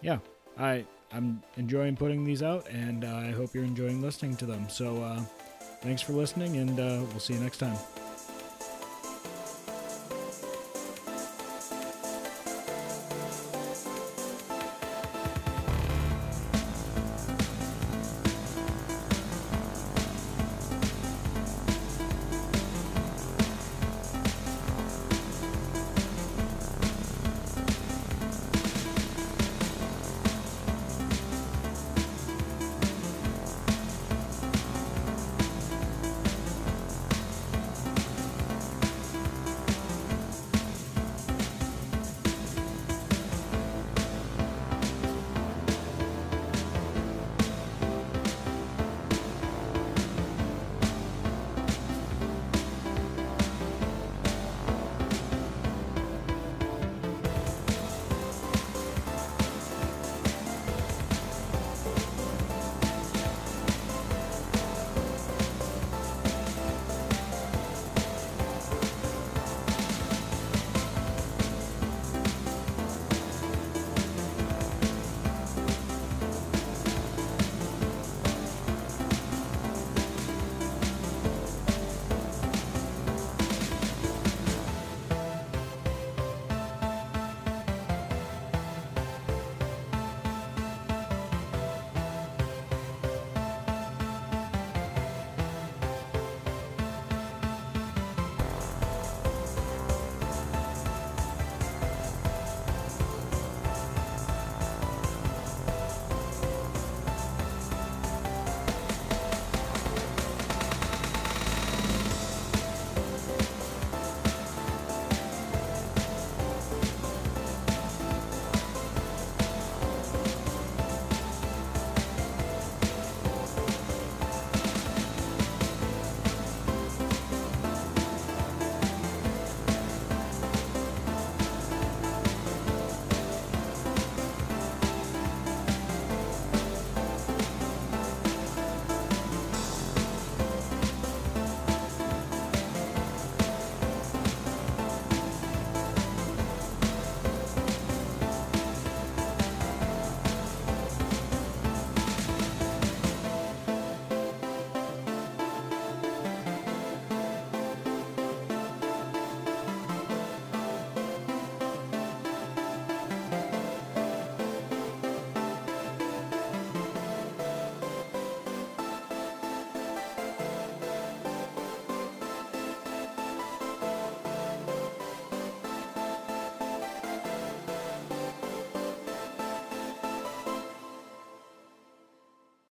yeah, 0.00 0.18
I 0.58 0.84
I'm 1.12 1.42
enjoying 1.56 1.96
putting 1.96 2.24
these 2.24 2.42
out, 2.42 2.68
and 2.68 3.04
uh, 3.04 3.16
I 3.16 3.30
hope 3.30 3.54
you're 3.54 3.64
enjoying 3.64 4.00
listening 4.00 4.36
to 4.36 4.46
them. 4.46 4.68
So 4.68 5.02
uh, 5.02 5.20
thanks 5.82 6.02
for 6.02 6.12
listening, 6.12 6.56
and 6.56 6.78
uh, 6.78 7.04
we'll 7.10 7.20
see 7.20 7.34
you 7.34 7.40
next 7.40 7.58
time. 7.58 7.76